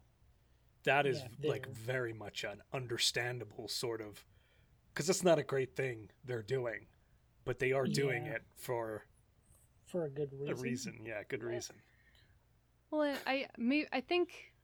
That 0.84 1.06
is 1.06 1.20
Yeah, 1.40 1.50
like 1.50 1.66
very 1.68 2.12
much 2.12 2.44
an 2.44 2.62
understandable 2.72 3.68
sort 3.68 4.00
of 4.00 4.24
because 4.94 5.10
it's 5.10 5.22
not 5.24 5.38
a 5.38 5.42
great 5.42 5.76
thing 5.76 6.10
they're 6.24 6.42
doing, 6.42 6.86
but 7.44 7.58
they 7.58 7.72
are 7.72 7.86
doing 7.86 8.26
Yeah. 8.26 8.32
it 8.34 8.42
for 8.56 9.04
For 9.86 10.04
a 10.04 10.10
good 10.10 10.32
reason. 10.32 10.48
a 10.50 10.54
reason. 10.54 11.04
Yeah, 11.04 11.22
good 11.28 11.42
reason. 11.42 11.76
Well, 12.90 13.02
and 13.02 13.18
I 13.26 13.48
may, 13.58 13.86
I 13.92 14.00
think 14.00 14.54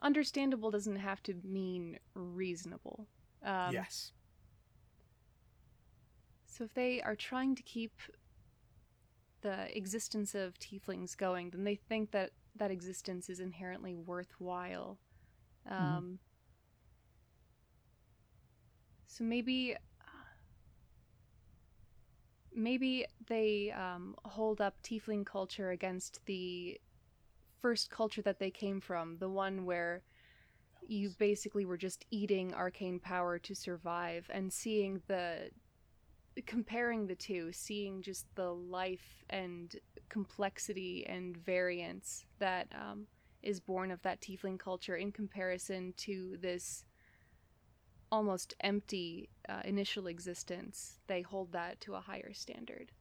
understandable 0.00 0.70
doesn't 0.70 0.96
have 0.96 1.22
to 1.24 1.34
mean 1.42 1.98
reasonable. 2.14 3.08
Um, 3.42 3.72
yes. 3.72 4.12
So 6.56 6.64
if 6.64 6.72
they 6.74 7.02
are 7.02 7.16
trying 7.16 7.54
to 7.56 7.62
keep 7.62 7.92
the 9.42 9.76
existence 9.76 10.34
of 10.34 10.58
tieflings 10.58 11.16
going, 11.16 11.50
then 11.50 11.64
they 11.64 11.74
think 11.74 12.12
that 12.12 12.30
that 12.56 12.70
existence 12.70 13.28
is 13.28 13.40
inherently 13.40 13.94
worthwhile. 13.94 14.98
Um, 15.68 16.18
So 19.08 19.24
maybe, 19.24 19.74
maybe 22.54 23.06
they 23.28 23.72
um, 23.72 24.14
hold 24.24 24.60
up 24.60 24.74
tiefling 24.82 25.24
culture 25.24 25.70
against 25.70 26.20
the 26.26 26.78
first 27.62 27.88
culture 27.90 28.20
that 28.20 28.38
they 28.38 28.50
came 28.50 28.78
from, 28.78 29.16
the 29.16 29.30
one 29.30 29.64
where 29.64 30.02
you 30.86 31.10
basically 31.18 31.64
were 31.64 31.78
just 31.78 32.04
eating 32.10 32.52
arcane 32.52 33.00
power 33.00 33.38
to 33.38 33.54
survive 33.54 34.28
and 34.28 34.52
seeing 34.52 35.00
the 35.06 35.48
comparing 36.44 37.06
the 37.06 37.14
two 37.14 37.50
seeing 37.52 38.02
just 38.02 38.26
the 38.34 38.52
life 38.52 39.24
and 39.30 39.76
complexity 40.08 41.06
and 41.08 41.36
variance 41.36 42.24
that 42.38 42.68
um, 42.74 43.06
is 43.42 43.60
born 43.60 43.90
of 43.90 44.02
that 44.02 44.20
tiefling 44.20 44.58
culture 44.58 44.96
in 44.96 45.10
comparison 45.12 45.94
to 45.96 46.36
this 46.40 46.84
almost 48.12 48.54
empty 48.60 49.28
uh, 49.48 49.62
initial 49.64 50.06
existence 50.06 51.00
they 51.06 51.22
hold 51.22 51.50
that 51.52 51.80
to 51.80 51.94
a 51.94 52.00
higher 52.00 52.32
standard 52.32 52.92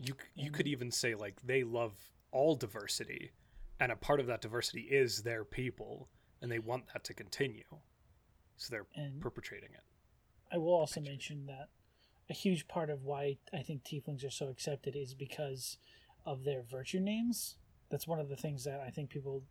You 0.00 0.14
you 0.34 0.50
could 0.50 0.66
even 0.66 0.90
say 0.90 1.14
like 1.14 1.40
they 1.44 1.64
love 1.64 1.94
all 2.30 2.54
diversity, 2.56 3.32
and 3.80 3.90
a 3.90 3.96
part 3.96 4.20
of 4.20 4.26
that 4.26 4.40
diversity 4.42 4.82
is 4.82 5.22
their 5.22 5.44
people, 5.44 6.08
and 6.42 6.50
they 6.50 6.58
want 6.58 6.84
that 6.92 7.04
to 7.04 7.14
continue. 7.14 7.64
So 8.56 8.70
they're 8.70 8.86
And 8.96 9.20
perpetrating 9.20 9.70
it. 9.74 9.82
I 10.52 10.58
will 10.58 10.74
also 10.74 11.00
mention 11.00 11.46
that 11.46 11.68
a 12.30 12.34
huge 12.34 12.68
part 12.68 12.90
of 12.90 13.04
why 13.04 13.38
I 13.52 13.62
think 13.62 13.84
tieflings 13.84 14.24
are 14.24 14.30
so 14.30 14.48
accepted 14.48 14.94
is 14.96 15.14
because 15.14 15.78
of 16.26 16.44
their 16.44 16.62
virtue 16.62 17.00
names. 17.00 17.56
That's 17.90 18.06
one 18.06 18.20
of 18.20 18.28
the 18.28 18.36
things 18.36 18.64
that 18.64 18.80
I 18.80 18.90
think 18.90 19.10
people 19.10 19.44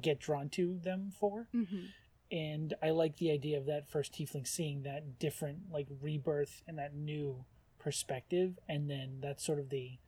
get 0.00 0.20
drawn 0.20 0.48
to 0.50 0.78
them 0.82 1.12
for. 1.18 1.48
mm-hmm. 1.54 1.86
And 2.30 2.74
I 2.82 2.90
like 2.90 3.16
the 3.18 3.30
idea 3.30 3.58
of 3.58 3.66
that 3.66 3.88
first 3.88 4.12
tiefling 4.12 4.46
seeing 4.46 4.82
that 4.82 5.18
different 5.18 5.70
like 5.70 5.86
rebirth 6.00 6.62
and 6.66 6.78
that 6.78 6.94
new 6.94 7.44
perspective, 7.78 8.58
and 8.68 8.90
then 8.90 9.18
that's 9.20 9.44
sort 9.44 9.58
of 9.58 9.68
the 9.68 9.98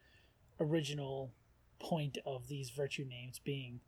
original 0.59 1.31
point 1.79 2.19
of 2.25 2.49
these 2.49 2.71
virtue 2.71 3.05
names 3.05 3.39
being 3.39 3.81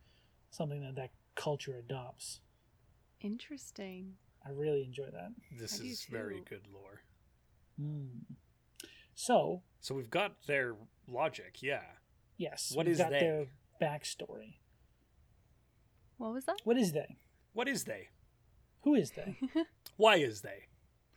something 0.50 0.80
that 0.82 0.94
that 0.94 1.10
culture 1.34 1.78
adopts. 1.78 2.40
interesting 3.20 4.14
I 4.46 4.50
really 4.50 4.84
enjoy 4.84 5.10
that. 5.12 5.32
This 5.58 5.80
I 5.80 5.82
do 5.82 5.88
is 5.88 6.04
very 6.04 6.42
good 6.48 6.62
lore. 6.72 7.02
Mm. 7.80 8.08
So 9.14 9.62
So 9.80 9.94
we've 9.94 10.10
got 10.10 10.32
their 10.46 10.74
logic, 11.06 11.62
yeah. 11.62 11.82
Yes. 12.36 12.72
What 12.74 12.86
we've 12.86 12.92
is 12.94 12.98
got 12.98 13.10
they? 13.10 13.20
their 13.20 13.46
backstory. 13.80 14.54
what 16.16 16.32
was 16.32 16.44
that 16.46 16.60
What 16.64 16.76
is 16.76 16.92
they? 16.92 17.16
What 17.52 17.68
is 17.68 17.84
they? 17.84 18.08
Who 18.82 18.94
is 18.94 19.10
they? 19.12 19.36
Why 19.96 20.16
is 20.16 20.40
they? 20.42 20.64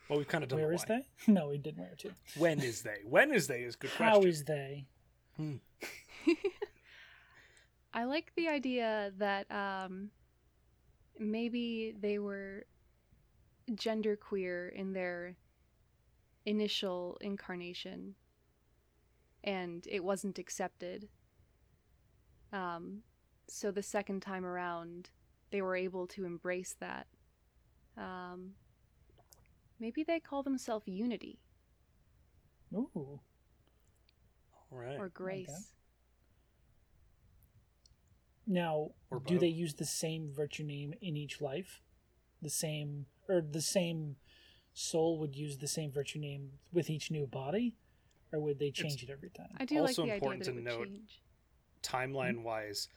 Well, 0.08 0.18
we've 0.18 0.28
kind 0.28 0.42
of 0.44 0.50
done 0.50 0.58
Where 0.60 0.68
the 0.68 0.74
is 0.74 0.84
why. 0.88 1.02
they? 1.26 1.32
No, 1.32 1.48
we 1.48 1.58
did 1.58 1.78
where 1.78 1.94
to. 1.98 2.10
When 2.36 2.60
is 2.60 2.82
they? 2.82 2.98
When 3.04 3.32
is 3.32 3.46
they 3.46 3.62
is 3.62 3.74
a 3.74 3.78
good 3.78 3.90
How 3.90 4.14
question. 4.14 4.28
is 4.30 4.44
they? 4.44 4.86
I 7.94 8.04
like 8.04 8.32
the 8.36 8.48
idea 8.48 9.12
that 9.18 9.50
um, 9.50 10.10
maybe 11.18 11.94
they 11.98 12.18
were 12.18 12.64
genderqueer 13.70 14.72
in 14.72 14.92
their 14.92 15.36
initial 16.44 17.18
incarnation 17.20 18.14
and 19.44 19.86
it 19.90 20.02
wasn't 20.02 20.38
accepted. 20.38 21.08
Um, 22.52 23.02
so 23.48 23.70
the 23.70 23.82
second 23.82 24.20
time 24.20 24.44
around, 24.44 25.10
they 25.50 25.62
were 25.62 25.76
able 25.76 26.06
to 26.08 26.24
embrace 26.24 26.76
that. 26.80 27.06
Um, 27.96 28.52
maybe 29.78 30.02
they 30.02 30.20
call 30.20 30.42
themselves 30.42 30.86
Unity 30.88 31.38
Ooh. 32.74 33.20
All 34.70 34.78
right. 34.78 34.98
or 34.98 35.10
Grace. 35.10 35.74
Now, 38.46 38.90
Or 39.10 39.20
do 39.20 39.38
they 39.38 39.48
use 39.48 39.74
the 39.74 39.84
same 39.84 40.30
virtue 40.32 40.64
name 40.64 40.94
in 41.00 41.16
each 41.16 41.40
life? 41.40 41.80
The 42.40 42.50
same, 42.50 43.06
or 43.28 43.40
the 43.40 43.60
same 43.60 44.16
soul 44.74 45.18
would 45.18 45.36
use 45.36 45.58
the 45.58 45.68
same 45.68 45.90
virtue 45.90 46.18
name 46.18 46.50
with 46.72 46.88
each 46.90 47.10
new 47.10 47.26
body, 47.26 47.76
or 48.32 48.40
would 48.40 48.58
they 48.58 48.70
change 48.70 49.02
it 49.02 49.10
every 49.10 49.30
time? 49.30 49.54
I 49.58 49.64
do 49.64 49.76
like 49.80 49.88
Also 49.90 50.02
the 50.02 50.12
idea 50.12 50.14
important 50.14 50.44
that 50.44 50.50
it 50.50 50.52
to 50.52 50.56
would 50.56 50.64
note- 50.64 50.86
change. 50.88 51.22
Timeline 51.82 52.42
wise, 52.44 52.88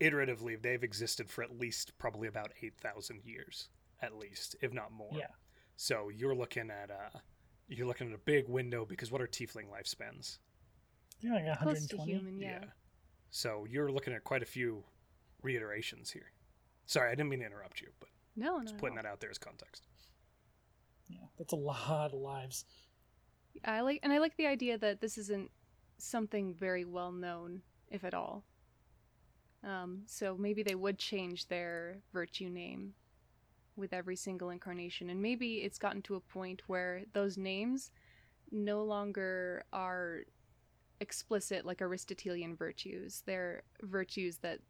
iteratively, 0.00 0.60
they've 0.60 0.82
existed 0.82 1.30
for 1.30 1.44
at 1.44 1.56
least 1.58 1.96
probably 1.98 2.26
about 2.26 2.52
8,000 2.60 3.20
years, 3.24 3.68
at 4.02 4.16
least, 4.16 4.56
if 4.60 4.72
not 4.72 4.90
more. 4.92 5.12
Yeah. 5.14 5.28
So 5.76 6.08
you're 6.08 6.34
looking 6.34 6.70
at 6.70 6.90
a. 6.90 7.20
You're 7.68 7.86
looking 7.86 8.08
at 8.08 8.14
a 8.14 8.18
big 8.18 8.46
window 8.48 8.84
because 8.84 9.10
what 9.10 9.22
are 9.22 9.26
tiefling 9.26 9.70
lifespans? 9.70 10.38
They're 11.22 11.32
like 11.32 11.58
Close 11.60 11.86
to 11.86 11.96
120. 11.96 12.12
human, 12.12 12.38
yeah. 12.40 12.64
So 13.30 13.66
you're 13.70 13.90
looking 13.90 14.12
at 14.12 14.22
quite 14.24 14.42
a 14.42 14.46
few 14.46 14.84
reiterations 15.42 16.10
here. 16.10 16.30
Sorry, 16.86 17.08
I 17.10 17.14
didn't 17.14 17.30
mean 17.30 17.40
to 17.40 17.46
interrupt 17.46 17.80
you, 17.80 17.88
but 18.00 18.10
No, 18.36 18.58
no, 18.58 18.62
just 18.64 18.76
putting 18.76 18.96
no. 18.96 19.02
that 19.02 19.08
out 19.08 19.20
there 19.20 19.30
as 19.30 19.38
context. 19.38 19.86
Yeah, 21.08 21.26
that's 21.38 21.52
a 21.52 21.56
lot 21.56 22.12
of 22.12 22.20
lives. 22.20 22.64
I 23.64 23.80
like, 23.80 24.00
and 24.02 24.12
I 24.12 24.18
like 24.18 24.36
the 24.36 24.46
idea 24.46 24.78
that 24.78 25.00
this 25.00 25.18
isn't 25.18 25.50
something 25.98 26.54
very 26.54 26.84
well 26.84 27.12
known, 27.12 27.62
if 27.90 28.04
at 28.04 28.14
all. 28.14 28.44
Um, 29.62 30.02
so 30.06 30.36
maybe 30.36 30.62
they 30.62 30.74
would 30.74 30.98
change 30.98 31.48
their 31.48 31.98
virtue 32.12 32.50
name 32.50 32.94
with 33.76 33.92
every 33.92 34.16
single 34.16 34.50
incarnation, 34.50 35.10
and 35.10 35.20
maybe 35.22 35.56
it's 35.56 35.78
gotten 35.78 36.02
to 36.02 36.16
a 36.16 36.20
point 36.20 36.62
where 36.66 37.02
those 37.12 37.36
names 37.38 37.90
no 38.50 38.84
longer 38.84 39.64
are 39.72 40.20
explicit 41.00 41.64
like 41.64 41.82
Aristotelian 41.82 42.56
virtues. 42.56 43.22
They're 43.26 43.62
virtues 43.82 44.38
that 44.38 44.60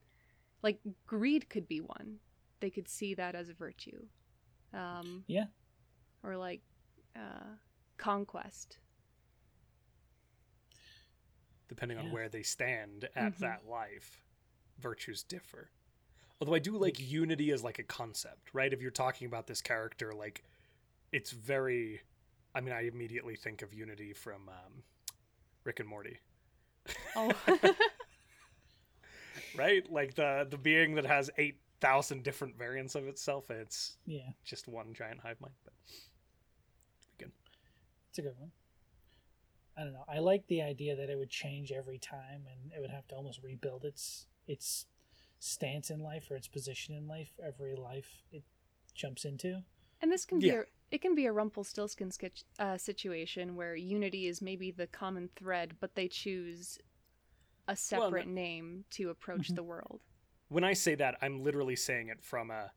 like 0.63 0.81
greed 1.07 1.49
could 1.51 1.69
be 1.69 1.81
one. 1.81 2.17
They 2.61 2.71
could 2.71 2.89
see 2.89 3.15
that 3.15 3.35
as 3.35 3.49
a 3.49 3.55
virtue. 3.55 4.07
Um, 4.73 5.25
Yeah. 5.27 5.47
Or 6.25 6.37
like 6.37 6.61
uh, 7.17 7.57
conquest. 7.99 8.79
depending 11.69 11.99
on 11.99 12.11
where 12.11 12.29
they 12.29 12.43
stand 12.43 13.09
at 13.17 13.33
Mhm. 13.33 13.39
that 13.41 13.67
life, 13.67 14.23
virtues 14.79 15.23
differ. 15.23 15.71
Although 16.41 16.55
I 16.55 16.59
do 16.59 16.77
like 16.77 16.99
unity 17.01 17.51
as 17.53 17.63
like 17.65 17.79
a 17.79 17.83
concept, 17.85 18.51
right? 18.53 18.73
If 18.73 18.83
you're 18.83 18.91
talking 18.91 19.27
about 19.27 19.47
this 19.47 19.63
character, 19.63 20.13
like 20.13 20.45
it's 21.13 21.31
very. 21.33 22.03
I 22.55 22.61
mean, 22.61 22.73
I 22.75 22.83
immediately 22.83 23.35
think 23.37 23.63
of 23.63 23.73
unity 23.75 24.13
from 24.13 24.49
um, 24.49 24.85
Rick 25.65 25.81
and 25.81 25.89
Morty, 25.89 26.19
Oh, 27.17 27.33
right? 29.55 29.91
Like 29.91 30.15
the 30.15 30.47
the 30.49 30.59
being 30.59 30.95
that 30.95 31.07
has 31.07 31.31
eight 31.39 31.61
thousand 31.81 32.23
different 32.23 32.57
variants 32.59 32.95
of 32.95 33.07
itself, 33.07 33.51
it's 33.51 33.97
Yeah, 34.07 34.31
just 34.45 34.69
one 34.69 34.93
giant 34.95 35.21
hive 35.21 35.41
mind. 35.41 35.55
But 35.65 35.73
it's 38.15 38.21
a 38.21 38.23
good 38.23 38.39
one. 38.39 38.53
I 39.77 39.83
don't 39.83 39.93
know. 39.93 40.05
I 40.09 40.21
like 40.21 40.47
the 40.47 40.63
idea 40.63 40.95
that 40.95 41.11
it 41.11 41.19
would 41.19 41.31
change 41.31 41.73
every 41.73 41.99
time, 41.99 42.43
and 42.49 42.71
it 42.73 42.81
would 42.81 42.91
have 42.93 43.09
to 43.09 43.17
almost 43.17 43.43
rebuild 43.43 43.85
its 43.85 44.27
its 44.47 44.87
stance 45.41 45.91
in 45.91 45.99
life 45.99 46.31
or 46.31 46.37
its 46.37 46.47
position 46.47 46.95
in 46.95 47.09
life 47.09 47.33
every 47.45 47.75
life 47.75 48.23
it 48.31 48.45
jumps 48.95 49.25
into. 49.25 49.63
and 50.01 50.13
this 50.13 50.25
can 50.27 50.39
be 50.39 50.47
Yeah. 50.49 50.61
a, 50.61 50.65
it 50.91 51.01
can 51.01 51.15
be 51.15 51.25
a 51.27 51.33
Rumpelstiltskin 51.33 52.11
sketch, 52.13 52.45
uh, 52.59 52.77
situation 52.79 53.57
where 53.57 53.75
unity 53.75 54.27
is 54.29 54.41
maybe 54.43 54.71
the 54.71 54.87
common 54.87 55.29
thread, 55.35 55.75
but 55.81 55.95
they 55.95 56.07
choose 56.09 56.79
a 57.69 57.75
separate 57.75 58.27
name 58.29 58.85
to 58.91 59.09
approach 59.11 59.49
Mhm. 59.49 59.57
the 59.57 59.63
world. 59.65 60.03
when 60.49 60.63
I 60.63 60.75
say 60.75 60.95
that, 60.95 61.17
I'm 61.23 61.43
literally 61.43 61.75
saying 61.75 62.09
it 62.09 62.23
from 62.23 62.51
a. 62.53 62.71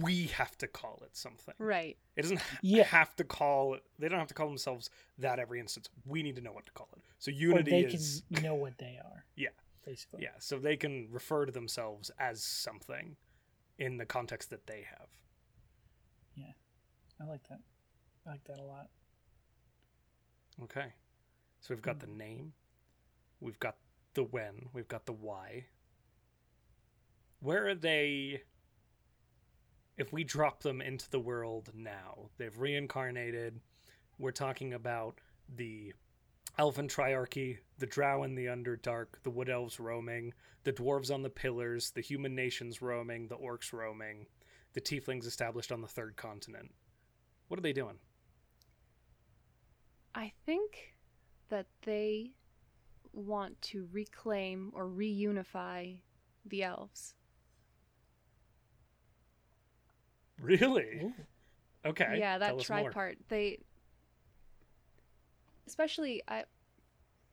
We 0.00 0.24
have 0.28 0.56
to 0.58 0.66
call 0.66 1.02
it 1.04 1.16
something. 1.16 1.54
Right. 1.58 1.96
It 2.16 2.22
doesn't 2.22 2.38
ha- 2.38 2.58
Yeah. 2.62 2.84
have 2.84 3.14
to 3.16 3.24
call. 3.24 3.78
They 3.98 4.08
don't 4.08 4.18
have 4.18 4.28
to 4.28 4.34
call 4.34 4.48
themselves 4.48 4.88
that 5.18 5.38
every 5.38 5.60
instance. 5.60 5.88
We 6.06 6.22
need 6.22 6.36
to 6.36 6.42
know 6.42 6.52
what 6.52 6.66
to 6.66 6.72
call 6.72 6.88
it. 6.96 7.02
So 7.18 7.30
Or 7.30 7.34
unity 7.34 7.70
they 7.70 7.80
is 7.84 8.22
can 8.32 8.42
know 8.42 8.54
what 8.54 8.78
they 8.78 8.98
are. 9.04 9.24
Yeah. 9.36 9.48
Basically. 9.84 10.22
yeah. 10.22 10.30
So 10.38 10.58
they 10.58 10.76
can 10.76 11.08
refer 11.10 11.44
to 11.44 11.52
themselves 11.52 12.10
as 12.18 12.42
something 12.42 13.16
in 13.78 13.98
the 13.98 14.06
context 14.06 14.50
that 14.50 14.66
they 14.66 14.86
have. 14.88 15.08
Yeah, 16.34 16.52
I 17.20 17.24
like 17.24 17.46
that. 17.48 17.60
I 18.26 18.30
like 18.30 18.44
that 18.44 18.58
a 18.58 18.64
lot. 18.64 18.88
Okay. 20.62 20.92
So 21.60 21.74
we've 21.74 21.82
got 21.82 22.00
the 22.00 22.06
mm. 22.06 22.16
name, 22.16 22.52
we've 23.40 23.58
got 23.58 23.76
the 24.14 24.22
when, 24.24 24.68
we've 24.72 24.88
got 24.88 25.06
the 25.06 25.12
why. 25.12 25.66
Where 27.40 27.66
are 27.68 27.74
they? 27.74 28.42
If 29.96 30.12
we 30.12 30.24
drop 30.24 30.62
them 30.62 30.80
into 30.80 31.08
the 31.10 31.20
world 31.20 31.70
now, 31.74 32.30
they've 32.36 32.58
reincarnated. 32.58 33.60
We're 34.18 34.32
talking 34.32 34.74
about 34.74 35.20
the 35.54 35.92
Elven 36.58 36.88
Triarchy, 36.88 37.58
the 37.78 37.86
Drow 37.86 38.24
in 38.24 38.34
the 38.34 38.46
Underdark, 38.46 39.06
the 39.22 39.30
Wood 39.30 39.48
Elves 39.48 39.78
roaming, 39.78 40.34
the 40.64 40.72
Dwarves 40.72 41.12
on 41.12 41.22
the 41.22 41.30
Pillars, 41.30 41.90
the 41.90 42.00
Human 42.00 42.34
Nations 42.34 42.82
roaming, 42.82 43.28
the 43.28 43.36
Orcs 43.36 43.72
roaming, 43.72 44.26
the 44.72 44.80
Tieflings 44.80 45.26
established 45.26 45.70
on 45.70 45.80
the 45.80 45.88
Third 45.88 46.16
Continent. 46.16 46.72
What 47.48 47.58
are 47.58 47.62
they 47.62 47.72
doing? 47.72 47.98
I 50.14 50.32
think 50.46 50.94
that 51.50 51.66
they 51.82 52.32
want 53.12 53.60
to 53.62 53.88
reclaim 53.92 54.70
or 54.74 54.86
reunify 54.86 55.98
the 56.44 56.62
elves. 56.62 57.14
Really? 60.40 61.00
Ooh. 61.02 61.14
Okay. 61.84 62.18
yeah, 62.18 62.38
that 62.38 62.50
tell 62.50 62.60
us 62.60 62.70
more. 62.70 62.90
tripart. 62.92 63.16
They 63.28 63.58
especially 65.66 66.22
I 66.28 66.44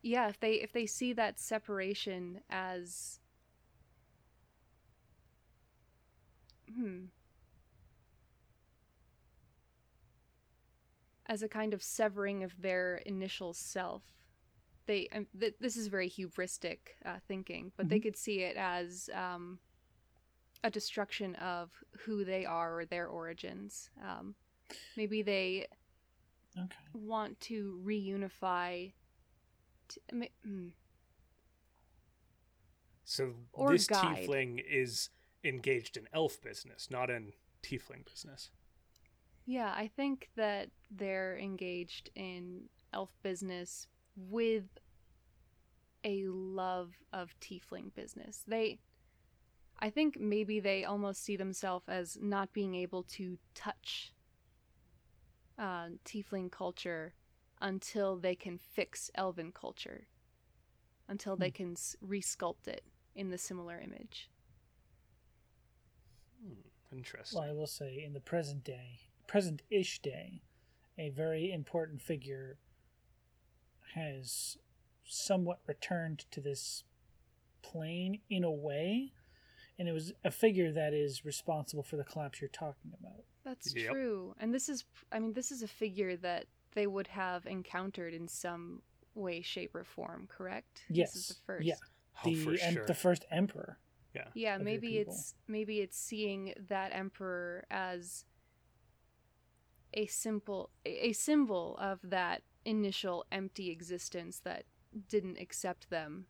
yeah, 0.01 0.29
if 0.29 0.39
they 0.39 0.53
if 0.55 0.71
they 0.71 0.85
see 0.85 1.13
that 1.13 1.39
separation 1.39 2.41
as 2.49 3.19
hmm 6.75 7.11
as 11.27 11.41
a 11.43 11.47
kind 11.49 11.73
of 11.73 11.83
severing 11.83 12.43
of 12.43 12.61
their 12.61 12.97
initial 13.05 13.53
self. 13.53 14.03
They 14.87 15.07
th- 15.39 15.55
this 15.59 15.77
is 15.77 15.87
very 15.87 16.09
hubristic 16.09 16.79
uh, 17.05 17.19
thinking, 17.27 17.71
but 17.77 17.89
they 17.89 17.99
Mhm. 17.99 18.03
could 18.03 18.17
see 18.17 18.41
it 18.41 18.57
as 18.57 19.09
um, 19.13 19.59
a 20.63 20.69
destruction 20.69 21.35
of 21.35 21.71
who 22.05 22.23
they 22.23 22.45
are 22.45 22.79
or 22.79 22.85
their 22.85 23.07
origins. 23.07 23.89
Um, 24.03 24.35
maybe 24.95 25.21
they 25.21 25.67
Okay. 26.57 26.77
want 26.93 27.39
to 27.41 27.81
reunify. 27.85 28.93
T- 29.87 30.01
I 30.11 30.15
mean, 30.15 30.29
hmm. 30.43 30.67
So 33.05 33.33
Or 33.53 33.71
this 33.73 33.87
guide. 33.87 34.27
tiefling 34.27 34.63
is 34.69 35.09
engaged 35.43 35.97
in 35.97 36.07
elf 36.13 36.39
business, 36.41 36.89
not 36.89 37.09
in 37.09 37.33
tiefling 37.63 38.05
business. 38.05 38.51
Yeah, 39.45 39.73
I 39.75 39.87
think 39.87 40.29
that 40.35 40.69
they're 40.89 41.37
engaged 41.37 42.09
in 42.15 42.69
elf 42.93 43.09
business 43.23 43.87
with 44.15 44.65
a 46.03 46.25
love 46.27 46.93
of 47.11 47.33
tiefling 47.39 47.93
business. 47.93 48.43
They 48.47 48.79
I 49.81 49.89
think 49.89 50.19
maybe 50.19 50.59
they 50.59 50.85
almost 50.85 51.23
see 51.23 51.35
themselves 51.35 51.85
as 51.87 52.17
not 52.21 52.53
being 52.53 52.75
able 52.75 53.03
to 53.03 53.39
touch 53.55 54.13
uh, 55.57 55.89
tiefling 56.05 56.51
culture 56.51 57.13
until 57.59 58.15
they 58.15 58.35
can 58.35 58.57
fix 58.57 59.09
elven 59.15 59.51
culture, 59.51 60.07
until 61.07 61.35
they 61.35 61.49
can 61.49 61.73
s- 61.73 61.95
resculpt 62.05 62.67
it 62.67 62.83
in 63.15 63.29
the 63.29 63.37
similar 63.37 63.79
image. 63.79 64.29
Hmm, 66.43 66.53
interesting. 66.91 67.39
Well, 67.39 67.49
I 67.49 67.53
will 67.53 67.67
say, 67.67 68.03
in 68.03 68.13
the 68.13 68.19
present 68.19 68.63
day, 68.63 68.99
present-ish 69.27 69.99
day, 69.99 70.41
a 70.97 71.09
very 71.09 71.51
important 71.51 72.01
figure 72.01 72.57
has 73.95 74.57
somewhat 75.05 75.59
returned 75.67 76.25
to 76.31 76.39
this 76.39 76.83
plane 77.61 78.19
in 78.29 78.43
a 78.43 78.51
way, 78.51 79.13
and 79.81 79.89
it 79.89 79.93
was 79.93 80.13
a 80.23 80.29
figure 80.29 80.71
that 80.71 80.93
is 80.93 81.25
responsible 81.25 81.81
for 81.81 81.95
the 81.97 82.03
collapse 82.03 82.39
you're 82.39 82.49
talking 82.49 82.91
about. 82.99 83.23
That's 83.43 83.75
Yep. 83.75 83.91
true. 83.91 84.35
And 84.39 84.53
this 84.53 84.69
is, 84.69 84.85
I 85.11 85.17
mean, 85.19 85.33
this 85.33 85.51
is 85.51 85.63
a 85.63 85.67
figure 85.67 86.15
that 86.17 86.45
they 86.75 86.85
would 86.85 87.07
have 87.07 87.47
encountered 87.47 88.13
in 88.13 88.27
some 88.27 88.83
way, 89.15 89.41
shape, 89.41 89.73
or 89.73 89.83
form, 89.83 90.27
correct? 90.27 90.83
Yes. 90.87 91.13
This 91.13 91.21
is 91.23 91.27
the 91.37 91.41
first. 91.47 91.65
Yeah. 91.65 91.73
oh, 92.23 92.29
the 92.29 92.35
for 92.35 92.51
em- 92.61 92.73
sure. 92.75 92.85
the 92.85 92.93
first 92.93 93.25
emperor. 93.31 93.79
yeah. 94.13 94.27
Yeah, 94.35 94.57
maybe 94.59 94.97
it's 94.99 95.33
maybe 95.47 95.79
it's 95.79 95.97
seeing 95.97 96.53
that 96.67 96.91
emperor 96.93 97.65
as 97.71 98.25
a 99.93 100.05
simple 100.05 100.69
a 100.85 101.07
a 101.09 101.13
symbol 101.13 101.75
of 101.79 101.99
that 102.03 102.43
initial 102.65 103.25
empty 103.31 103.71
existence 103.71 104.39
that 104.41 104.65
didn't 105.09 105.39
accept 105.39 105.89
them 105.89 106.27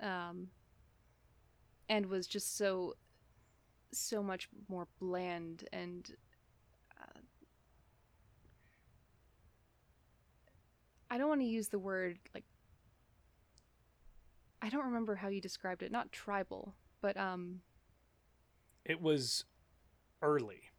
um 0.00 0.50
and 1.88 2.06
was 2.06 2.26
just 2.26 2.56
so 2.56 2.94
so 3.92 4.22
much 4.22 4.48
more 4.68 4.88
bland 4.98 5.68
and 5.72 6.16
uh, 7.00 7.20
I 11.10 11.18
don't 11.18 11.28
want 11.28 11.40
to 11.42 11.46
use 11.46 11.68
the 11.68 11.78
word 11.78 12.18
like 12.34 12.44
I 14.64 14.70
don't 14.70 14.86
remember 14.86 15.14
how 15.16 15.28
you 15.28 15.42
described 15.42 15.82
it. 15.82 15.92
Not 15.92 16.10
tribal, 16.10 16.74
but 17.02 17.16
um 17.18 17.60
It 18.84 19.00
was 19.00 19.44
early. 20.22 20.70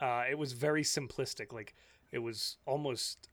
Uh, 0.00 0.24
it 0.30 0.38
was 0.38 0.52
very 0.54 0.82
simplistic. 0.82 1.52
Like 1.52 1.74
it 2.10 2.20
was 2.20 2.56
almost, 2.64 3.28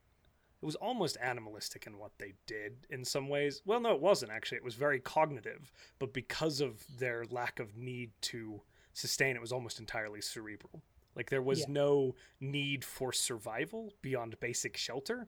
it 0.65 0.73
was 0.73 0.75
almost 0.77 1.15
animalistic 1.21 1.85
in 1.85 1.99
what 1.99 2.17
they 2.17 2.33
did 2.47 2.87
in 2.89 3.05
some 3.05 3.29
ways. 3.29 3.61
Well, 3.65 3.79
no, 3.79 3.93
it 3.93 4.01
wasn't 4.01 4.31
actually. 4.31 4.55
It 4.57 4.63
was 4.63 4.73
very 4.73 4.99
cognitive, 4.99 5.71
but 5.99 6.11
because 6.11 6.59
of 6.59 6.83
their 6.97 7.23
lack 7.29 7.59
of 7.59 7.77
need 7.77 8.09
to 8.21 8.63
sustain, 8.91 9.35
it 9.35 9.41
was 9.41 9.51
almost 9.51 9.79
entirely 9.79 10.21
cerebral. 10.21 10.81
Like 11.15 11.29
there 11.29 11.43
was 11.43 11.59
Yeah. 11.59 11.65
no 11.69 12.15
need 12.39 12.83
for 12.83 13.13
survival 13.13 13.93
beyond 14.01 14.39
basic 14.39 14.75
shelter. 14.75 15.27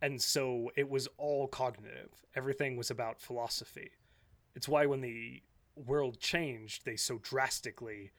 And 0.00 0.22
so 0.22 0.70
it 0.76 0.88
was 0.88 1.08
all 1.18 1.46
cognitive. 1.46 2.24
Everything 2.34 2.78
was 2.78 2.90
about 2.90 3.20
philosophy. 3.20 3.90
It's 4.54 4.66
why 4.66 4.86
when 4.86 5.02
the 5.02 5.42
world 5.76 6.20
changed, 6.20 6.86
they 6.86 6.96
so 6.96 7.18
drastically 7.18 8.12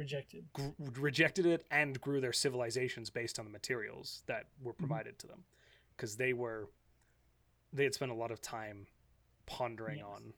Rejected. 0.00 0.46
gr- 0.54 0.70
rejected 0.98 1.44
it 1.44 1.66
and 1.70 2.00
grew 2.00 2.22
their 2.22 2.32
civilizations 2.32 3.10
based 3.10 3.38
on 3.38 3.44
the 3.44 3.50
materials 3.50 4.22
that 4.26 4.46
were 4.62 4.72
provided 4.72 5.18
to 5.18 5.26
them 5.26 5.44
because 5.94 6.16
they 6.16 6.32
were 6.32 6.70
they 7.70 7.84
had 7.84 7.92
spent 7.94 8.10
a 8.10 8.14
lot 8.14 8.30
of 8.30 8.40
time 8.40 8.86
pondering 9.44 9.98
Yes. 9.98 10.06
on 10.08 10.32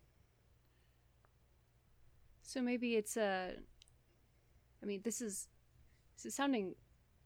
So 2.43 2.61
maybe 2.61 2.97
it's 2.97 3.17
a. 3.17 3.55
I 4.83 4.87
mean, 4.87 5.01
this 5.05 5.21
is 5.23 5.49
this 6.17 6.27
is 6.27 6.35
sounding 6.35 6.75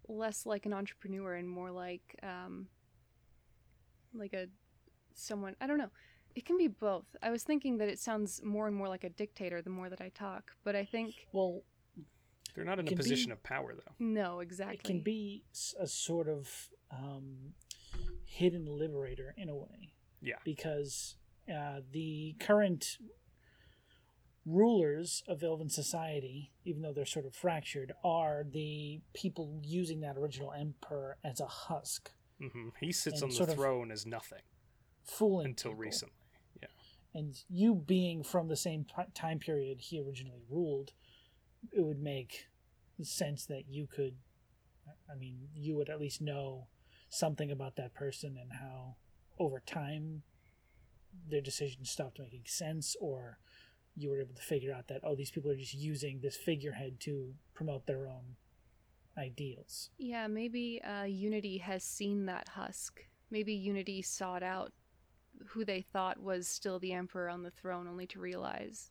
less 0.09 0.45
like 0.47 0.67
an 0.67 0.75
entrepreneur 0.75 1.35
and 1.35 1.49
more 1.49 1.71
like 1.71 2.15
um, 2.23 2.69
like 4.15 4.35
a 4.35 4.47
someone. 5.15 5.57
I 5.61 5.67
don't 5.67 5.79
know. 5.79 5.91
It 6.35 6.45
can 6.45 6.59
be 6.59 6.69
both. 6.69 7.07
I 7.23 7.31
was 7.31 7.43
thinking 7.45 7.79
that 7.79 7.89
it 7.89 7.99
sounds 7.99 8.43
more 8.45 8.67
and 8.69 8.77
more 8.77 8.89
like 8.89 9.05
a 9.05 9.09
dictator 9.09 9.63
the 9.63 9.71
more 9.71 9.89
that 9.89 10.03
I 10.03 10.11
talk, 10.11 10.53
but 10.65 10.77
I 10.77 10.85
think 10.85 11.15
Well, 11.33 11.63
They're 12.57 12.65
not 12.65 12.79
in 12.81 12.89
a 12.89 12.97
position 12.97 13.29
be- 13.29 13.33
of 13.33 13.43
power 13.43 13.75
though. 13.75 13.93
no, 13.99 14.41
exactly. 14.41 14.77
it 14.77 14.83
can 14.83 15.01
be 15.01 15.45
a 15.79 15.87
sort 15.87 16.29
of 16.29 16.69
um, 16.91 17.53
hidden 18.25 18.67
liberator 18.67 19.35
in 19.37 19.49
a 19.49 19.55
way. 19.55 19.93
Yeah. 20.21 20.37
Because 20.45 21.17
uh, 21.49 21.81
the 21.93 22.35
current 22.41 22.99
rulers 24.45 25.23
of 25.29 25.43
Elven 25.43 25.69
society, 25.69 26.53
even 26.65 26.83
though 26.83 26.93
they're 26.93 27.05
sort 27.05 27.27
of 27.27 27.35
fractured, 27.35 27.93
are 28.05 28.45
the 28.49 29.01
people 29.13 29.61
using 29.63 30.01
that 30.01 30.17
original 30.17 30.53
emperor 30.53 31.19
as 31.25 31.41
a 31.41 31.47
husk, 31.47 32.11
Mm-hmm. 32.41 32.69
He 32.81 32.93
sits 32.93 33.23
on 33.23 33.31
the 33.31 33.47
throne 33.47 33.91
as 33.91 34.05
nothing 34.05 34.43
fooling 35.05 35.47
until 35.47 35.71
people. 35.71 35.85
recently. 35.85 36.15
Yeah. 36.61 36.69
And 37.15 37.35
you 37.49 37.75
being 37.75 38.23
from 38.23 38.49
the 38.49 38.57
same 38.57 38.85
time 39.15 39.39
period 39.39 39.81
he 39.81 39.99
originally 40.01 40.43
ruled, 40.51 40.93
it 41.73 41.83
would 41.83 42.01
make 42.01 42.47
sense 43.03 43.47
that 43.47 43.65
you 43.69 43.87
could, 43.87 44.15
I 45.11 45.15
mean, 45.17 45.49
you 45.55 45.77
would 45.77 45.89
at 45.89 46.01
least 46.01 46.21
know 46.21 46.67
something 47.09 47.51
about 47.51 47.77
that 47.77 47.95
person 47.95 48.37
and 48.41 48.53
how 48.61 48.97
over 49.39 49.61
time 49.67 50.23
their 51.31 51.41
decisions 51.41 51.91
stopped 51.91 52.19
making 52.19 52.43
sense 52.47 52.97
or 53.01 53.39
you 53.97 54.11
were 54.11 54.21
able 54.21 54.35
to 54.35 54.43
figure 54.43 54.73
out 54.73 54.89
that 54.89 55.01
oh 55.05 55.15
these 55.15 55.31
people 55.31 55.51
are 55.51 55.57
just 55.57 55.73
using 55.73 56.21
this 56.21 56.37
figurehead 56.37 57.01
to 57.01 57.33
promote 57.55 57.87
their 57.87 58.07
own 58.07 58.37
ideals 59.17 59.91
Yeah, 59.99 60.27
maybe 60.27 60.83
uh, 60.83 61.05
Unity 61.05 61.59
has 61.59 61.83
seen 61.83 62.27
that 62.27 62.49
husk. 62.49 63.01
Maybe 63.31 63.55
Unity 63.55 64.03
sought 64.03 64.43
out 64.43 64.73
who 65.49 65.65
they 65.65 65.81
thought 65.81 66.19
was 66.21 66.47
still 66.49 66.79
the 66.79 66.93
Emperor 66.93 67.31
on 67.31 67.43
the 67.43 67.51
throne, 67.51 67.89
only 67.89 68.07
to 68.09 68.21
realize 68.21 68.91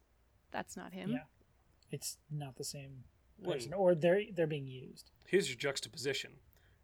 that's 0.52 0.76
not 0.76 0.94
him. 0.94 1.12
yeah 1.12 1.20
it's 1.92 2.18
not 2.32 2.56
the 2.56 2.64
same 2.64 3.04
person 3.44 3.74
or 3.74 3.94
they're 3.96 4.22
they're 4.34 4.48
being 4.48 4.68
used. 4.68 5.12
Here's 5.26 5.50
your 5.50 5.58
juxtaposition. 5.58 6.32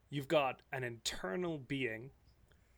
You've 0.09 0.27
got 0.27 0.61
an 0.73 0.83
internal 0.83 1.57
being 1.57 2.11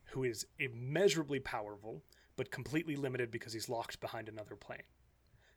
who 0.06 0.22
is 0.24 0.46
immeasurably 0.58 1.40
powerful 1.40 2.02
but 2.36 2.50
completely 2.50 2.96
limited 2.96 3.30
because 3.30 3.52
he's 3.52 3.68
locked 3.68 4.00
behind 4.00 4.28
another 4.28 4.56
plane. 4.56 4.82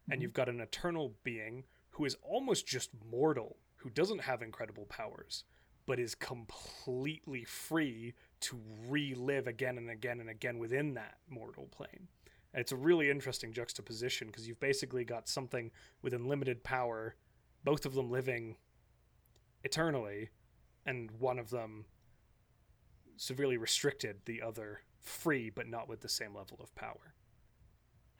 And 0.10 0.20
Mhm. 0.20 0.24
you've 0.24 0.34
got 0.34 0.50
an 0.50 0.62
eternal 0.62 1.16
being 1.24 1.66
who 1.92 2.06
is 2.06 2.16
almost 2.22 2.66
just 2.68 2.92
mortal 3.04 3.58
who 3.78 3.90
doesn't 3.90 4.20
have 4.20 4.42
incredible 4.42 4.86
powers 4.86 5.44
but 5.86 6.00
is 6.00 6.16
completely 6.16 7.44
free 7.46 8.14
to 8.42 8.62
relive 8.88 9.48
again 9.48 9.78
and 9.78 9.90
again 9.90 10.20
and 10.20 10.30
again 10.30 10.60
within 10.60 10.94
that 10.96 11.18
mortal 11.30 11.68
plane 11.68 12.08
and 12.54 12.62
it's 12.62 12.72
a 12.72 12.76
really 12.76 13.10
interesting 13.10 13.52
juxtaposition 13.54 14.28
because 14.28 14.48
you've 14.48 14.60
basically 14.60 15.04
got 15.06 15.28
something 15.28 15.72
with 16.02 16.14
unlimited 16.14 16.64
power 16.64 17.16
both 17.64 17.86
of 17.86 17.94
them 17.96 18.10
living 18.10 18.56
eternally, 19.64 20.30
and 20.86 21.12
one 21.20 21.38
of 21.40 21.50
them 21.50 21.86
severely 23.18 23.58
restricted, 23.58 24.18
the 24.26 24.42
other 24.42 24.82
free, 25.02 25.50
but 25.50 25.68
not 25.68 25.90
with 25.90 26.00
the 26.02 26.08
same 26.10 26.34
level 26.36 26.58
of 26.62 26.74
power. 26.76 27.14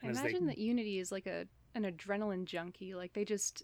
I 0.02 0.06
And 0.06 0.10
as 0.10 0.22
they- 0.22 0.28
imagine 0.30 0.46
that 0.46 0.58
Unity 0.58 0.98
is 0.98 1.10
like 1.12 1.26
a 1.26 1.48
an 1.74 1.84
adrenaline 1.84 2.44
junkie. 2.44 2.94
Like 2.94 3.12
they 3.12 3.24
just 3.24 3.62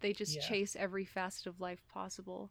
they 0.00 0.12
just 0.12 0.34
Yeah. 0.36 0.48
chase 0.48 0.76
every 0.76 1.04
facet 1.04 1.46
of 1.46 1.60
life 1.60 1.86
possible. 1.86 2.50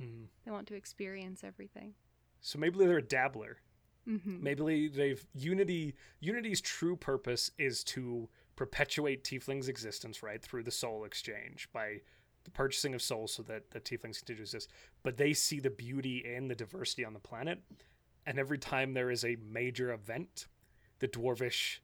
Mhm. 0.00 0.28
They 0.44 0.50
want 0.50 0.66
to 0.68 0.74
experience 0.74 1.44
everything. 1.44 1.94
So 2.40 2.58
maybe 2.58 2.78
they're 2.78 2.96
a 2.98 3.02
dabbler. 3.02 3.60
Hmm 4.06 4.42
Maybe 4.42 4.88
they've 4.88 5.24
Unity. 5.34 5.94
Unity's 6.20 6.60
true 6.60 6.96
purpose 6.96 7.50
is 7.58 7.84
to 7.84 8.28
perpetuate 8.56 9.24
Tiefling's 9.24 9.68
existence, 9.68 10.22
right, 10.22 10.42
through 10.42 10.62
the 10.64 10.70
soul 10.70 11.04
exchange 11.04 11.68
by 11.72 12.00
the 12.44 12.50
purchasing 12.50 12.94
of 12.94 13.00
souls, 13.02 13.32
so 13.32 13.42
that 13.44 13.70
the 13.70 13.80
Tieflings 13.80 14.18
continue 14.18 14.36
to 14.38 14.42
exist. 14.42 14.70
But 15.02 15.16
they 15.16 15.32
see 15.32 15.60
the 15.60 15.70
beauty 15.70 16.18
in 16.24 16.48
the 16.48 16.54
diversity 16.54 17.04
on 17.04 17.12
the 17.12 17.20
planet, 17.20 17.60
and 18.26 18.38
every 18.38 18.58
time 18.58 18.92
there 18.94 19.10
is 19.10 19.24
a 19.24 19.36
major 19.48 19.92
event, 19.92 20.48
the 20.98 21.08
Dwarvish 21.08 21.78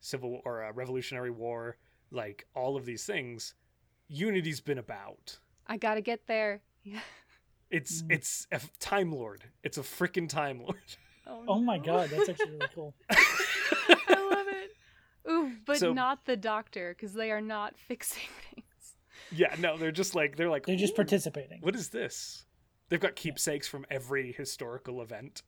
civil 0.00 0.40
or 0.44 0.62
a 0.62 0.72
Revolutionary 0.72 1.30
War, 1.30 1.76
like 2.10 2.46
all 2.54 2.76
of 2.76 2.84
these 2.86 3.04
things, 3.04 3.54
Unity's 4.08 4.60
been 4.60 4.78
about. 4.78 5.38
I 5.66 5.76
gotta 5.76 6.00
get 6.00 6.26
there. 6.26 6.62
Yeah. 6.82 7.00
It's 7.70 8.02
Mm. 8.02 8.12
it's 8.14 8.48
a 8.50 8.60
time 8.80 9.12
lord. 9.12 9.44
It's 9.62 9.78
a 9.78 9.82
freaking 9.82 10.28
time 10.28 10.60
lord. 10.60 10.80
oh 11.48 11.58
my 11.60 11.76
no. 11.78 11.82
god 11.84 12.10
that's 12.10 12.28
actually 12.28 12.50
really 12.52 12.66
cool 12.74 12.94
I 13.10 14.28
love 14.30 14.46
it. 14.48 15.30
Ooh, 15.30 15.52
but 15.66 15.78
So- 15.78 15.92
not 15.92 16.24
the 16.26 16.36
doctor, 16.36 16.94
because 16.96 17.12
they 17.14 17.30
are 17.30 17.40
not 17.40 17.74
fixing 17.88 18.28
things. 18.54 18.94
yeah, 19.30 19.54
no, 19.58 19.76
they're 19.76 19.92
just 19.92 20.14
like 20.14 20.36
they're 20.36 20.48
like 20.50 20.66
they're 20.66 20.76
just 20.76 20.96
participating 20.96 21.60
What 21.62 21.74
is 21.76 21.90
this? 21.90 22.44
They've 22.88 23.00
got 23.00 23.14
keepsakes 23.14 23.68
from 23.68 23.86
every 23.90 24.32
historical 24.32 25.00
event. 25.00 25.42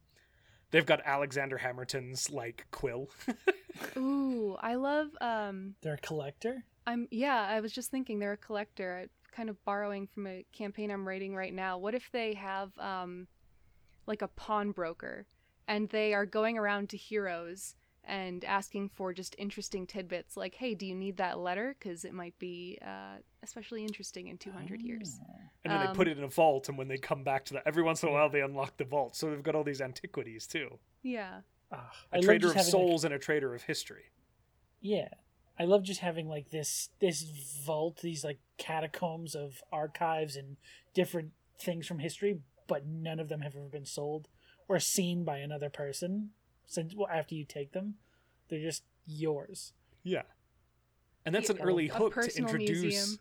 They've 0.71 0.87
got 0.87 1.01
Alexander 1.05 1.59
Hamilton's 1.59 2.31
like 2.31 2.67
quill. 2.71 3.11
Ooh, 3.97 4.57
I 4.61 4.75
love 4.77 5.09
um 5.21 5.75
they're 5.83 5.95
a 5.95 5.99
collector 5.99 6.65
I'm 6.87 7.09
yeah, 7.11 7.47
I 7.49 7.61
was 7.61 7.73
just 7.73 7.91
thinking 7.91 8.19
they're 8.19 8.33
a 8.33 8.37
collector, 8.37 9.05
uh, 9.05 9.35
kind 9.37 9.49
of 9.49 9.63
borrowing 9.65 10.07
from 10.07 10.27
a 10.27 10.45
campaign 10.53 10.91
I'm 10.91 11.07
writing 11.07 11.35
right 11.35 11.55
now. 11.55 11.79
What 11.79 11.95
if 11.95 12.11
they 12.13 12.35
have 12.35 12.77
um 12.79 13.27
like 14.07 14.23
a 14.23 14.29
pawnbroker 14.29 15.27
and 15.73 15.89
they 15.89 16.13
are 16.15 16.27
going 16.27 16.59
around 16.59 16.89
to 16.91 16.97
heroes 16.97 17.75
and 18.05 18.45
asking 18.45 18.89
for 18.89 19.13
just 19.13 19.35
interesting 19.39 19.87
tidbits 19.87 20.37
like, 20.37 20.55
"Hey, 20.57 20.75
do 20.75 20.85
you 20.85 20.95
need 20.95 21.17
that 21.19 21.39
letter 21.39 21.77
cuz 21.81 22.05
it 22.05 22.13
might 22.13 22.37
be 22.39 22.79
uh 22.83 23.17
especially 23.43 23.83
interesting 23.85 24.27
in 24.29 24.37
200 24.39 24.83
years." 24.83 25.19
Oh. 25.23 25.35
And 25.65 25.73
then 25.73 25.81
they 25.87 25.93
put 25.95 26.09
Um, 26.09 26.13
it 26.13 26.19
in 26.19 26.25
a 26.25 26.29
vault, 26.29 26.69
and 26.69 26.77
when 26.77 26.89
they 26.89 26.99
come 26.99 27.23
back 27.25 27.45
to 27.47 27.55
that, 27.55 27.63
every 27.67 27.83
once 27.85 28.03
in 28.03 28.09
a 28.09 28.13
while 28.13 28.29
they 28.29 28.41
unlock 28.43 28.77
the 28.77 28.85
vault. 28.85 29.15
So 29.17 29.31
they've 29.31 29.43
got 29.43 29.55
all 29.55 29.65
these 29.65 29.81
antiquities 29.81 30.47
too. 30.47 30.79
Yeah. 31.03 31.43
Ah, 31.71 31.91
A 32.13 32.17
I 32.17 32.21
trader 32.21 32.49
of 32.49 32.55
having, 32.55 32.67
like- 32.67 32.71
souls 32.73 33.05
and 33.05 33.15
a 33.15 33.19
trader 33.19 33.55
of 33.55 33.63
history. 33.63 34.07
Yeah. 34.81 35.09
I 35.59 35.65
love 35.65 35.83
just 35.85 36.01
having 36.01 36.29
like 36.29 36.51
this 36.51 36.89
this 36.99 37.23
vault, 37.69 37.99
these 38.01 38.25
like 38.25 38.41
catacombs 38.57 39.35
of 39.37 39.63
archives 39.71 40.35
and 40.35 40.57
different 40.93 41.33
things 41.59 41.87
from 41.87 41.99
history, 42.01 42.41
but 42.67 42.85
none 42.87 43.21
of 43.21 43.29
them 43.29 43.43
have 43.43 43.55
ever 43.55 43.69
been 43.69 43.85
sold 43.87 44.29
or 44.69 44.79
seen 44.79 45.25
by 45.25 45.39
another 45.39 45.71
person 45.71 46.31
since 46.67 46.95
well, 46.95 47.09
after 47.13 47.35
you 47.35 47.45
take 47.45 47.73
them. 47.73 47.95
They're 48.49 48.61
just 48.61 48.83
yours. 49.07 49.73
Yeah. 50.03 50.23
And 51.25 51.35
that's 51.35 51.49
Yeah, 51.49 51.57
an 51.57 51.63
early 51.63 51.89
hook 51.89 52.15
to 52.15 52.37
introduce. 52.37 52.81
museum. 52.83 53.19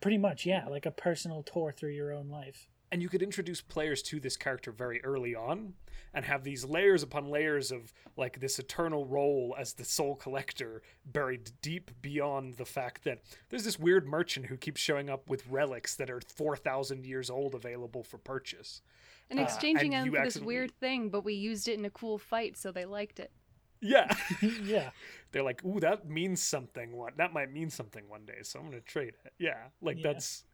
Pretty 0.00 0.18
much, 0.18 0.44
yeah, 0.46 0.66
like 0.68 0.86
a 0.86 0.90
personal 0.90 1.42
tour 1.42 1.72
through 1.76 1.90
your 1.92 2.12
own 2.12 2.28
life. 2.28 2.68
and 2.92 3.02
you 3.02 3.08
could 3.08 3.20
introduce 3.22 3.60
players 3.60 4.00
to 4.00 4.20
this 4.20 4.36
character 4.36 4.70
very 4.70 5.02
early 5.04 5.34
on 5.34 5.74
and 6.14 6.24
have 6.24 6.44
these 6.44 6.64
layers 6.64 7.02
upon 7.02 7.28
layers 7.28 7.72
of 7.72 7.92
like 8.16 8.38
this 8.38 8.60
eternal 8.60 9.04
role 9.04 9.56
as 9.58 9.72
the 9.72 9.84
soul 9.84 10.14
collector 10.14 10.82
buried 11.04 11.50
deep 11.62 11.90
beyond 12.00 12.54
the 12.54 12.64
fact 12.64 13.02
that 13.02 13.22
there's 13.48 13.64
this 13.64 13.76
weird 13.78 14.06
merchant 14.06 14.46
who 14.46 14.56
keeps 14.56 14.80
showing 14.80 15.10
up 15.10 15.28
with 15.28 15.48
relics 15.48 15.96
that 15.96 16.08
are 16.10 16.20
4000 16.20 17.04
years 17.04 17.28
old 17.28 17.56
available 17.56 18.04
for 18.04 18.18
purchase 18.18 18.82
And 19.30 19.38
Uh, 19.40 19.42
exchanging 19.42 19.94
and 19.94 20.06
them 20.06 20.14
you 20.14 20.18
for 20.20 20.24
this 20.24 20.38
weird 20.38 20.72
thing, 20.78 21.10
but 21.10 21.24
we 21.24 21.34
used 21.34 21.66
it 21.68 21.78
in 21.78 21.84
a 21.84 21.90
cool 21.90 22.16
fight, 22.18 22.56
so 22.56 22.70
they 22.72 22.84
liked 22.84 23.18
it. 23.20 23.32
yeah 23.80 24.06
yeah. 24.62 24.90
they're 25.32 25.42
like 25.42 25.62
ooh 25.64 25.78
that 25.80 26.08
means 26.08 26.40
something 26.40 26.96
one 26.96 27.12
that 27.16 27.32
might 27.34 27.52
mean 27.52 27.68
something 27.68 28.08
one 28.08 28.24
day 28.24 28.38
so 28.42 28.58
i'm 28.58 28.64
gonna 28.64 28.80
trade 28.80 29.12
it 29.26 29.34
yeah 29.38 29.68
like 29.82 29.98
Yeah. 29.98 30.12
that's 30.12 30.44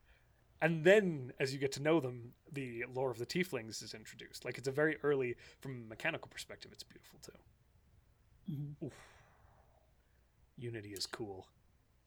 and 0.60 0.82
then 0.82 1.32
as 1.38 1.52
you 1.52 1.60
get 1.60 1.70
to 1.72 1.82
know 1.82 2.00
them 2.00 2.32
the 2.50 2.84
lore 2.92 3.12
of 3.12 3.18
the 3.18 3.26
tieflings 3.26 3.80
is 3.80 3.94
introduced 3.94 4.44
like 4.44 4.58
it's 4.58 4.66
a 4.66 4.72
very 4.72 4.96
early 5.04 5.36
from 5.60 5.72
a 5.84 5.88
mechanical 5.94 6.28
perspective 6.28 6.72
it's 6.72 6.82
beautiful 6.82 7.20
too 7.22 7.38
Mhm. 8.50 8.90
unity 10.58 10.92
is 10.92 11.06
cool 11.06 11.46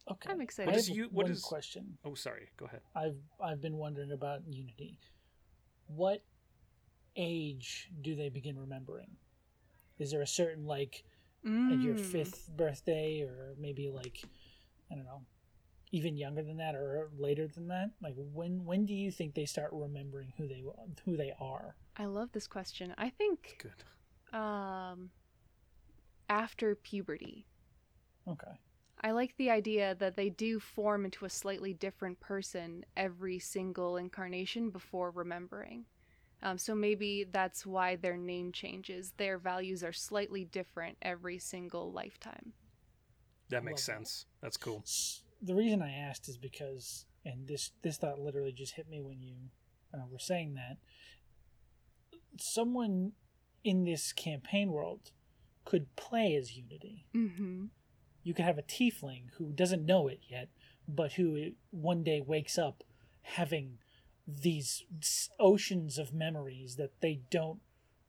Okay. 0.08 0.30
I'm 0.32 0.40
excited. 0.42 0.68
What 0.70 0.76
is 0.78 0.88
have 0.88 0.98
you- 0.98 1.06
what 1.06 1.24
one 1.24 1.32
is- 1.32 1.42
question. 1.42 1.98
oh 2.04 2.14
sorry 2.14 2.50
go 2.58 2.66
ahead 2.66 2.82
I've 2.94 3.18
I've 3.40 3.62
been 3.62 3.78
wondering 3.78 4.12
about 4.12 4.46
Unity. 4.48 5.00
What 5.88 6.22
age 7.16 7.90
do 8.02 8.16
they 8.16 8.30
begin 8.30 8.58
remembering? 8.58 9.18
Is 10.00 10.12
there 10.12 10.22
a 10.22 10.28
certain 10.28 10.66
like 10.66 11.04
at 11.70 11.80
your 11.80 11.96
Mm. 11.96 12.00
fifth 12.12 12.48
birthday, 12.56 13.22
or 13.22 13.56
maybe 13.60 13.90
like 13.90 14.24
I 14.92 14.96
don't 14.96 15.06
know, 15.06 15.26
even 15.92 16.18
younger 16.18 16.44
than 16.44 16.58
that, 16.58 16.76
or 16.76 17.10
later 17.18 17.48
than 17.48 17.68
that? 17.70 17.92
Like 18.02 18.16
when 18.18 18.66
when 18.66 18.86
do 18.86 18.94
you 18.94 19.12
think 19.12 19.34
they 19.34 19.46
start 19.46 19.72
remembering 19.74 20.34
who 20.38 20.48
they 20.48 20.64
who 21.06 21.18
they 21.18 21.34
are? 21.40 21.76
I 21.98 22.06
love 22.06 22.32
this 22.34 22.48
question. 22.48 22.94
I 22.98 23.10
think 23.10 23.58
good 23.62 24.38
um 24.38 25.12
after 26.30 26.76
puberty. 26.76 27.48
Okay. 28.28 28.60
I 29.02 29.12
like 29.12 29.36
the 29.38 29.52
idea 29.52 29.94
that 29.96 30.16
they 30.16 30.30
do 30.30 30.60
form 30.60 31.06
into 31.06 31.26
a 31.26 31.30
slightly 31.30 31.74
different 31.74 32.20
person 32.20 32.86
every 32.98 33.38
single 33.40 33.98
incarnation 33.98 34.72
before 34.72 35.12
remembering. 35.12 35.86
Um, 36.46 36.60
so 36.60 36.76
maybe 36.76 37.26
that's 37.30 37.66
why 37.66 37.96
their 37.96 38.18
name 38.18 38.52
changes. 38.52 39.14
Their 39.18 39.40
values 39.40 39.84
are 39.84 39.92
slightly 39.92 40.46
different 40.46 40.96
every 41.02 41.40
single 41.40 41.92
lifetime. 41.92 42.54
That 43.50 43.64
makes 43.64 43.88
Love 43.88 43.98
that. 43.98 44.08
sense. 44.08 44.26
That's 44.44 44.56
cool. 44.56 44.84
The 45.42 45.56
reason 45.56 45.82
I 45.82 45.92
asked 45.92 46.30
is 46.30 46.38
because, 46.38 47.06
and 47.26 47.48
this 47.48 47.72
this 47.82 47.98
thought 47.98 48.20
literally 48.20 48.52
just 48.52 48.76
hit 48.76 48.88
me 48.88 49.02
when 49.02 49.24
you 49.24 49.34
uh, 49.92 50.06
were 50.10 50.20
saying 50.20 50.54
that. 50.54 50.78
Someone 52.38 53.14
in 53.64 53.84
this 53.84 54.14
campaign 54.14 54.72
world 54.72 55.12
could 55.66 55.96
play 55.96 56.36
as 56.36 56.56
Unity. 56.56 57.08
Mm-hmm. 57.16 57.66
You 58.22 58.34
could 58.36 58.46
have 58.46 58.60
a 58.60 58.64
tiefling 58.64 59.30
who 59.38 59.52
doesn't 59.52 59.86
know 59.86 60.08
it 60.08 60.20
yet, 60.30 60.50
but 60.88 61.14
who 61.14 61.54
one 61.72 62.04
day 62.04 62.22
wakes 62.22 62.60
up 62.60 62.84
having 63.24 63.80
these 64.28 64.84
oceans 65.40 65.98
of 65.98 66.14
memories 66.14 66.76
that 66.78 67.00
they 67.02 67.22
don't 67.30 67.60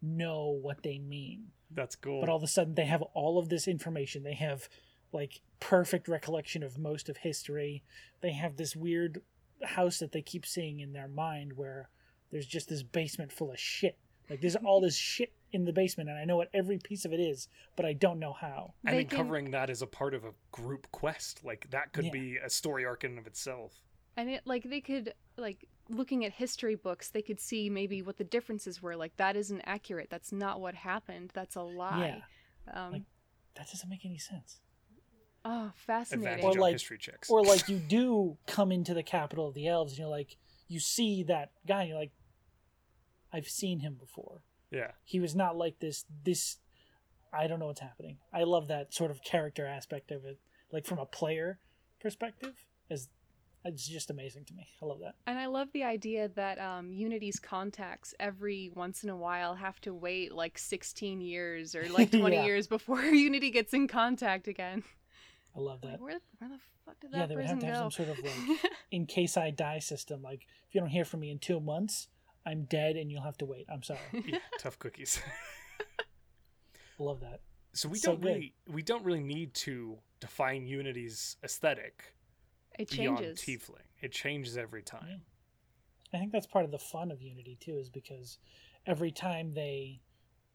know 0.03 0.47
what 0.49 0.83
they 0.83 0.99
mean. 0.99 1.49
That's 1.71 1.97
cool. 1.97 2.21
But 2.21 2.29
all 2.29 2.37
of 2.37 2.43
a 2.43 2.47
sudden, 2.49 2.75
they 2.75 2.87
have 2.87 3.03
all 3.15 3.39
of 3.39 3.49
this 3.49 3.67
information. 3.69 4.23
They 4.23 4.35
have 4.35 4.69
like 5.13 5.41
perfect 5.61 6.09
recollection 6.09 6.63
of 6.63 6.79
most 6.79 7.09
of 7.09 7.19
history. 7.19 7.83
They 8.21 8.33
have 8.33 8.57
this 8.57 8.75
weird 8.77 9.23
house 9.65 9.99
that 9.99 10.13
they 10.13 10.23
keep 10.23 10.47
seeing 10.47 10.81
in 10.81 10.93
their 10.93 11.09
mind 11.09 11.55
where 11.57 11.89
there's 12.31 12.47
just 12.47 12.69
this 12.69 12.83
basement 12.83 13.33
full 13.33 13.51
of 13.51 13.59
shit. 13.59 13.97
Like 14.29 14.41
there's 14.41 14.57
all 14.57 14.81
this 14.81 14.97
shit 14.97 15.33
in 15.53 15.65
the 15.65 15.73
basement, 15.73 16.09
and 16.11 16.19
I 16.19 16.25
know 16.25 16.37
what 16.37 16.51
every 16.53 16.79
piece 16.79 17.05
of 17.05 17.13
it 17.13 17.21
is, 17.21 17.49
but 17.77 17.87
I 17.87 17.93
don't 17.93 18.19
know 18.19 18.33
how. 18.33 18.75
and 18.85 18.95
They 18.95 18.99
then 19.03 19.09
can- 19.09 19.17
covering 19.19 19.51
that 19.53 19.71
as 19.71 19.81
a 19.83 19.87
part 19.87 20.13
of 20.15 20.25
a 20.25 20.33
group 20.51 20.91
quest, 20.91 21.45
like 21.45 21.71
that 21.71 21.93
could 21.93 22.07
Yeah. 22.07 22.11
be 22.11 22.37
a 22.37 22.51
story 22.51 22.85
arc 22.85 23.05
in 23.05 23.13
and 23.13 23.21
of 23.21 23.27
itself. 23.27 23.81
And 24.17 24.29
it 24.29 24.43
like 24.45 24.65
they 24.65 24.81
could 24.81 25.15
like 25.37 25.69
looking 25.89 26.25
at 26.25 26.33
history 26.33 26.75
books, 26.75 27.09
they 27.11 27.23
could 27.23 27.41
see 27.41 27.71
maybe 27.71 28.03
what 28.03 28.17
the 28.17 28.25
differences 28.25 28.83
were. 28.83 28.97
Like 28.97 29.17
that 29.17 29.37
isn't 29.37 29.61
accurate. 29.65 30.09
That's 30.11 30.33
not 30.33 30.61
what 30.61 30.75
happened. 30.75 31.31
That's 31.35 31.55
a 31.57 31.63
lie. 31.63 32.23
Um, 32.73 32.93
Like- 32.93 33.03
That 33.55 33.69
doesn't 33.71 33.89
make 33.89 34.05
any 34.05 34.19
sense. 34.19 34.61
oh, 35.45 35.73
fascinating. 35.77 36.27
Advantage 36.27 36.45
Or 36.45 36.51
on 36.51 36.57
like- 36.59 36.73
history 36.73 36.99
checks. 36.99 37.31
Or 37.31 37.43
like 37.45 37.69
you 37.69 37.79
do 37.89 38.37
come 38.47 38.73
into 38.73 38.95
the 38.95 39.03
capital 39.03 39.47
of 39.49 39.55
the 39.55 39.69
elves, 39.69 39.93
and 39.93 39.99
you're 40.01 40.09
like, 40.09 40.37
you 40.69 40.81
see 40.81 41.23
that 41.25 41.53
guy, 41.67 41.81
and 41.83 41.89
you're 41.91 41.99
like, 41.99 42.13
I've 43.33 43.49
seen 43.49 43.81
him 43.81 43.95
before. 43.95 44.43
yeah. 44.71 44.93
he 45.05 45.21
was 45.21 45.35
not 45.37 45.57
like 45.57 45.79
this 45.79 46.05
this 46.25 46.57
i 47.33 47.47
don't 47.47 47.59
know 47.61 47.67
what's 47.67 47.81
happening 47.81 48.19
i 48.33 48.43
love 48.45 48.67
that 48.69 48.93
sort 48.95 49.11
of 49.11 49.23
character 49.23 49.67
aspect 49.67 50.11
of 50.11 50.25
it 50.25 50.39
like 50.73 50.85
from 50.87 50.99
a 50.99 51.05
player 51.07 51.59
perspective 52.01 52.55
is 52.89 53.09
it's 53.67 53.87
just 53.87 54.11
amazing 54.11 54.45
to 54.45 54.55
me 54.55 54.67
i 54.83 54.85
love 54.87 55.01
that 55.01 55.15
And 55.27 55.39
I 55.39 55.47
love 55.47 55.69
the 55.73 55.83
idea 55.85 56.29
that 56.29 56.59
um, 56.61 56.93
Unity's 56.93 57.39
contacts 57.41 58.15
every 58.21 58.71
once 58.75 59.03
in 59.05 59.11
a 59.11 59.17
while 59.17 59.55
have 59.57 59.81
to 59.83 59.93
wait 59.93 60.33
like 60.33 60.57
16 60.59 61.21
years 61.21 61.75
or 61.75 61.89
like 61.89 62.11
20 62.21 62.37
Yeah. 62.37 62.45
years 62.45 62.67
before 62.67 63.01
Unity 63.29 63.51
gets 63.51 63.73
in 63.75 63.89
contact 63.89 64.47
again. 64.49 64.85
i 65.57 65.61
love 65.61 65.81
that 65.83 65.93
Like, 65.93 66.01
where, 66.01 66.21
where 66.39 66.51
the 66.51 66.59
fuck 66.85 67.01
did 67.01 67.11
that 67.13 67.17
yeah 67.17 67.23
that 67.23 67.29
they 67.29 67.37
would 67.37 67.47
have 67.47 67.59
person 67.59 67.61
to 67.61 67.67
have 67.67 67.77
go? 67.77 67.83
some 67.91 67.91
sort 68.07 68.09
of 68.11 68.25
like 68.25 68.39
in 68.91 69.07
case 69.07 69.37
i 69.37 69.51
die 69.51 69.79
system 69.81 70.23
like 70.23 70.47
if 70.69 70.75
you 70.75 70.81
don't 70.81 70.91
hear 70.91 71.05
from 71.05 71.21
me 71.21 71.31
in 71.31 71.39
two 71.39 71.59
months 71.61 72.09
i'm 72.47 72.65
dead 72.65 72.97
and 72.97 73.11
you'll 73.11 73.23
have 73.31 73.37
to 73.39 73.45
wait 73.47 73.67
i'm 73.73 73.83
sorry 73.83 74.23
Yeah, 74.25 74.39
tough 74.61 74.79
cookies. 74.79 75.21
i 76.99 77.03
love 77.03 77.21
that 77.21 77.41
so 77.73 77.89
we 77.89 77.99
So 77.99 78.13
don't 78.13 78.21
good. 78.21 78.29
really 78.29 78.55
we 78.69 78.83
don't 78.83 79.05
really 79.05 79.23
need 79.23 79.53
to 79.67 79.99
define 80.21 80.67
Unity's 80.67 81.37
aesthetic 81.45 82.15
it 82.79 82.89
changes. 82.89 83.41
tiefling. 83.41 83.85
It 84.01 84.13
changes 84.13 84.57
every 84.57 84.83
time. 84.83 85.07
Yeah. 85.09 85.17
I 86.15 86.19
think 86.19 86.33
that's 86.33 86.47
part 86.47 86.65
of 86.65 86.71
the 86.71 86.79
fun 86.79 87.11
of 87.11 87.21
Unity 87.23 87.57
too, 87.61 87.77
is 87.79 87.89
because 87.89 88.39
every 88.87 89.11
time 89.11 89.55
they 89.55 90.01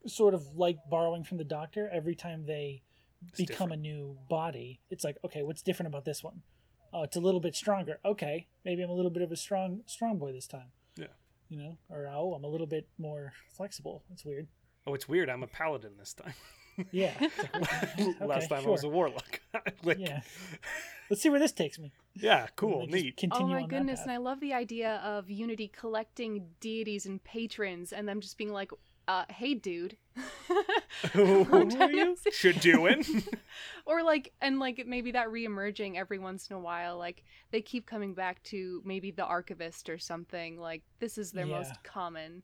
sort 0.06 0.34
of 0.34 0.44
like 0.56 0.78
borrowing 0.90 1.24
from 1.24 1.38
the 1.38 1.44
Doctor, 1.44 1.88
every 1.92 2.14
time 2.14 2.44
they 2.46 2.82
It's 3.28 3.36
become 3.38 3.68
different. 3.68 3.72
a 3.74 3.76
new 3.76 4.18
body, 4.28 4.80
it's 4.90 5.04
like, 5.04 5.18
okay, 5.24 5.42
what's 5.42 5.62
different 5.62 5.88
about 5.88 6.04
this 6.04 6.24
one? 6.24 6.42
Oh, 6.92 7.02
it's 7.04 7.16
a 7.16 7.20
little 7.20 7.40
bit 7.40 7.54
stronger. 7.54 7.98
Okay, 8.04 8.48
maybe 8.64 8.82
I'm 8.82 8.90
a 8.90 8.94
little 8.94 9.10
bit 9.10 9.22
of 9.22 9.30
a 9.32 9.36
strong 9.36 9.82
strong 9.86 10.18
boy 10.18 10.32
this 10.32 10.46
time. 10.46 10.72
Yeah. 10.96 11.06
You 11.48 11.58
know, 11.58 11.78
or 11.88 12.06
oh, 12.08 12.34
I'm 12.34 12.44
a 12.44 12.48
little 12.48 12.66
bit 12.66 12.88
more 12.98 13.32
flexible. 13.56 14.04
It's 14.12 14.24
weird. 14.24 14.48
Oh, 14.86 14.94
it's 14.94 15.08
weird. 15.08 15.28
I'm 15.30 15.42
a 15.42 15.46
paladin 15.46 15.92
this 15.98 16.14
time. 16.14 16.34
Yeah. 16.90 17.12
It's 17.20 17.38
okay, 17.98 18.24
Last 18.24 18.48
time 18.48 18.64
I 18.66 18.68
was 18.70 18.82
a 18.84 18.88
warlock. 18.88 19.40
like, 19.84 19.98
Yeah. 19.98 20.22
Let's 21.12 21.20
see 21.22 21.28
where 21.28 21.38
this 21.38 21.52
takes 21.52 21.78
me. 21.78 21.92
yeah, 22.14 22.46
cool, 22.56 22.80
they 22.80 22.86
just 22.86 22.94
neat. 23.04 23.14
Oh 23.16 23.20
Continue 23.20 23.54
my 23.54 23.62
on 23.62 23.68
that 23.68 23.76
goodness, 23.76 24.00
and 24.02 24.10
I 24.10 24.16
love 24.16 24.40
the 24.40 24.54
idea 24.54 24.96
of 25.04 25.28
Unity 25.28 25.68
collecting 25.68 26.46
deities 26.60 27.04
and 27.04 27.22
patrons 27.22 27.92
and 27.92 28.08
them 28.08 28.20
just 28.20 28.38
being 28.38 28.50
like, 28.52 28.70
uh, 29.08 29.24
hey 29.28 29.52
dude. 29.52 29.96
Who 31.12 31.44
Long 31.50 31.82
are 31.82 31.90
you? 31.90 32.16
see. 32.16 32.30
Should 32.30 32.60
doing. 32.60 33.04
or 33.86 34.02
like 34.02 34.32
and 34.40 34.58
like 34.58 34.84
maybe 34.86 35.12
that 35.12 35.30
re-emerging 35.30 35.98
every 35.98 36.18
once 36.18 36.48
in 36.48 36.56
a 36.56 36.60
while 36.60 36.96
like 36.98 37.24
they 37.50 37.60
keep 37.60 37.84
coming 37.86 38.14
back 38.14 38.42
to 38.44 38.80
maybe 38.84 39.10
the 39.10 39.24
archivist 39.24 39.88
or 39.90 39.98
something 39.98 40.58
like 40.58 40.82
this 41.00 41.18
is 41.18 41.32
their 41.32 41.46
Yeah. 41.46 41.58
most 41.58 41.82
common 41.82 42.42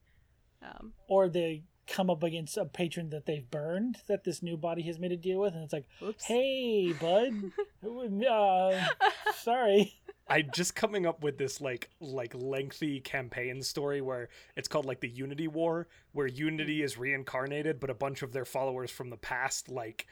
um 0.62 0.92
or 1.08 1.28
they 1.28 1.62
come 1.88 2.10
up 2.10 2.22
against 2.22 2.56
a 2.56 2.64
patron 2.64 3.10
that 3.10 3.26
they've 3.26 3.50
burned 3.50 3.96
that 4.06 4.24
this 4.24 4.42
new 4.42 4.56
body 4.56 4.82
has 4.82 4.98
made 4.98 5.12
a 5.12 5.16
deal 5.16 5.38
with 5.38 5.54
and 5.54 5.64
it's 5.64 5.72
like 5.72 5.86
oops. 6.02 6.24
Hey 6.24 6.92
bud. 6.92 7.32
Uh, 8.28 8.88
sorry. 9.36 9.94
I'm 10.28 10.50
just 10.52 10.74
coming 10.74 11.06
up 11.06 11.22
with 11.22 11.38
this 11.38 11.60
like 11.60 11.88
like 12.00 12.34
lengthy 12.34 13.00
campaign 13.00 13.62
story 13.62 14.00
where 14.00 14.28
it's 14.56 14.68
called 14.68 14.84
like 14.84 15.00
the 15.00 15.08
Unity 15.08 15.48
War, 15.48 15.88
where 16.12 16.26
Unity 16.26 16.82
is 16.82 16.98
reincarnated, 16.98 17.80
but 17.80 17.88
a 17.88 17.94
bunch 17.94 18.22
of 18.22 18.32
their 18.32 18.44
followers 18.44 18.90
from 18.90 19.08
the 19.10 19.16
past 19.16 19.70
like 19.70 20.06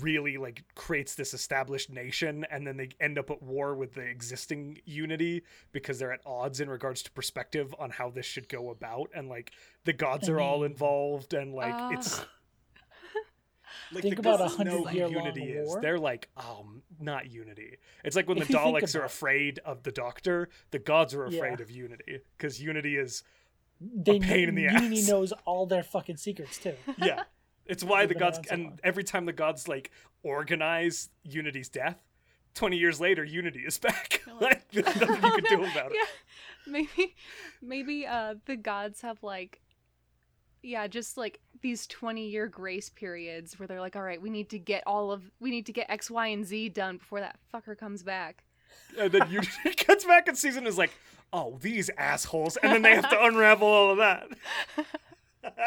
really 0.00 0.36
like 0.36 0.62
creates 0.74 1.14
this 1.16 1.34
established 1.34 1.90
nation 1.90 2.46
and 2.50 2.64
then 2.66 2.76
they 2.76 2.88
end 3.00 3.18
up 3.18 3.30
at 3.30 3.42
war 3.42 3.74
with 3.74 3.94
the 3.94 4.00
existing 4.02 4.78
unity 4.84 5.42
because 5.72 5.98
they're 5.98 6.12
at 6.12 6.20
odds 6.24 6.60
in 6.60 6.68
regards 6.70 7.02
to 7.02 7.10
perspective 7.10 7.74
on 7.78 7.90
how 7.90 8.08
this 8.08 8.24
should 8.26 8.48
go 8.48 8.70
about 8.70 9.10
and 9.14 9.28
like 9.28 9.50
the 9.84 9.92
gods 9.92 10.28
I 10.28 10.32
are 10.34 10.40
all 10.40 10.62
involved 10.62 11.34
and 11.34 11.52
like 11.52 11.74
Ah. 11.74 11.90
it's 11.92 12.20
like 13.92 14.02
Think 14.02 14.16
the 14.16 14.20
about 14.20 14.40
a 14.40 14.44
gods 14.44 14.58
know 14.60 14.84
who 14.84 14.84
100-year-long 14.84 15.12
unity 15.24 15.52
is 15.52 15.66
war. 15.66 15.80
they're 15.80 15.98
like 15.98 16.28
oh 16.36 16.66
not 17.00 17.30
unity 17.30 17.78
it's 18.04 18.14
like 18.16 18.28
when 18.28 18.38
If 18.38 18.48
the 18.48 18.54
daleks 18.54 18.94
are 18.94 19.04
afraid 19.04 19.58
of 19.64 19.82
the 19.82 19.92
doctor 19.92 20.48
the 20.70 20.78
gods 20.78 21.14
are 21.14 21.26
Yeah. 21.28 21.38
afraid 21.38 21.60
of 21.60 21.70
unity 21.70 22.20
because 22.36 22.60
unity 22.62 22.96
is 22.96 23.22
they 23.80 24.20
pain 24.20 24.48
in 24.48 24.54
the 24.54 24.62
Unity 24.62 25.00
ass. 25.00 25.08
knows 25.08 25.32
all 25.44 25.66
their 25.66 25.82
fucking 25.82 26.16
secrets 26.18 26.58
too 26.58 26.74
yeah 26.98 27.24
it's 27.66 27.84
why 27.84 28.06
the 28.06 28.14
gods 28.14 28.40
and 28.50 28.80
every 28.82 29.04
time 29.04 29.26
the 29.26 29.32
gods 29.32 29.68
like 29.68 29.90
organize 30.22 31.08
unity's 31.24 31.68
death 31.68 32.02
20 32.54 32.76
years 32.76 33.00
later 33.00 33.24
unity 33.24 33.60
is 33.60 33.78
back. 33.78 34.20
Like 34.40 34.68
there's 34.72 34.86
nothing 34.96 35.22
you 35.22 35.42
can 35.42 35.44
do 35.44 35.64
about 35.72 35.92
it. 35.92 35.96
Yeah 35.96 36.06
maybe 36.66 37.14
maybe 37.60 38.06
uh 38.06 38.34
the 38.46 38.56
gods 38.56 39.00
have 39.00 39.22
like 39.22 39.60
yeah 40.62 40.86
just 40.86 41.16
like 41.16 41.40
these 41.60 41.86
20 41.86 42.28
year 42.28 42.46
grace 42.46 42.90
periods 42.90 43.58
where 43.58 43.66
they're 43.66 43.80
like 43.80 43.96
all 43.96 44.02
right 44.02 44.20
we 44.20 44.30
need 44.30 44.48
to 44.50 44.58
get 44.58 44.82
all 44.86 45.10
of 45.10 45.22
we 45.40 45.50
need 45.50 45.66
to 45.66 45.72
get 45.72 45.86
x 45.88 46.10
y 46.10 46.28
and 46.28 46.46
z 46.46 46.68
done 46.68 46.98
before 46.98 47.20
that 47.20 47.36
fucker 47.52 47.76
comes 47.76 48.02
back. 48.02 48.44
And 48.98 49.12
then 49.12 49.22
unity 49.30 49.74
comes 49.76 50.04
back 50.04 50.28
in 50.28 50.36
season 50.36 50.66
is 50.66 50.78
like 50.78 50.92
oh 51.32 51.58
these 51.60 51.90
assholes. 51.96 52.56
And 52.56 52.72
then 52.72 52.82
they 52.82 52.94
have 52.94 53.10
to 53.10 53.24
unravel 53.24 53.66
all 53.66 53.90
of 53.90 53.98
that 53.98 54.28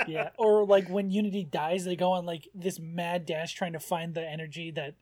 yeah 0.07 0.29
or 0.37 0.65
like 0.65 0.87
when 0.87 1.09
unity 1.09 1.43
dies 1.43 1.83
they 1.83 1.95
go 1.95 2.11
on 2.11 2.25
like 2.25 2.47
this 2.55 2.79
mad 2.79 3.25
dash 3.25 3.53
trying 3.53 3.73
to 3.73 3.79
find 3.79 4.13
the 4.13 4.25
energy 4.25 4.71
that 4.71 4.95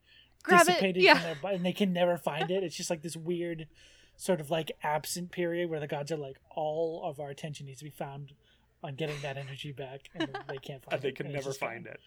grab 0.43 0.67
it 0.67 0.97
yeah. 0.97 1.15
from 1.15 1.23
their 1.23 1.35
body 1.35 1.55
and 1.55 1.65
they 1.65 1.73
can 1.73 1.93
never 1.93 2.17
find 2.17 2.51
it. 2.51 2.63
It's 2.63 2.75
just 2.75 2.89
like 2.89 3.01
this 3.01 3.15
weird 3.15 3.67
sort 4.15 4.39
of 4.39 4.51
like 4.51 4.71
absent 4.83 5.31
period 5.31 5.69
where 5.69 5.79
the 5.79 5.87
gods 5.87 6.11
are 6.11 6.17
like 6.17 6.37
all 6.55 7.01
of 7.03 7.19
our 7.19 7.29
attention 7.29 7.65
needs 7.65 7.79
to 7.79 7.85
be 7.85 7.91
found 7.91 8.33
on 8.83 8.95
getting 8.95 9.15
that 9.21 9.37
energy 9.37 9.71
back 9.71 10.09
and 10.13 10.29
they 10.47 10.57
can't 10.57 10.83
find 10.85 10.93
and 10.93 11.01
they 11.01 11.09
it 11.09 11.15
can 11.15 11.25
and 11.27 11.35
never 11.35 11.49
just 11.49 11.59
find 11.59 11.85
gone. 11.85 11.93
it. 11.93 11.99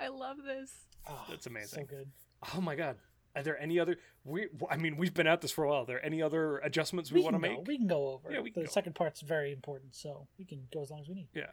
I 0.00 0.08
love 0.08 0.38
this. 0.44 0.72
Oh, 1.08 1.24
That's 1.28 1.46
amazing. 1.46 1.86
so 1.88 1.96
good. 1.96 2.08
Oh 2.54 2.60
my 2.60 2.74
god. 2.74 2.96
Are 3.34 3.42
there 3.42 3.60
any 3.60 3.78
other 3.78 3.98
we 4.24 4.46
i 4.70 4.76
mean 4.78 4.96
we've 4.96 5.12
been 5.12 5.26
at 5.26 5.42
this 5.42 5.50
for 5.50 5.64
a 5.64 5.68
while. 5.68 5.82
Are 5.82 5.86
there 5.86 6.04
any 6.04 6.22
other 6.22 6.58
adjustments 6.58 7.12
we, 7.12 7.20
we, 7.20 7.24
want 7.24 7.34
to 7.34 7.40
make? 7.40 7.66
We 7.66 7.76
can 7.76 7.86
go 7.86 8.08
over 8.08 8.32
Yeah, 8.32 8.40
we 8.40 8.50
can 8.50 8.62
the 8.62 8.68
go. 8.68 8.72
second 8.72 8.94
part's 8.94 9.20
very 9.20 9.52
important 9.52 9.94
so 9.94 10.26
we 10.38 10.44
can 10.44 10.66
go 10.72 10.82
as 10.82 10.90
long 10.90 11.00
as 11.00 11.08
we 11.08 11.14
need. 11.14 11.28
Yeah 11.34 11.46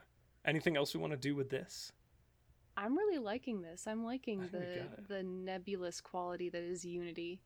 anything 0.45 0.75
else 0.77 0.93
we 0.93 0.99
want 0.99 1.11
to 1.13 1.17
do 1.17 1.35
with 1.35 1.49
this 1.49 1.91
I'm 2.75 2.97
really 2.97 3.19
liking 3.19 3.61
this. 3.61 3.85
I'm 3.85 4.03
liking 4.03 4.41
I 4.41 4.47
think 4.47 4.63
we 4.63 5.05
the 5.07 5.13
the 5.17 5.23
nebulous 5.23 6.01
quality 6.01 6.49
that 6.49 6.63
is 6.63 6.83
Unity. 6.83 7.39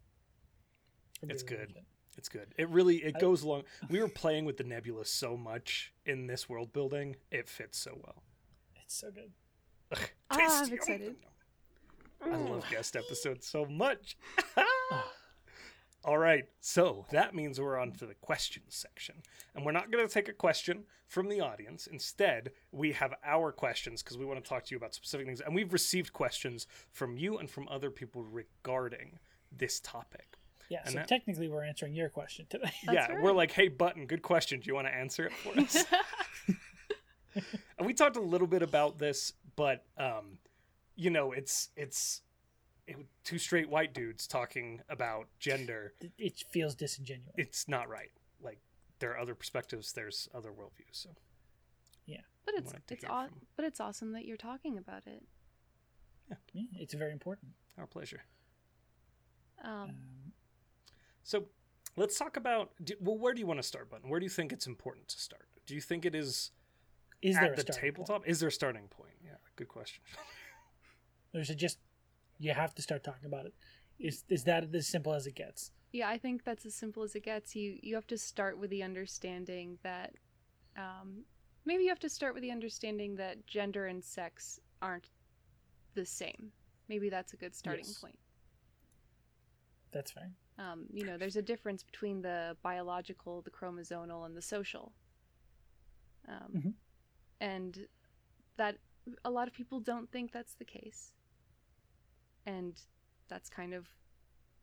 It's 1.24 1.44
good. 1.44 1.68
like 1.68 1.78
it. 1.78 1.84
It's 2.18 2.30
good. 2.30 2.48
It 2.58 2.70
really 2.70 2.98
it 3.04 3.16
I- 3.18 3.20
goes 3.20 3.44
along. 3.44 3.64
We 3.90 4.00
were 4.00 4.08
playing 4.08 4.46
with 4.46 4.56
the 4.56 4.64
nebula 4.64 5.04
so 5.06 5.36
much 5.36 5.92
in 6.06 6.28
this 6.28 6.48
world 6.48 6.72
building. 6.72 7.18
It 7.30 7.50
fits 7.50 7.78
so 7.78 8.00
well. 8.02 8.24
it's 8.82 8.96
so 8.96 9.12
good 9.12 9.32
Ugh, 9.92 10.00
Ah. 10.32 10.64
I'm 10.64 10.74
excited. 10.74 11.16
I 12.22 12.36
love 12.38 12.66
guest 12.72 12.96
episodes 12.96 13.46
so 13.46 13.66
much. 13.66 14.18
Ugh. 14.56 14.66
All 16.06 16.18
right, 16.18 16.46
so 16.62 17.06
that 17.12 17.36
means 17.36 17.60
we're 17.60 17.78
on 17.78 17.92
to 17.94 18.06
the 18.06 18.14
questions 18.14 18.76
section. 18.76 19.16
And 19.56 19.66
we're 19.66 19.72
not 19.74 19.92
going 19.92 20.08
to 20.08 20.14
take 20.14 20.30
a 20.30 20.34
question 20.34 20.84
from 21.08 21.28
the 21.28 21.42
audience. 21.42 21.88
Instead, 21.88 22.52
we 22.72 22.94
have 22.94 23.14
our 23.26 23.52
questions 23.52 24.04
because 24.04 24.18
we 24.18 24.26
want 24.26 24.42
to 24.42 24.48
talk 24.48 24.64
to 24.66 24.72
you 24.72 24.78
about 24.78 24.94
specific 24.94 25.26
things. 25.26 25.42
And 25.42 25.54
we've 25.54 25.74
received 25.74 26.14
questions 26.14 26.68
from 26.92 27.18
you 27.18 27.40
and 27.40 27.50
from 27.50 27.68
other 27.70 27.90
people 27.90 28.24
regarding 28.24 29.20
this 29.52 29.80
topic. 29.82 30.38
Yeah, 30.70 30.82
And 30.84 30.94
so 30.94 31.00
that- 31.00 31.08
technically 31.08 31.48
we're 31.48 31.64
answering 31.64 31.94
your 31.94 32.10
question 32.10 32.46
today. 32.50 32.72
That's 32.86 33.10
yeah, 33.10 33.22
we're 33.22 33.34
like, 33.34 33.52
hey, 33.52 33.68
Button, 33.68 34.06
good 34.06 34.22
question. 34.22 34.60
Do 34.60 34.68
you 34.68 34.76
want 34.76 34.88
to 34.88 34.94
answer 34.96 35.26
it 35.26 35.34
for 35.34 35.60
us? 35.60 35.86
and 37.78 37.86
we 37.86 37.94
talked 37.94 38.18
a 38.18 38.22
little 38.22 38.48
bit 38.48 38.62
about 38.62 38.98
this, 38.98 39.34
but 39.56 39.86
um, 39.98 40.38
you 40.96 41.10
know, 41.10 41.32
it's 41.32 41.70
it's 41.76 42.22
it, 42.22 42.27
two 43.24 43.38
straight 43.38 43.70
white 43.70 43.94
dudes 43.94 44.28
talking 44.28 44.82
about 44.90 45.28
gender. 45.40 45.94
It- 46.00 46.12
it 46.18 46.44
feels 46.52 46.76
disingenuous. 46.76 47.34
It's 47.38 47.68
not 47.68 47.90
right. 47.90 48.12
Like 48.42 48.60
there 49.00 49.12
are 49.12 49.20
other 49.20 49.36
perspectives. 49.36 49.94
There's 49.94 50.30
other 50.34 50.52
worldviews. 50.52 50.94
So 50.94 51.10
yeah, 52.06 52.22
but 52.46 52.56
it's 52.56 52.74
it's 52.90 53.02
hear 53.04 53.12
aw- 53.12 53.28
from- 53.28 53.48
but 53.56 53.66
it's 53.66 53.80
awesome 53.80 54.12
that 54.14 54.26
you're 54.26 54.38
talking 54.38 54.78
about 54.78 55.06
it. 55.08 55.24
Yeah, 56.54 56.66
it's 56.74 56.94
very 56.94 57.12
important. 57.14 57.54
our 57.78 57.88
pleasure. 57.88 58.24
Um, 59.64 59.72
Um, 59.72 60.34
So 61.24 61.50
let's 61.96 62.18
talk 62.18 62.38
about. 62.38 62.72
Do, 62.84 62.96
well, 63.00 63.18
where 63.18 63.34
do 63.34 63.40
you 63.42 63.48
want 63.48 63.60
to 63.60 63.64
start, 63.64 63.90
Button? 63.90 64.10
Where 64.10 64.20
do 64.20 64.26
you 64.26 64.30
think 64.30 64.52
it's 64.54 64.66
important 64.68 65.08
to 65.10 65.20
start? 65.20 65.48
Do 65.66 65.76
you 65.76 65.82
think 65.82 66.06
it 66.06 66.16
is, 66.16 66.52
is 67.22 67.36
there 67.36 67.52
at 67.54 67.60
a 67.60 67.64
the 67.64 67.74
tabletop? 67.74 68.22
point? 68.22 68.30
Is 68.32 68.40
there 68.40 68.48
a 68.50 68.52
starting 68.52 68.88
point? 68.88 69.16
Yeah, 69.24 69.36
good 69.58 69.68
question. 69.68 70.02
There's 71.34 71.50
a 71.50 71.56
just 71.56 71.80
you 72.40 72.54
have 72.54 72.74
to 72.76 72.82
start 72.82 73.04
talking 73.04 73.26
about 73.26 73.46
it. 73.46 73.54
Is 74.00 74.24
is 74.30 74.44
that 74.46 74.74
as 74.76 74.88
simple 74.88 75.14
as 75.14 75.26
it 75.28 75.36
gets? 75.36 75.72
yeah, 75.94 76.10
I 76.10 76.18
think 76.18 76.44
that's 76.44 76.66
as 76.66 76.76
simple 76.76 77.04
as 77.04 77.16
it 77.16 77.24
gets. 77.24 77.56
You 77.56 77.80
you 77.82 77.96
have 77.96 78.08
to 78.08 78.18
start 78.18 78.58
with 78.58 78.70
the 78.70 78.84
understanding 78.84 79.78
that 79.84 80.14
um, 80.78 81.24
maybe 81.66 81.84
you 81.84 81.90
have 81.90 82.00
to 82.00 82.10
start 82.10 82.34
with 82.34 82.44
the 82.44 82.52
understanding 82.52 83.16
that 83.16 83.46
gender 83.48 83.88
and 83.88 84.04
sex 84.04 84.60
aren't 84.82 85.10
the 85.96 86.06
same. 86.06 86.52
Maybe 86.90 87.10
that's 87.10 87.34
a 87.34 87.38
good 87.38 87.56
starting 87.56 87.86
Yes. 87.86 87.98
point. 88.00 88.20
That's 89.92 90.12
fine. 90.12 90.36
Um, 90.60 90.86
you 90.94 91.06
know, 91.06 91.18
there's 91.18 91.36
a 91.38 91.42
difference 91.42 91.84
between 91.84 92.22
the 92.22 92.56
biological, 92.62 93.42
the 93.42 93.50
chromosomal, 93.52 94.26
and 94.26 94.36
the 94.36 94.42
social. 94.42 94.94
Um, 96.28 96.52
Mhm. 96.54 96.74
And 97.40 97.88
that 98.58 98.78
a 99.24 99.30
lot 99.30 99.48
of 99.48 99.54
people 99.54 99.80
don't 99.80 100.12
think 100.12 100.32
that's 100.32 100.56
the 100.56 100.66
case. 100.66 101.14
And 102.48 102.74
that's 103.28 103.50
kind 103.50 103.74
of 103.74 103.86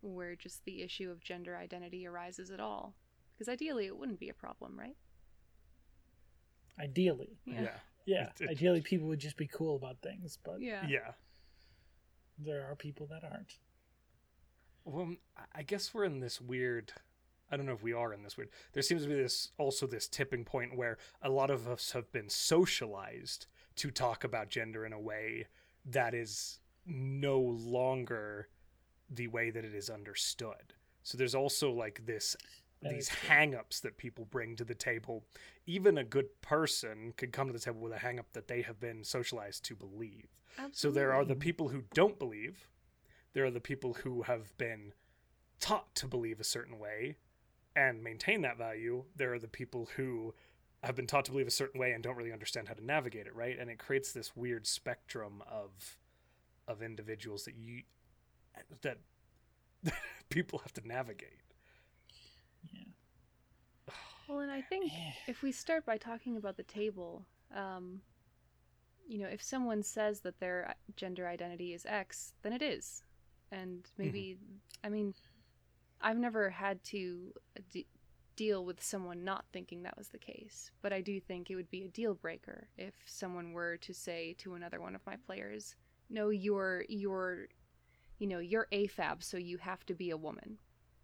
where 0.01 0.35
just 0.35 0.65
the 0.65 0.83
issue 0.83 1.11
of 1.11 1.23
gender 1.23 1.55
identity 1.57 2.07
arises 2.07 2.51
at 2.51 2.59
all. 2.61 2.95
Because 3.35 3.49
ideally, 3.53 3.87
it 3.87 3.97
wouldn't 3.97 4.19
be 4.21 4.31
a 4.31 4.35
problem, 4.35 4.79
right? 4.79 4.97
Ideally, 6.81 7.39
yeah. 7.45 7.79
yeah. 8.07 8.31
It- 8.31 8.41
it- 8.41 8.51
Ideally, 8.51 8.81
people 8.81 9.07
would 9.09 9.19
just 9.21 9.37
be 9.37 9.47
cool 9.47 9.77
about 9.77 10.01
things, 10.03 10.39
but 10.43 10.61
Yeah. 10.61 10.87
yeah. 10.89 11.13
there 12.37 12.67
are 12.69 12.75
people 12.75 13.07
that 13.07 13.23
aren't. 13.23 13.61
Well, 14.85 15.15
I- 15.37 15.47
I 15.61 15.63
guess 15.63 15.95
we're 15.95 16.05
in 16.05 16.19
this 16.19 16.41
weird. 16.41 16.93
I 17.49 17.57
don't 17.57 17.65
know 17.67 17.75
if 17.75 17.83
we 17.83 17.93
are 17.93 18.13
in 18.13 18.23
this 18.25 18.37
weird. 18.37 18.51
There 18.73 18.83
seems 18.83 19.03
to 19.03 19.09
be 19.09 19.15
this 19.15 19.53
also 19.57 19.87
this 19.87 20.09
tipping 20.09 20.45
point 20.45 20.75
where 20.77 20.99
a 21.23 21.29
lot 21.31 21.51
of 21.51 21.69
us 21.69 21.93
have 21.93 22.11
been 22.11 22.29
socialized 22.29 23.47
to 23.77 23.91
talk 23.93 24.25
about 24.25 24.49
gender 24.49 24.85
in 24.85 24.93
a 24.93 24.99
way 25.01 25.47
that 25.85 26.13
is 26.13 26.59
no 26.87 27.41
longer 27.41 28.49
the 29.11 29.29
way 29.29 29.51
that 29.51 29.65
it 29.65 29.75
is 29.75 29.91
understood. 29.91 30.75
So 31.03 31.19
there's 31.19 31.35
also 31.35 31.71
like 31.71 32.07
this 32.07 32.37
That 32.85 32.95
these 32.95 33.09
hang-ups 33.09 33.81
that 33.81 33.97
people 33.97 34.27
bring 34.31 34.57
to 34.57 34.65
the 34.65 34.75
table. 34.75 35.25
Even 35.67 35.99
a 35.99 36.05
good 36.05 36.41
person 36.43 37.13
could 37.17 37.33
come 37.33 37.47
to 37.47 37.53
the 37.53 37.59
table 37.59 37.81
with 37.81 37.93
a 37.93 37.99
hang-up 37.99 38.33
that 38.35 38.49
they 38.49 38.63
have 38.63 38.79
been 38.79 39.03
socialized 39.05 39.65
to 39.65 39.75
believe. 39.75 40.29
So 40.73 40.91
there 40.91 41.13
are 41.13 41.25
the 41.25 41.35
people 41.35 41.69
who 41.69 41.85
don't 41.95 42.19
believe. 42.19 42.69
There 43.33 43.45
are 43.45 43.51
the 43.51 43.61
people 43.61 43.95
who 43.95 44.23
have 44.23 44.57
been 44.57 44.93
taught 45.61 45.95
to 45.97 46.07
believe 46.07 46.41
a 46.41 46.45
certain 46.45 46.79
way 46.79 47.17
and 47.75 48.05
maintain 48.05 48.43
that 48.43 48.59
value. 48.59 49.05
There 49.17 49.33
are 49.33 49.39
the 49.39 49.49
people 49.49 49.89
who 49.97 50.35
have 50.83 50.95
been 50.95 51.07
taught 51.07 51.25
to 51.25 51.33
believe 51.33 51.49
a 51.49 51.53
certain 51.53 51.81
way 51.81 51.93
and 51.93 52.05
don't 52.05 52.17
really 52.17 52.33
understand 52.33 52.69
how 52.69 52.75
to 52.75 52.85
navigate 52.85 53.27
it, 53.27 53.35
right? 53.35 53.59
And 53.59 53.71
it 53.71 53.79
creates 53.79 54.13
this 54.13 54.37
weird 54.37 54.67
spectrum 54.67 55.43
of 55.51 55.97
of 56.69 56.83
individuals 56.83 57.45
that 57.45 57.55
you 57.57 57.83
that 58.83 58.99
people 60.31 60.59
have 60.61 60.73
to 60.75 60.87
navigate. 60.87 61.41
Yeah. 62.73 62.83
Well, 64.29 64.41
and 64.41 64.51
I 64.51 64.63
think 64.63 64.91
if 65.27 65.43
we 65.43 65.53
start 65.53 65.85
by 65.85 65.99
talking 65.99 66.37
about 66.37 66.57
the 66.57 66.63
table, 66.63 67.27
um, 67.55 68.01
you 69.07 69.19
know, 69.19 69.27
if 69.27 69.43
someone 69.43 69.83
says 69.83 70.21
that 70.21 70.41
their 70.41 70.69
uh, 70.71 70.73
gender 70.97 71.29
identity 71.29 71.75
is 71.75 71.85
X, 71.87 72.33
then 72.43 72.53
it 72.53 72.63
is. 72.63 73.03
And 73.53 73.87
maybe, 73.99 74.39
I 74.83 74.89
mean, 74.89 75.15
I've 76.01 76.17
never 76.17 76.51
had 76.51 76.83
to 76.85 77.33
uh, 77.57 77.63
de- 77.71 77.87
deal 78.37 78.65
with 78.65 78.83
someone 78.83 79.25
not 79.25 79.45
thinking 79.53 79.83
that 79.83 79.97
was 79.97 80.09
the 80.09 80.19
case, 80.19 80.71
but 80.83 80.93
I 80.93 81.01
do 81.01 81.21
think 81.21 81.51
it 81.51 81.57
would 81.57 81.71
be 81.71 81.85
a 81.85 81.89
deal 81.89 82.15
breaker 82.15 82.69
if 82.77 82.95
someone 83.05 83.53
were 83.53 83.77
to 83.79 83.95
say 83.95 84.35
to 84.39 84.55
another 84.55 84.81
one 84.81 84.95
of 84.95 85.07
my 85.07 85.17
players, 85.17 85.77
"No, 86.11 86.31
you're 86.31 86.85
you're, 86.89 87.47
you 88.19 88.27
know, 88.27 88.39
you're 88.39 88.69
AFAB, 88.73 89.23
so 89.23 89.37
you 89.37 89.59
have 89.59 89.85
to 89.87 89.95
be 89.95 90.11
a 90.11 90.17
woman," 90.17 90.59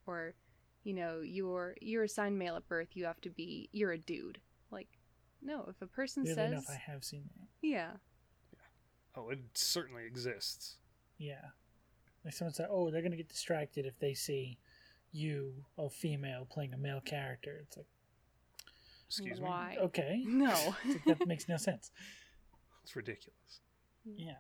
or 0.06 0.34
you 0.82 0.94
know 0.94 1.20
you're 1.20 1.76
you're 1.80 2.04
assigned 2.04 2.38
male 2.38 2.56
at 2.56 2.66
birth 2.66 2.88
you 2.96 3.04
have 3.04 3.20
to 3.20 3.28
be 3.28 3.68
you're 3.70 3.92
a 3.92 3.98
dude 3.98 4.40
like 4.70 4.88
no 5.42 5.66
if 5.68 5.82
a 5.82 5.86
person 5.86 6.22
Weirdly 6.22 6.42
says 6.42 6.52
enough, 6.52 6.64
I 6.70 6.90
have 6.90 7.04
seen 7.04 7.24
that. 7.36 7.46
yeah 7.60 7.90
Oh, 9.14 9.28
it 9.28 9.40
certainly 9.54 10.04
exists. 10.06 10.76
Yeah. 11.18 11.44
Like 12.24 12.32
someone 12.32 12.54
said, 12.54 12.68
oh, 12.70 12.90
they're 12.90 13.02
gonna 13.02 13.16
get 13.16 13.28
distracted 13.28 13.84
if 13.84 13.98
they 13.98 14.14
see 14.14 14.56
you, 15.12 15.52
a 15.76 15.90
female, 15.90 16.46
playing 16.48 16.72
a 16.72 16.78
male 16.78 17.00
character. 17.00 17.58
It's 17.64 17.76
like, 17.76 17.86
Excuse 19.08 19.40
why 19.40 19.74
me. 19.76 19.82
okay, 19.86 20.22
no 20.24 20.54
like, 20.86 21.04
that 21.04 21.26
makes 21.26 21.48
no 21.48 21.56
sense. 21.58 21.90
It's 22.84 22.94
ridiculous. 22.94 23.60
Mm. 24.08 24.14
Yeah. 24.16 24.32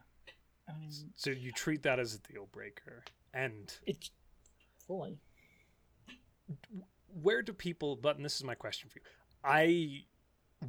I 0.74 0.78
mean, 0.78 0.90
So 1.16 1.30
you 1.30 1.52
treat 1.52 1.82
that 1.82 1.98
as 1.98 2.14
a 2.14 2.32
deal 2.32 2.48
breaker. 2.52 3.04
And 3.34 3.72
it 3.86 4.10
fully. 4.86 5.18
where 7.22 7.42
do 7.42 7.52
people 7.52 7.96
but 7.96 8.16
and 8.16 8.24
this 8.24 8.36
is 8.36 8.44
my 8.44 8.54
question 8.54 8.88
for 8.88 8.98
you 8.98 9.04
i 9.44 10.02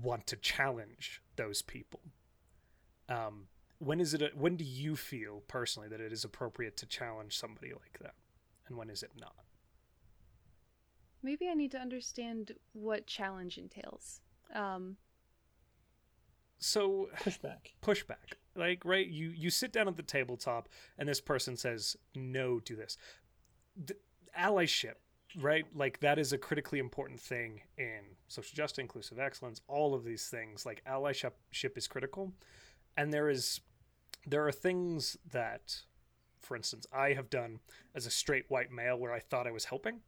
want 0.03 0.25
to 0.27 0.35
challenge 0.35 1.21
those 1.35 1.61
people 1.63 1.99
um 3.09 3.47
when 3.79 3.99
is 3.99 4.13
it 4.13 4.21
a, 4.21 4.29
when 4.35 4.55
do 4.55 4.63
you 4.63 4.95
feel 4.95 5.41
personally 5.47 5.89
that 5.89 5.99
it 5.99 6.13
is 6.13 6.23
appropriate 6.23 6.77
to 6.77 6.85
challenge 6.85 7.35
somebody 7.37 7.71
like 7.73 7.97
that 7.99 8.13
and 8.67 8.77
when 8.77 8.89
is 8.91 9.01
it 9.03 9.11
not 9.19 9.35
maybe 11.23 11.47
i 11.49 11.53
need 11.55 11.71
to 11.71 11.79
understand 11.79 12.51
what 12.73 13.05
challenge 13.07 13.57
entails 13.57 14.21
um 14.53 14.97
so 16.59 17.09
Pushback. 17.23 17.73
pushback 17.81 18.33
like 18.55 18.83
right 18.85 19.07
you 19.07 19.29
you 19.29 19.49
sit 19.49 19.71
down 19.71 19.87
at 19.87 19.95
the 19.95 20.03
tabletop 20.03 20.69
and 20.97 21.07
this 21.07 21.21
person 21.21 21.55
says 21.55 21.95
no 22.15 22.59
to 22.59 22.75
this. 22.75 22.97
The 23.85 23.95
allyship 24.37 24.95
right? 25.39 25.65
Like 25.73 25.99
that 26.01 26.19
is 26.19 26.33
a 26.33 26.37
critically 26.37 26.79
important 26.79 27.19
thing 27.19 27.61
in 27.77 27.99
social 28.27 28.55
justice 28.55 28.79
inclusive 28.79 29.19
excellence 29.19 29.61
all 29.67 29.93
of 29.93 30.03
these 30.03 30.27
things. 30.27 30.65
Like 30.65 30.83
allyship 30.85 31.31
ship 31.51 31.77
is 31.77 31.87
critical. 31.87 32.33
And 32.97 33.13
there 33.13 33.29
is 33.29 33.61
there 34.25 34.45
are 34.45 34.51
things 34.51 35.17
that 35.31 35.81
for 36.39 36.55
instance 36.55 36.85
i 36.93 37.13
have 37.13 37.29
done 37.29 37.59
as 37.95 38.05
a 38.05 38.11
straight 38.11 38.45
white 38.49 38.71
male 38.71 38.97
where 38.97 39.13
i 39.13 39.19
thought 39.19 39.47
i 39.47 39.51
was 39.51 39.65
helping. 39.65 39.99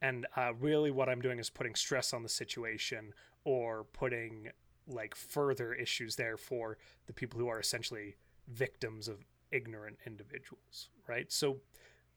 And 0.00 0.26
uh, 0.36 0.52
really 0.54 0.90
what 0.90 1.08
i'm 1.08 1.20
doing 1.20 1.38
is 1.38 1.50
putting 1.50 1.74
stress 1.74 2.12
on 2.12 2.22
the 2.22 2.28
situation 2.28 3.12
or 3.44 3.84
putting 3.92 4.50
like 4.86 5.14
further 5.14 5.72
issues 5.72 6.16
there 6.16 6.36
for 6.36 6.78
the 7.06 7.12
people 7.12 7.40
who 7.40 7.48
are 7.48 7.58
essentially 7.58 8.16
victims 8.48 9.08
of 9.08 9.24
ignorant 9.50 9.98
individuals 10.06 10.88
right? 11.06 11.30
So 11.30 11.58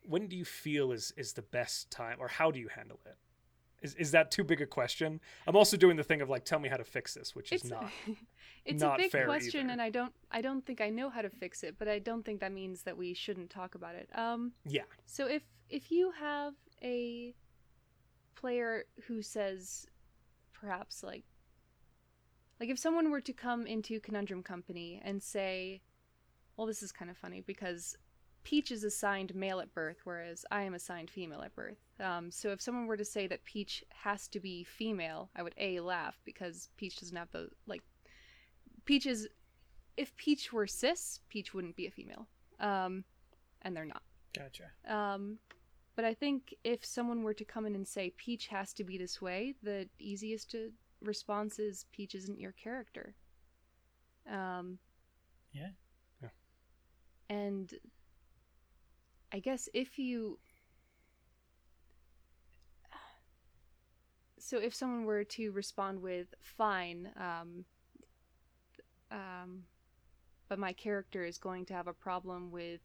when 0.03 0.27
do 0.27 0.35
you 0.35 0.45
feel 0.45 0.91
is 0.91 1.13
is 1.17 1.33
the 1.33 1.41
best 1.41 1.91
time 1.91 2.17
or 2.19 2.27
how 2.27 2.51
do 2.51 2.59
you 2.59 2.69
handle 2.69 2.99
it? 3.05 3.17
Is, 3.81 3.93
is 3.95 4.11
that 4.11 4.31
too 4.31 4.43
big 4.43 4.59
a 4.61 4.65
question? 4.65 5.19
I'm 5.45 5.55
also 5.55 5.77
doing 5.77 5.97
the 5.97 6.03
thing 6.03 6.21
of 6.21 6.29
like 6.29 6.45
tell 6.45 6.59
me 6.59 6.69
how 6.69 6.77
to 6.77 6.83
fix 6.83 7.13
this 7.13 7.35
which 7.35 7.51
is 7.51 7.65
not 7.65 7.89
it's 8.65 8.81
not 8.81 8.99
a 8.99 9.09
big 9.09 9.25
question 9.25 9.65
either. 9.65 9.73
and 9.73 9.81
i 9.81 9.89
don't 9.89 10.13
i 10.31 10.41
don't 10.41 10.65
think 10.65 10.81
i 10.81 10.89
know 10.89 11.09
how 11.09 11.21
to 11.21 11.29
fix 11.29 11.63
it 11.63 11.75
but 11.77 11.87
i 11.87 11.99
don't 11.99 12.25
think 12.25 12.39
that 12.39 12.51
means 12.51 12.81
that 12.83 12.97
we 12.97 13.13
shouldn't 13.13 13.49
talk 13.49 13.75
about 13.75 13.95
it. 13.95 14.09
Um 14.15 14.53
yeah. 14.65 14.83
So 15.05 15.27
if 15.27 15.43
if 15.69 15.91
you 15.91 16.11
have 16.19 16.53
a 16.83 17.33
player 18.35 18.85
who 19.07 19.21
says 19.21 19.87
perhaps 20.53 21.03
like 21.03 21.23
like 22.59 22.69
if 22.69 22.79
someone 22.79 23.11
were 23.11 23.21
to 23.21 23.33
come 23.33 23.67
into 23.67 23.99
Conundrum 23.99 24.43
Company 24.43 25.01
and 25.03 25.21
say 25.21 25.81
well, 26.57 26.67
this 26.67 26.81
is 26.81 26.91
kind 26.91 27.09
of 27.09 27.17
funny 27.17 27.41
because 27.41 27.95
Peach 28.43 28.71
is 28.71 28.83
assigned 28.83 29.35
male 29.35 29.59
at 29.59 29.73
birth, 29.73 29.97
whereas 30.03 30.43
I 30.49 30.63
am 30.63 30.73
assigned 30.73 31.09
female 31.09 31.41
at 31.41 31.55
birth. 31.55 31.77
Um, 31.99 32.31
so 32.31 32.49
if 32.49 32.61
someone 32.61 32.87
were 32.87 32.97
to 32.97 33.05
say 33.05 33.27
that 33.27 33.45
Peach 33.45 33.83
has 33.89 34.27
to 34.29 34.39
be 34.39 34.63
female, 34.63 35.29
I 35.35 35.43
would 35.43 35.53
a 35.57 35.79
laugh 35.79 36.19
because 36.25 36.69
Peach 36.77 36.99
doesn't 36.99 37.15
have 37.15 37.31
the 37.31 37.49
like. 37.67 37.83
Peach 38.85 39.05
is, 39.05 39.27
if 39.97 40.15
Peach 40.15 40.51
were 40.51 40.65
cis, 40.65 41.19
Peach 41.29 41.53
wouldn't 41.53 41.75
be 41.75 41.87
a 41.87 41.91
female, 41.91 42.27
um, 42.59 43.03
and 43.61 43.75
they're 43.75 43.85
not. 43.85 44.01
Gotcha. 44.35 44.63
Um, 44.87 45.37
but 45.95 46.05
I 46.05 46.13
think 46.13 46.55
if 46.63 46.85
someone 46.85 47.23
were 47.23 47.33
to 47.33 47.45
come 47.45 47.65
in 47.65 47.75
and 47.75 47.87
say 47.87 48.13
Peach 48.17 48.47
has 48.47 48.73
to 48.73 48.83
be 48.83 48.97
this 48.97 49.21
way, 49.21 49.55
the 49.61 49.89
easiest 49.99 50.49
to 50.51 50.71
response 51.01 51.59
is 51.59 51.85
Peach 51.91 52.15
isn't 52.15 52.39
your 52.39 52.53
character. 52.53 53.15
Um, 54.29 54.79
Yeah. 55.53 55.69
Yeah. 56.21 56.29
And 57.29 57.73
I 59.31 59.39
guess 59.39 59.69
if 59.73 59.97
you. 59.99 60.39
So 64.39 64.59
if 64.59 64.73
someone 64.73 65.05
were 65.05 65.23
to 65.23 65.51
respond 65.51 66.01
with 66.01 66.33
fine, 66.41 67.09
um, 67.17 67.65
um, 69.11 69.63
but 70.47 70.59
my 70.59 70.73
character 70.73 71.25
is 71.25 71.37
going 71.37 71.65
to 71.65 71.73
have 71.73 71.87
a 71.87 71.93
problem 71.93 72.51
with 72.51 72.81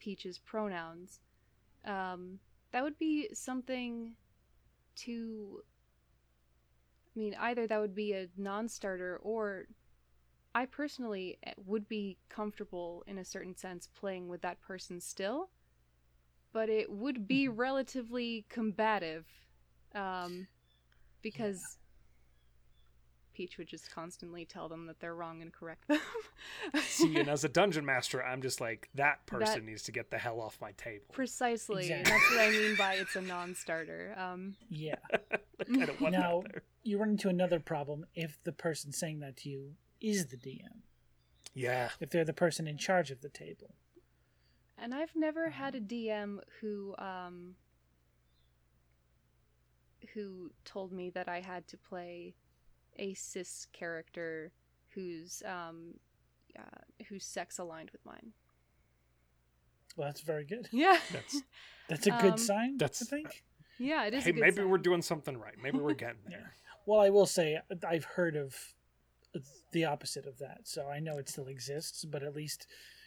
Peach's 0.00 0.38
pronouns, 0.38 1.20
um, 1.84 2.38
that 2.72 2.82
would 2.82 2.98
be 2.98 3.28
something 3.34 4.14
to. 4.96 5.62
I 7.14 7.18
mean, 7.18 7.36
either 7.38 7.66
that 7.66 7.80
would 7.80 7.94
be 7.94 8.12
a 8.14 8.28
non 8.36 8.68
starter, 8.68 9.18
or 9.22 9.64
I 10.54 10.66
personally 10.66 11.38
eh, 11.44 11.52
would 11.66 11.88
be 11.88 12.18
comfortable 12.28 13.04
in 13.06 13.18
a 13.18 13.24
certain 13.24 13.56
sense 13.56 13.86
playing 13.94 14.28
with 14.28 14.42
that 14.42 14.60
person 14.60 15.00
still, 15.00 15.50
but 16.52 16.68
it 16.68 16.90
would 16.90 17.26
be 17.28 17.46
Mhm. 17.48 17.52
relatively 17.58 18.44
combative 18.48 19.26
um, 19.94 20.46
because 21.20 21.78
Peach 23.34 23.56
would 23.56 23.66
just 23.68 23.90
constantly 23.90 24.44
tell 24.44 24.68
them 24.68 24.86
that 24.86 25.00
they're 25.00 25.14
wrong 25.14 25.40
and 25.40 25.52
correct 25.52 25.88
them. 25.88 26.00
See, 26.82 27.16
and 27.18 27.28
as 27.28 27.44
a 27.44 27.48
dungeon 27.48 27.84
master, 27.86 28.22
I'm 28.22 28.42
just 28.42 28.60
like 28.60 28.90
that 28.94 29.24
person 29.26 29.64
needs 29.64 29.82
to 29.84 29.92
get 29.92 30.10
the 30.10 30.18
hell 30.18 30.38
off 30.40 30.58
my 30.60 30.72
table. 30.72 31.06
Precisely. 31.12 31.90
Exactly. 31.90 32.10
That's 32.12 32.30
what 32.30 32.40
I 32.40 32.50
mean 32.50 32.76
by 32.76 32.94
it's 33.00 33.16
a 33.16 33.22
non 33.22 33.54
starter. 33.54 34.14
Um, 34.18 34.56
Yeah. 34.68 34.96
I 35.12 35.84
don't 35.86 36.00
want 36.00 36.12
Now- 36.12 36.42
that 36.42 36.52
there. 36.52 36.62
You 36.82 36.98
run 36.98 37.10
into 37.10 37.28
another 37.28 37.60
problem 37.60 38.06
if 38.14 38.38
the 38.44 38.52
person 38.52 38.92
saying 38.92 39.20
that 39.20 39.36
to 39.38 39.48
you 39.48 39.72
is 40.00 40.26
the 40.26 40.36
DM. 40.36 40.80
Yeah, 41.54 41.90
If 42.00 42.10
they're 42.10 42.24
the 42.24 42.32
person 42.32 42.66
in 42.66 42.76
charge 42.78 43.10
of 43.10 43.20
the 43.20 43.28
table. 43.28 43.74
And 44.78 44.94
I've 44.94 45.14
never 45.14 45.50
had 45.50 45.74
a 45.74 45.80
DM 45.80 46.38
who 46.60 46.94
um 46.98 47.54
who 50.14 50.50
told 50.64 50.92
me 50.92 51.10
that 51.10 51.28
I 51.28 51.40
had 51.40 51.66
to 51.68 51.76
play 51.76 52.34
a 52.98 53.14
cis 53.14 53.66
character 53.72 54.52
who's 54.94 55.42
um 55.46 55.94
uh, 56.58 57.04
who's 57.08 57.24
sex 57.24 57.58
aligned 57.58 57.90
with 57.90 58.04
mine. 58.04 58.32
Well, 59.96 60.08
that's 60.08 60.20
very 60.22 60.44
good. 60.44 60.68
Yeah. 60.72 60.98
that's 61.12 61.42
That's 61.88 62.06
a 62.06 62.10
good 62.10 62.32
Um, 62.32 62.38
sign, 62.38 62.76
That's- 62.78 63.02
I 63.02 63.06
think. 63.06 63.44
yeah, 63.78 64.04
it 64.06 64.14
is. 64.14 64.24
hey, 64.24 64.30
a 64.30 64.32
good 64.32 64.40
maybe 64.40 64.56
sign. 64.56 64.68
we're 64.68 64.78
doing 64.78 65.02
something 65.02 65.36
right. 65.38 65.54
Maybe 65.62 65.78
we're 65.78 65.94
getting 65.94 66.22
there. 66.28 66.54
Well, 66.86 67.00
I 67.00 67.10
will 67.10 67.26
say 67.26 67.58
I've 67.88 68.04
heard 68.04 68.36
of 68.36 68.56
the 69.72 69.84
opposite 69.84 70.26
of 70.26 70.38
that, 70.38 70.60
so 70.64 70.88
I 70.88 70.98
know 71.00 71.18
it 71.18 71.28
still 71.28 71.46
exists, 71.46 72.04
but 72.04 72.22
at 72.22 72.34
least, 72.34 72.66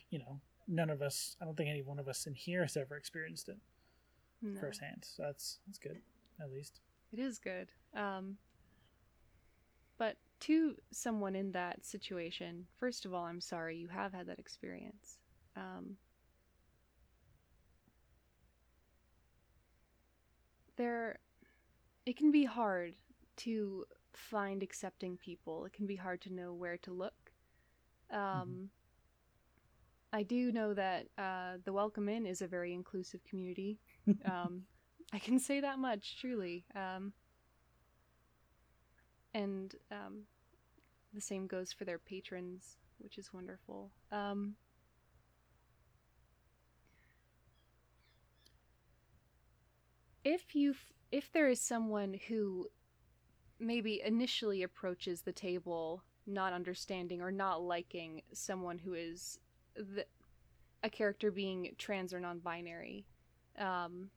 you 0.09 0.19
know, 0.19 0.39
none 0.67 0.89
of 0.89 1.01
us, 1.01 1.35
I 1.41 1.45
don't 1.45 1.55
think 1.55 1.69
any 1.69 1.83
one 1.83 1.99
of 1.99 2.07
us 2.07 2.25
in 2.25 2.33
here 2.33 2.61
has 2.63 2.77
ever 2.77 2.95
experienced 2.95 3.49
it 3.49 3.57
No, 4.41 4.59
firsthand. 4.59 5.05
So 5.05 5.23
that's 5.23 5.59
that's 5.67 5.77
good, 5.77 6.01
at 6.41 6.51
least. 6.51 6.79
It 7.11 7.19
is 7.19 7.37
good. 7.39 7.69
Um 7.95 8.37
but 9.97 10.17
to 10.41 10.75
someone 10.91 11.35
in 11.35 11.51
that 11.53 11.85
situation, 11.85 12.65
first 12.77 13.05
of 13.05 13.13
all, 13.13 13.23
I'm 13.23 13.39
sorry 13.41 13.77
you 13.77 13.87
have 13.87 14.13
had 14.13 14.27
that 14.27 14.39
experience. 14.39 15.19
Um 15.55 15.97
there 20.77 21.19
it 22.05 22.17
can 22.17 22.31
be 22.31 22.45
hard 22.45 22.95
to 23.37 23.85
find 24.13 24.63
accepting 24.63 25.17
people. 25.17 25.65
It 25.65 25.73
can 25.73 25.85
be 25.85 25.95
hard 25.95 26.21
to 26.21 26.33
know 26.33 26.53
where 26.53 26.77
to 26.77 26.91
look. 26.91 27.31
Um, 28.11 28.69
I 30.13 30.23
do 30.23 30.51
know 30.51 30.73
that 30.73 31.07
uh, 31.17 31.57
the 31.63 31.73
Welcome 31.73 32.07
In 32.07 32.25
is 32.25 32.41
a 32.41 32.47
very 32.47 32.73
inclusive 32.73 33.23
community. 33.25 33.79
um, 34.25 34.63
I 35.13 35.19
can 35.19 35.39
say 35.39 35.59
that 35.59 35.79
much, 35.79 36.19
truly. 36.19 36.65
Um, 36.75 37.13
and 39.33 39.75
um, 39.91 40.23
the 41.13 41.21
same 41.21 41.47
goes 41.47 41.73
for 41.73 41.83
their 41.85 41.99
patrons, 41.99 42.77
which 42.99 43.17
is 43.17 43.33
wonderful. 43.33 43.91
Um, 44.11 44.55
if 50.23 50.55
you 50.55 50.71
f- 50.71 50.93
if 51.11 51.31
there 51.31 51.47
is 51.47 51.61
someone 51.61 52.19
who 52.27 52.67
maybe 53.59 54.01
initially 54.05 54.63
approaches 54.63 55.21
the 55.21 55.31
table 55.31 56.03
not 56.27 56.53
understanding 56.53 57.21
or 57.21 57.31
not 57.31 57.61
liking 57.61 58.21
someone 58.33 58.77
who 58.77 58.93
is 58.93 59.39
the, 59.75 60.05
a 60.83 60.89
character 60.89 61.31
being 61.31 61.71
trans 61.77 62.13
or 62.13 62.19
non-binary. 62.19 63.05
Um, 63.59 64.09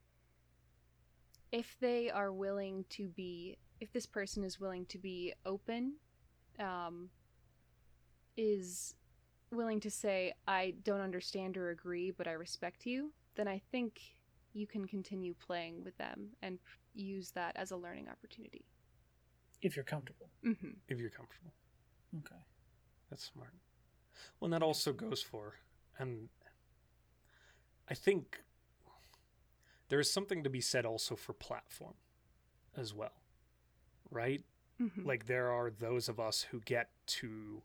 if 1.52 1.76
they 1.80 2.10
are 2.10 2.32
willing 2.32 2.84
to 2.90 3.08
be 3.08 3.56
if 3.80 3.92
this 3.92 4.06
person 4.06 4.44
is 4.44 4.60
willing 4.60 4.84
to 4.86 4.98
be 4.98 5.32
open 5.46 5.94
um, 6.58 7.08
is 8.36 8.94
willing 9.50 9.80
to 9.80 9.90
say 9.90 10.32
i 10.46 10.74
don't 10.84 11.00
understand 11.00 11.56
or 11.56 11.70
agree 11.70 12.10
but 12.10 12.28
i 12.28 12.32
respect 12.32 12.84
you 12.84 13.10
then 13.34 13.48
i 13.48 13.60
think 13.70 14.00
you 14.52 14.66
can 14.66 14.86
continue 14.86 15.34
playing 15.34 15.82
with 15.84 15.96
them 15.96 16.28
and 16.42 16.58
use 16.94 17.30
that 17.30 17.56
as 17.56 17.70
a 17.70 17.76
learning 17.76 18.08
opportunity 18.10 18.64
If 19.62 19.76
you're 19.76 19.84
comfortable. 19.84 20.28
hmm 20.42 20.52
If 20.88 20.98
you're 20.98 21.10
comfortable. 21.10 21.52
Okay. 22.18 22.40
That's 23.10 23.24
smart. 23.24 23.54
Well, 24.40 24.46
and 24.46 24.52
that 24.54 24.62
also 24.64 24.92
goes 24.92 25.22
for, 25.22 25.54
and 25.98 26.28
I 27.88 27.94
think 27.94 28.42
there 29.88 30.00
is 30.00 30.10
something 30.12 30.42
to 30.44 30.50
be 30.50 30.60
said 30.60 30.84
also 30.84 31.16
for 31.16 31.32
platform 31.32 31.94
as 32.76 32.92
well, 32.94 33.22
right? 34.10 34.42
hmm 34.78 35.06
Like 35.06 35.26
there 35.26 35.50
are 35.50 35.70
those 35.70 36.08
of 36.08 36.20
us 36.20 36.42
who 36.50 36.60
get 36.60 36.90
to 37.18 37.62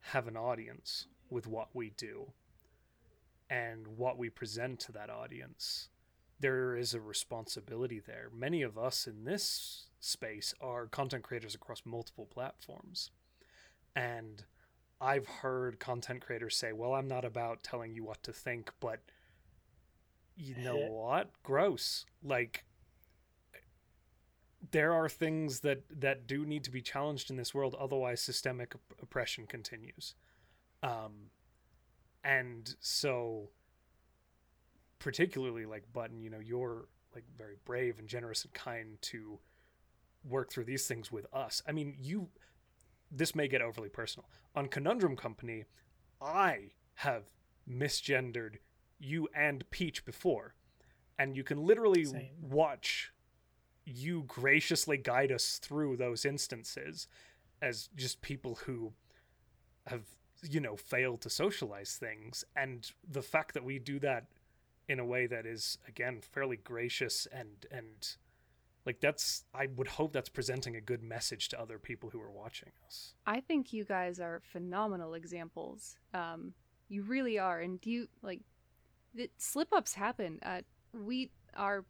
have 0.00 0.26
an 0.26 0.36
audience 0.36 1.06
with 1.30 1.46
what 1.46 1.68
we 1.74 1.90
do 1.90 2.32
and 3.50 3.86
what 3.86 4.18
we 4.18 4.30
present 4.30 4.80
to 4.80 4.92
that 4.92 5.10
audience. 5.10 5.88
There 6.42 6.76
is 6.76 6.92
a 6.92 7.00
responsibility 7.00 8.00
there. 8.04 8.28
Many 8.36 8.62
of 8.62 8.76
us 8.76 9.06
in 9.06 9.24
this 9.24 9.86
space 10.00 10.52
are 10.60 10.86
content 10.86 11.22
creators 11.22 11.54
across 11.54 11.82
multiple 11.86 12.26
platforms. 12.26 13.10
And 13.94 14.44
I've 15.00 15.26
heard 15.26 15.78
content 15.78 16.20
creators 16.20 16.56
say, 16.56 16.72
well, 16.72 16.94
I'm 16.94 17.08
not 17.08 17.24
about 17.24 17.62
telling 17.62 17.94
you 17.94 18.04
what 18.04 18.22
to 18.24 18.32
think, 18.32 18.72
but 18.80 19.00
you 20.36 20.56
know 20.56 20.76
what? 20.76 21.30
Gross. 21.44 22.06
Like, 22.22 22.64
there 24.70 24.92
are 24.92 25.08
things 25.08 25.60
that, 25.60 25.82
that 26.00 26.26
do 26.26 26.44
need 26.44 26.64
to 26.64 26.70
be 26.70 26.82
challenged 26.82 27.30
in 27.30 27.36
this 27.36 27.54
world, 27.54 27.76
otherwise, 27.78 28.20
systemic 28.20 28.74
op- 28.74 28.98
oppression 29.00 29.46
continues. 29.46 30.14
Um, 30.82 31.30
and 32.24 32.74
so, 32.80 33.50
particularly 35.02 35.66
like 35.66 35.92
Button, 35.92 36.22
you 36.22 36.30
know, 36.30 36.38
you're 36.38 36.86
like 37.12 37.24
very 37.36 37.56
brave 37.64 37.98
and 37.98 38.08
generous 38.08 38.44
and 38.44 38.54
kind 38.54 38.96
to 39.02 39.38
work 40.28 40.50
through 40.50 40.64
these 40.64 40.86
things 40.86 41.10
with 41.10 41.26
us. 41.32 41.60
I 41.66 41.72
mean, 41.72 41.96
you 42.00 42.28
this 43.10 43.34
may 43.34 43.48
get 43.48 43.60
overly 43.60 43.88
personal. 43.88 44.28
On 44.54 44.68
Conundrum 44.68 45.16
Company, 45.16 45.64
I 46.20 46.70
have 46.94 47.24
misgendered 47.68 48.54
you 49.00 49.28
and 49.36 49.68
Peach 49.70 50.04
before. 50.04 50.54
And 51.18 51.36
you 51.36 51.44
can 51.44 51.66
literally 51.66 52.04
Same. 52.04 52.30
watch 52.40 53.12
you 53.84 54.24
graciously 54.28 54.96
guide 54.96 55.32
us 55.32 55.58
through 55.58 55.96
those 55.96 56.24
instances 56.24 57.08
as 57.60 57.88
just 57.96 58.22
people 58.22 58.60
who 58.64 58.92
have, 59.88 60.04
you 60.48 60.60
know, 60.60 60.76
failed 60.76 61.20
to 61.22 61.30
socialize 61.30 61.96
things. 61.96 62.44
And 62.56 62.90
the 63.06 63.22
fact 63.22 63.52
that 63.54 63.64
we 63.64 63.80
do 63.80 63.98
that 63.98 64.26
in 64.92 65.00
a 65.00 65.04
way 65.04 65.26
that 65.26 65.46
is, 65.46 65.78
again, 65.88 66.20
fairly 66.20 66.56
gracious 66.56 67.26
and, 67.32 67.66
and, 67.70 68.16
like 68.84 68.98
that's 68.98 69.44
i 69.54 69.68
would 69.76 69.86
hope 69.86 70.12
that's 70.12 70.28
presenting 70.28 70.74
a 70.74 70.80
good 70.80 71.04
message 71.04 71.48
to 71.48 71.60
other 71.60 71.78
people 71.78 72.10
who 72.10 72.20
are 72.20 72.32
watching 72.32 72.72
us 72.84 73.14
I 73.26 73.40
think 73.40 73.72
you 73.72 73.84
guys 73.84 74.20
are 74.20 74.40
phenomenal 74.52 75.14
examples. 75.14 75.96
Um, 76.12 76.54
You 76.88 77.02
really 77.02 77.38
are. 77.38 77.60
And 77.60 77.78
you 77.84 78.08
like 78.22 78.40
the 79.14 79.30
slip 79.38 79.72
ups 79.72 79.94
happen. 79.94 80.38
Uh, 80.42 80.62
we 80.92 81.30
are 81.56 81.84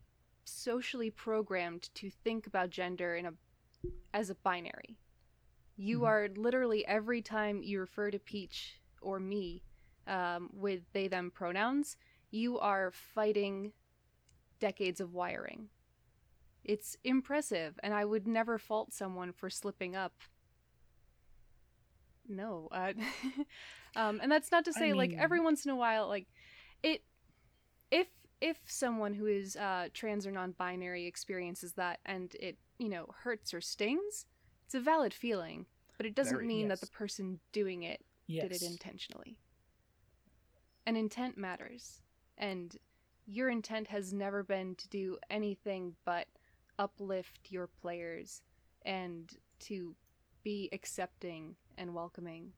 socially 0.45 1.11
programmed 1.11 1.89
to 1.95 2.11
think 2.11 2.47
about 2.47 2.71
gender 2.71 3.17
in 3.17 3.27
a 3.27 3.33
as 4.13 4.31
a 4.31 4.35
binary. 4.35 4.99
You 5.77 5.99
mm-hmm. 5.99 6.07
are 6.07 6.29
literally 6.37 6.87
every 6.87 7.23
time 7.23 7.63
you 7.63 7.81
refer 7.81 8.11
to 8.11 8.19
Peach 8.19 8.81
or 9.01 9.19
me 9.19 9.63
um, 10.07 10.51
with 10.53 10.83
they 10.93 11.09
them 11.09 11.31
pronouns, 11.31 11.97
you 12.33 12.59
are 12.59 12.91
fighting 12.91 13.73
decades 14.59 15.01
of 15.01 15.15
wiring. 15.15 15.69
It's 16.65 16.97
impressive, 17.05 17.79
and 17.83 17.93
I 17.93 18.05
would 18.05 18.27
never 18.27 18.59
fault 18.59 18.93
someone 18.93 19.33
for 19.33 19.51
slipping 19.51 19.95
up. 19.95 20.15
No, 22.29 22.69
uh, 22.73 22.93
um, 23.97 24.21
and 24.23 24.31
that's 24.31 24.51
not 24.51 24.65
to 24.65 24.73
say 24.73 24.87
I 24.87 24.89
mean... 24.89 24.97
like 24.97 25.15
every 25.19 25.41
once 25.41 25.65
in 25.65 25.71
a 25.71 25.77
while, 25.77 26.09
like 26.09 26.27
it. 26.83 27.03
If 27.91 28.09
if 28.41 28.59
someone 28.67 29.13
who 29.13 29.27
is 29.27 29.57
uh, 29.57 29.89
trans 29.93 30.27
or 30.27 30.31
non-binary 30.31 31.07
experiences 31.07 31.75
that 31.75 32.01
and 32.07 32.35
it 32.41 32.57
you 32.79 32.89
know 32.89 33.07
hurts 33.23 33.53
or 33.53 33.61
stings, 33.61 34.27
it's 34.65 34.75
a 34.75 34.81
valid 34.81 35.13
feeling, 35.13 35.67
but 35.97 36.07
it 36.07 36.15
doesn't 36.15 36.37
Very, 36.37 36.47
mean 36.47 36.69
yes. 36.69 36.81
that 36.81 36.87
the 36.87 36.93
person 36.93 37.41
doing 37.53 37.83
it 37.83 38.01
yes. 38.27 38.45
did 38.45 38.53
it 38.53 38.63
intentionally. 38.63 39.37
And 40.87 40.97
intent 40.97 41.37
matters, 41.37 42.01
and 42.39 42.77
your 43.27 43.49
intent 43.49 43.89
has 43.89 44.13
never 44.13 44.43
been 44.43 44.75
to 44.77 44.89
do 44.89 45.19
anything 45.31 45.95
but 46.05 46.27
uplift 46.79 47.51
your 47.51 47.67
players 47.67 48.43
and 48.85 49.31
to 49.61 49.95
be 50.43 50.69
accepting 50.73 51.55
and 51.79 51.95
welcoming. 51.95 52.53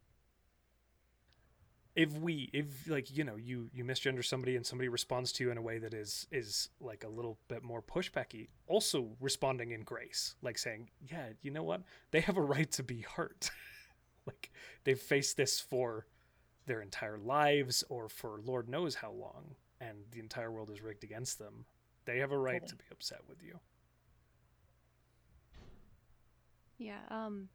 If 1.94 2.18
we 2.18 2.50
if 2.52 2.88
like 2.88 3.16
you 3.16 3.22
know 3.22 3.36
you 3.36 3.70
you 3.72 3.84
misgender 3.84 4.24
somebody 4.24 4.56
and 4.56 4.66
somebody 4.66 4.88
responds 4.88 5.30
to 5.32 5.44
you 5.44 5.52
in 5.52 5.58
a 5.58 5.62
way 5.62 5.78
that 5.78 5.94
is 5.94 6.26
is 6.32 6.70
like 6.80 7.04
a 7.04 7.08
little 7.08 7.38
bit 7.46 7.62
more 7.62 7.82
pushbacky 7.82 8.48
also 8.66 9.10
responding 9.20 9.70
in 9.70 9.82
grace 9.82 10.34
like 10.42 10.58
saying 10.58 10.90
yeah 11.08 11.28
you 11.42 11.52
know 11.52 11.62
what? 11.62 11.82
They 12.10 12.20
have 12.20 12.36
a 12.36 12.42
right 12.42 12.70
to 12.72 12.82
be 12.82 13.02
hurt. 13.02 13.50
Like 14.26 14.52
they've 14.84 14.98
faced 14.98 15.36
this 15.36 15.60
for 15.60 16.06
their 16.64 16.80
entire 16.80 17.18
lives 17.18 17.84
or 17.90 18.08
for 18.08 18.40
lord 18.42 18.70
knows 18.70 18.94
how 18.94 19.12
long 19.12 19.54
and 19.88 19.98
the 20.12 20.20
entire 20.20 20.50
world 20.50 20.70
is 20.70 20.80
rigged 20.80 21.04
against 21.04 21.38
them 21.38 21.64
they 22.04 22.18
have 22.18 22.32
a 22.32 22.38
right 22.38 22.62
totally. 22.62 22.68
to 22.68 22.76
be 22.76 22.84
upset 22.92 23.20
with 23.28 23.42
you 23.42 23.58
yeah, 26.78 26.98
um, 27.10 27.48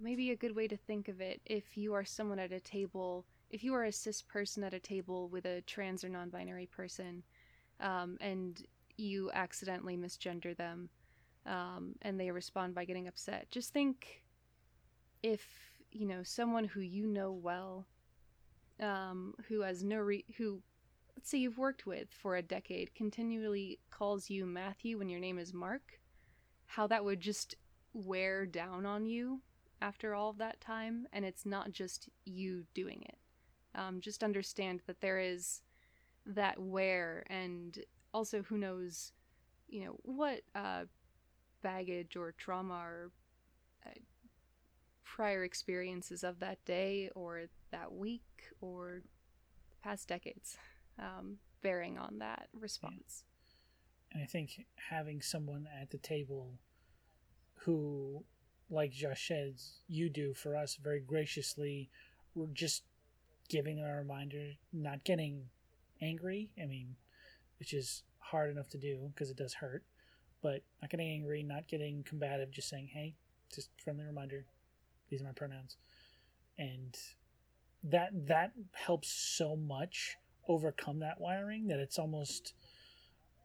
maybe 0.00 0.30
a 0.30 0.36
good 0.36 0.54
way 0.54 0.68
to 0.68 0.76
think 0.76 1.08
of 1.08 1.20
it 1.20 1.40
if 1.46 1.76
you 1.76 1.94
are 1.94 2.04
someone 2.04 2.38
at 2.38 2.52
a 2.52 2.60
table, 2.60 3.24
if 3.50 3.62
you 3.62 3.74
are 3.74 3.84
a 3.84 3.92
cis 3.92 4.22
person 4.22 4.64
at 4.64 4.74
a 4.74 4.80
table 4.80 5.28
with 5.28 5.44
a 5.44 5.60
trans 5.62 6.04
or 6.04 6.08
non 6.08 6.30
binary 6.30 6.66
person, 6.66 7.22
um, 7.80 8.16
and 8.20 8.66
you 8.96 9.30
accidentally 9.32 9.96
misgender 9.96 10.56
them, 10.56 10.88
um, 11.46 11.94
and 12.02 12.18
they 12.18 12.30
respond 12.30 12.74
by 12.74 12.84
getting 12.84 13.08
upset, 13.08 13.50
just 13.50 13.72
think 13.72 14.22
if, 15.22 15.44
you 15.92 16.06
know, 16.06 16.22
someone 16.22 16.64
who 16.64 16.80
you 16.80 17.06
know 17.06 17.32
well, 17.32 17.86
um, 18.80 19.34
who 19.48 19.60
has 19.60 19.82
no 19.82 19.98
re- 19.98 20.24
who 20.36 20.60
let's 21.18 21.30
say 21.30 21.38
you've 21.38 21.58
worked 21.58 21.84
with 21.84 22.06
for 22.12 22.36
a 22.36 22.42
decade 22.42 22.94
continually 22.94 23.80
calls 23.90 24.30
you 24.30 24.46
Matthew 24.46 24.98
when 24.98 25.08
your 25.08 25.18
name 25.18 25.36
is 25.36 25.52
Mark, 25.52 25.98
how 26.66 26.86
that 26.86 27.04
would 27.04 27.18
just 27.18 27.56
wear 27.92 28.46
down 28.46 28.86
on 28.86 29.04
you 29.04 29.40
after 29.82 30.14
all 30.14 30.30
of 30.30 30.38
that 30.38 30.60
time, 30.60 31.08
and 31.12 31.24
it's 31.24 31.44
not 31.44 31.72
just 31.72 32.08
you 32.24 32.62
doing 32.72 33.02
it. 33.08 33.18
Um, 33.74 34.00
just 34.00 34.22
understand 34.22 34.80
that 34.86 35.00
there 35.00 35.18
is 35.18 35.62
that 36.24 36.56
wear, 36.56 37.24
and 37.28 37.76
also 38.14 38.44
who 38.44 38.56
knows, 38.56 39.10
you 39.68 39.86
know, 39.86 39.96
what 40.02 40.42
uh, 40.54 40.84
baggage 41.64 42.14
or 42.14 42.30
trauma 42.30 42.74
or 42.74 43.10
uh, 43.84 43.90
prior 45.04 45.42
experiences 45.42 46.22
of 46.22 46.38
that 46.38 46.64
day 46.64 47.10
or 47.16 47.46
that 47.72 47.92
week 47.92 48.22
or 48.60 49.02
past 49.82 50.06
decades 50.06 50.56
um, 50.98 51.36
bearing 51.62 51.98
on 51.98 52.18
that 52.18 52.48
response. 52.52 53.24
Yeah. 54.10 54.18
And 54.18 54.22
I 54.22 54.26
think 54.26 54.66
having 54.90 55.20
someone 55.20 55.66
at 55.80 55.90
the 55.90 55.98
table 55.98 56.54
who, 57.54 58.24
like 58.70 58.92
Josh 58.92 59.28
says, 59.28 59.80
you 59.86 60.08
do 60.08 60.34
for 60.34 60.56
us 60.56 60.78
very 60.82 61.00
graciously, 61.00 61.90
we're 62.34 62.46
just 62.48 62.84
giving 63.48 63.80
a 63.80 63.96
reminder, 63.96 64.52
not 64.72 65.04
getting 65.04 65.44
angry. 66.00 66.50
I 66.60 66.66
mean, 66.66 66.96
which 67.58 67.72
is 67.72 68.02
hard 68.18 68.50
enough 68.50 68.68
to 68.70 68.78
do 68.78 69.10
because 69.14 69.30
it 69.30 69.36
does 69.36 69.54
hurt, 69.54 69.82
but 70.42 70.62
not 70.80 70.90
getting 70.90 71.10
angry, 71.10 71.42
not 71.42 71.68
getting 71.68 72.02
combative, 72.02 72.50
just 72.50 72.68
saying, 72.68 72.90
hey, 72.92 73.14
just 73.54 73.70
friendly 73.82 74.04
reminder, 74.04 74.44
these 75.10 75.20
are 75.20 75.24
my 75.24 75.32
pronouns. 75.32 75.76
And 76.58 76.96
that 77.84 78.10
that 78.26 78.52
helps 78.72 79.10
so 79.10 79.56
much 79.56 80.16
overcome 80.48 81.00
that 81.00 81.20
wiring 81.20 81.68
that 81.68 81.78
it's 81.78 81.98
almost 81.98 82.54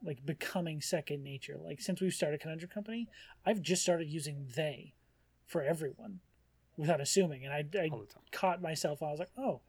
like 0.03 0.25
becoming 0.25 0.81
second 0.81 1.23
nature. 1.23 1.57
Like 1.63 1.81
since 1.81 2.01
we've 2.01 2.13
started 2.13 2.41
Conundrum 2.41 2.71
Company, 2.71 3.07
I've 3.45 3.61
just 3.61 3.81
started 3.81 4.09
using 4.09 4.47
they 4.55 4.93
for 5.45 5.61
everyone 5.61 6.19
without 6.77 6.99
assuming, 6.99 7.45
and 7.45 7.53
I, 7.53 7.65
I 7.77 7.89
caught 8.31 8.61
myself. 8.61 9.03
I 9.03 9.11
was 9.11 9.19
like, 9.19 9.31
oh, 9.37 9.61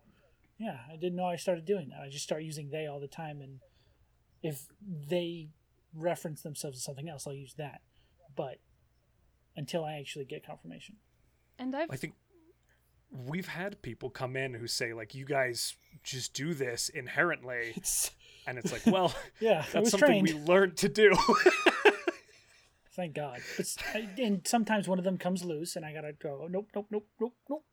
yeah, 0.58 0.78
I 0.90 0.96
didn't 0.96 1.16
know 1.16 1.26
I 1.26 1.36
started 1.36 1.64
doing 1.64 1.90
that. 1.90 2.00
I 2.00 2.08
just 2.08 2.24
start 2.24 2.42
using 2.42 2.70
they 2.70 2.86
all 2.86 3.00
the 3.00 3.08
time, 3.08 3.40
and 3.42 3.60
if 4.42 4.66
they 5.08 5.48
reference 5.94 6.42
themselves 6.42 6.78
as 6.78 6.84
something 6.84 7.08
else, 7.08 7.26
I'll 7.26 7.34
use 7.34 7.54
that. 7.54 7.80
But 8.34 8.58
until 9.56 9.84
I 9.84 9.94
actually 9.94 10.24
get 10.24 10.46
confirmation. 10.46 10.96
And 11.58 11.76
I've... 11.76 11.90
I 11.90 11.96
think 11.96 12.14
we've 13.10 13.48
had 13.48 13.80
people 13.82 14.10
come 14.10 14.36
in 14.36 14.54
who 14.54 14.66
say 14.66 14.92
like, 14.92 15.14
you 15.14 15.24
guys 15.24 15.76
just 16.04 16.34
do 16.34 16.54
this 16.54 16.88
inherently. 16.88 17.72
It's 17.76 18.10
and 18.46 18.58
it's 18.58 18.72
like, 18.72 18.86
well, 18.86 19.14
yeah, 19.40 19.64
that's 19.72 19.90
something 19.90 20.22
trained. 20.22 20.28
we 20.28 20.34
learned 20.34 20.76
to 20.78 20.88
do. 20.88 21.16
Thank 22.92 23.14
God. 23.14 23.40
But 23.56 23.76
and 24.18 24.46
sometimes 24.46 24.86
one 24.86 24.98
of 24.98 25.04
them 25.04 25.18
comes 25.18 25.44
loose, 25.44 25.74
and 25.74 25.84
I 25.84 25.92
gotta 25.92 26.12
go. 26.12 26.46
Nope, 26.48 26.68
nope, 26.74 26.86
nope, 26.90 27.06
nope, 27.20 27.34
nope. 27.50 27.64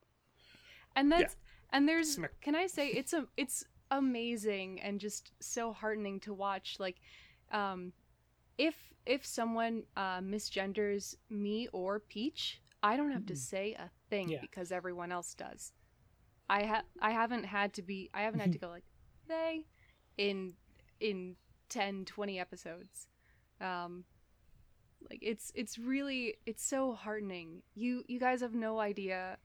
And 0.95 1.11
that's 1.11 1.35
yeah. 1.35 1.77
and 1.77 1.87
there's. 1.87 2.17
Can 2.41 2.55
I 2.55 2.65
say 2.65 2.87
it's 2.87 3.13
a 3.13 3.27
it's 3.37 3.65
amazing 3.91 4.79
and 4.81 4.99
just 4.99 5.31
so 5.39 5.73
heartening 5.73 6.19
to 6.21 6.33
watch. 6.33 6.77
Like, 6.79 6.97
um, 7.51 7.91
if 8.57 8.75
if 9.05 9.25
someone 9.25 9.83
uh, 9.95 10.19
misgenders 10.19 11.15
me 11.29 11.67
or 11.71 11.99
Peach, 11.99 12.61
I 12.81 12.97
don't 12.97 13.11
have 13.11 13.25
to 13.27 13.35
say 13.35 13.73
a 13.73 13.89
thing 14.09 14.29
yeah. 14.29 14.39
because 14.41 14.71
everyone 14.71 15.11
else 15.11 15.33
does. 15.33 15.73
I 16.51 16.63
have 16.63 16.83
I 17.01 17.11
haven't 17.11 17.45
had 17.45 17.73
to 17.75 17.81
be 17.81 18.09
I 18.13 18.23
haven't 18.23 18.41
had 18.41 18.51
to 18.51 18.57
go 18.65 18.67
like 18.67 18.83
they 19.27 19.63
in 20.17 20.53
in 20.99 21.37
10 21.69 22.05
20 22.05 22.39
episodes. 22.39 23.07
Um 23.61 24.03
like 25.09 25.19
it's 25.21 25.51
it's 25.55 25.77
really 25.79 26.35
it's 26.45 26.63
so 26.63 26.93
heartening. 26.93 27.63
You 27.73 28.03
you 28.07 28.19
guys 28.19 28.41
have 28.41 28.53
no 28.53 28.79
idea 28.79 29.37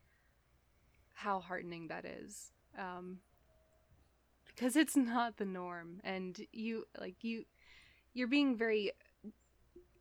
how 1.15 1.39
heartening 1.41 1.89
that 1.89 2.05
is 2.05 2.51
um 2.77 3.19
because 4.49 4.75
it's 4.75 4.97
not 4.97 5.37
the 5.37 5.45
norm. 5.45 6.01
And 6.03 6.37
you 6.53 6.87
like 7.01 7.23
you 7.23 7.45
you're 8.15 8.27
being 8.27 8.57
very 8.57 8.91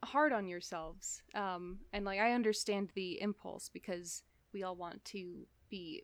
hard 0.03 0.31
on 0.31 0.47
yourselves 0.47 1.23
um 1.33 1.79
and 1.91 2.05
like 2.05 2.19
i 2.19 2.31
understand 2.33 2.91
the 2.93 3.19
impulse 3.19 3.69
because 3.73 4.21
we 4.53 4.61
all 4.61 4.75
want 4.75 5.03
to 5.03 5.47
be 5.67 6.03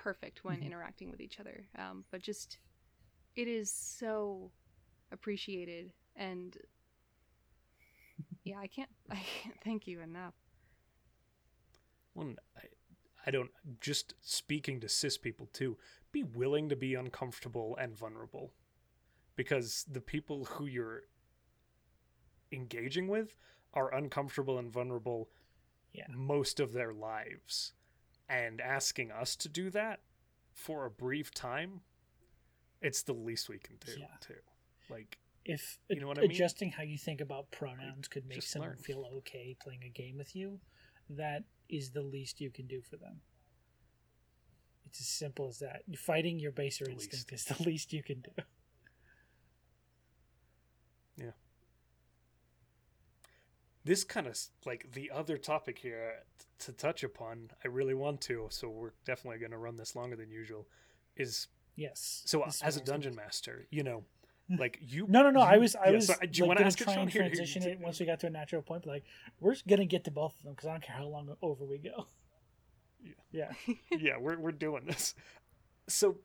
perfect 0.00 0.44
when 0.44 0.56
mm-hmm. 0.56 0.66
interacting 0.66 1.10
with 1.10 1.20
each 1.20 1.38
other 1.38 1.66
um 1.78 2.04
but 2.10 2.22
just 2.22 2.58
it 3.36 3.46
is 3.46 3.70
so 3.70 4.50
appreciated 5.12 5.92
and 6.16 6.56
yeah 8.44 8.58
i 8.58 8.66
can't 8.66 8.88
i 9.10 9.22
can't 9.42 9.60
thank 9.62 9.86
you 9.86 10.00
enough 10.00 10.34
one 12.14 12.36
I, 12.56 12.62
I 13.26 13.30
don't 13.30 13.50
just 13.80 14.14
speaking 14.22 14.80
to 14.80 14.88
cis 14.88 15.18
people 15.18 15.50
too 15.52 15.76
be 16.12 16.22
willing 16.22 16.70
to 16.70 16.76
be 16.76 16.94
uncomfortable 16.94 17.76
and 17.78 17.94
vulnerable 17.94 18.52
because 19.36 19.84
the 19.90 20.00
people 20.00 20.46
who 20.46 20.64
you're 20.66 21.02
engaging 22.52 23.06
with 23.06 23.36
are 23.74 23.94
uncomfortable 23.94 24.58
and 24.58 24.72
vulnerable 24.72 25.28
yeah. 25.92 26.06
most 26.08 26.58
of 26.58 26.72
their 26.72 26.92
lives 26.92 27.74
and 28.30 28.60
asking 28.60 29.10
us 29.10 29.34
to 29.36 29.48
do 29.48 29.68
that 29.70 30.00
for 30.54 30.86
a 30.86 30.90
brief 30.90 31.34
time 31.34 31.80
it's 32.80 33.02
the 33.02 33.12
least 33.12 33.48
we 33.48 33.58
can 33.58 33.76
do 33.84 33.92
yeah. 33.98 34.06
too 34.20 34.34
like 34.88 35.18
if 35.44 35.78
you 35.88 36.00
know 36.00 36.06
what 36.06 36.18
I 36.18 36.22
mean? 36.22 36.30
adjusting 36.32 36.70
how 36.70 36.82
you 36.82 36.98
think 36.98 37.20
about 37.20 37.50
pronouns 37.50 38.08
could 38.08 38.26
make 38.26 38.36
Just 38.40 38.50
someone 38.50 38.70
learn. 38.70 38.78
feel 38.78 39.08
okay 39.18 39.56
playing 39.60 39.82
a 39.84 39.88
game 39.88 40.18
with 40.18 40.36
you, 40.36 40.60
that 41.08 41.44
is 41.68 41.90
the 41.90 42.02
least 42.02 42.40
you 42.40 42.50
can 42.50 42.66
do 42.66 42.82
for 42.82 42.96
them. 42.96 43.20
It's 44.86 45.00
as 45.00 45.06
simple 45.08 45.48
as 45.48 45.58
that. 45.60 45.82
Fighting 45.96 46.38
your 46.38 46.52
baser 46.52 46.84
The 46.84 46.92
instinct 46.92 47.32
least. 47.32 47.50
is 47.50 47.56
the 47.56 47.62
least 47.62 47.92
you 47.92 48.02
can 48.02 48.20
do. 48.20 48.30
This 53.84 54.04
kind 54.04 54.26
of 54.26 54.38
like 54.66 54.92
the 54.92 55.10
other 55.10 55.36
topic 55.38 55.78
here 55.78 56.14
uh, 56.16 56.20
t- 56.38 56.46
to 56.66 56.72
touch 56.72 57.02
upon 57.02 57.50
i 57.64 57.68
really 57.68 57.94
want 57.94 58.20
to 58.20 58.46
so 58.50 58.68
we're 58.68 58.92
definitely 59.04 59.38
going 59.38 59.50
to 59.50 59.58
run 59.58 59.76
this 59.76 59.94
longer 59.96 60.16
than 60.16 60.30
usual 60.30 60.66
is 61.16 61.48
Yes. 61.76 62.22
so 62.26 62.42
as 62.44 62.60
a 62.60 62.60
what 62.60 62.62
I 62.62 62.66
was 62.66 62.76
gonna 62.76 62.86
dungeon 62.86 63.14
master 63.16 63.66
you 63.70 63.82
know 63.82 64.04
like 64.58 64.78
you 64.82 65.06
No, 65.08 65.22
no, 65.22 65.30
no. 65.30 65.40
I 65.40 65.58
was, 65.58 65.76
I 65.76 65.86
yeah, 65.86 65.92
was 65.92 66.06
so, 66.08 66.14
do 66.14 66.28
you 66.32 66.42
like, 66.44 66.48
want 66.48 66.58
to 66.58 66.62
gonna 66.62 66.66
ask 66.66 66.80
it, 66.80 66.84
try 66.84 66.94
and 66.94 67.08
Here, 67.10 67.22
here, 67.22 67.30
transition 67.30 67.62
it 67.62 67.80
once 67.80 68.00
we 68.00 68.06
got 68.06 68.18
to 68.20 68.26
a 68.26 68.30
natural 68.30 68.62
point. 68.62 68.82
But 68.82 68.90
like, 68.90 69.04
we're 69.38 69.54
gonna 69.68 69.84
get 69.86 70.02
to 70.04 70.10
both 70.10 70.36
of 70.38 70.42
them 70.42 70.54
because 70.54 70.66
I 70.68 70.72
don't 70.72 70.82
care 70.82 70.96
how 70.96 71.06
long 71.06 71.36
over 71.40 71.64
we 71.64 71.78
go. 71.78 72.06
Yeah. 73.30 73.52
yeah, 73.92 74.18
we're 74.18 74.38
we're 74.38 74.50
doing 74.50 74.86
this. 74.86 75.14
So 75.88 76.16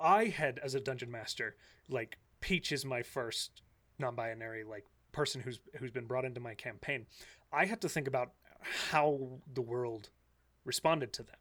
I 0.00 0.26
had 0.26 0.58
as 0.60 0.74
a 0.74 0.80
dungeon 0.80 1.10
master, 1.10 1.54
like 1.88 2.18
Peach 2.40 2.72
is 2.72 2.84
my 2.84 3.02
first 3.02 3.62
non-binary 3.98 4.64
like 4.64 4.86
person 5.18 5.40
who's 5.40 5.58
who's 5.78 5.90
been 5.90 6.06
brought 6.06 6.24
into 6.24 6.38
my 6.38 6.54
campaign. 6.54 7.04
I 7.52 7.64
had 7.64 7.80
to 7.80 7.88
think 7.88 8.06
about 8.06 8.30
how 8.60 9.40
the 9.52 9.60
world 9.60 10.10
responded 10.64 11.12
to 11.14 11.24
them. 11.24 11.36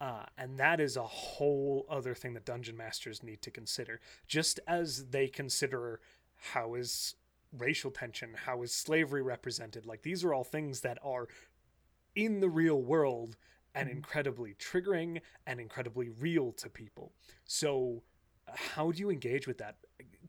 Uh, 0.00 0.24
and 0.38 0.58
that 0.58 0.80
is 0.80 0.96
a 0.96 1.02
whole 1.02 1.84
other 1.90 2.14
thing 2.14 2.32
that 2.32 2.46
dungeon 2.46 2.74
masters 2.76 3.22
need 3.22 3.42
to 3.42 3.50
consider. 3.50 4.00
Just 4.26 4.58
as 4.66 5.10
they 5.10 5.28
consider 5.28 6.00
how 6.54 6.74
is 6.74 7.14
racial 7.56 7.90
tension, 7.90 8.30
how 8.46 8.62
is 8.62 8.72
slavery 8.72 9.22
represented, 9.22 9.84
like 9.84 10.02
these 10.02 10.24
are 10.24 10.32
all 10.32 10.42
things 10.42 10.80
that 10.80 10.98
are 11.04 11.28
in 12.14 12.40
the 12.40 12.48
real 12.48 12.80
world 12.80 13.36
and 13.74 13.88
Mhm. 13.90 13.96
incredibly 13.96 14.54
triggering 14.54 15.20
and 15.46 15.60
incredibly 15.60 16.08
real 16.08 16.52
to 16.52 16.70
people. 16.70 17.12
So, 17.44 18.02
how 18.48 18.90
do 18.92 18.98
you 18.98 19.10
engage 19.10 19.46
with 19.46 19.58
that? 19.58 19.76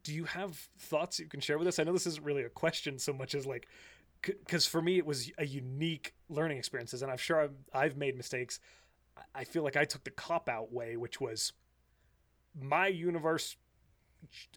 Do 0.03 0.13
you 0.13 0.25
have 0.25 0.55
thoughts 0.77 1.19
you 1.19 1.27
can 1.27 1.39
share 1.39 1.57
with 1.57 1.67
us? 1.67 1.79
I 1.79 1.83
know 1.83 1.93
this 1.93 2.07
isn't 2.07 2.23
really 2.25 2.43
a 2.43 2.49
question 2.49 2.99
so 2.99 3.13
much 3.13 3.33
as 3.35 3.45
like, 3.45 3.67
because 4.21 4.65
for 4.65 4.81
me 4.81 4.97
it 4.97 5.05
was 5.05 5.31
a 5.37 5.45
unique 5.45 6.13
learning 6.29 6.57
experiences, 6.57 7.01
and 7.01 7.11
I'm 7.11 7.17
sure 7.17 7.41
I've, 7.41 7.55
I've 7.73 7.97
made 7.97 8.15
mistakes. 8.17 8.59
I- 9.35 9.43
feel 9.45 9.63
like 9.63 9.77
I 9.77 9.85
took 9.85 10.03
the 10.03 10.11
cop 10.11 10.49
out 10.49 10.73
way, 10.73 10.97
which 10.97 11.21
was 11.21 11.53
my 12.59 12.87
universe 12.87 13.55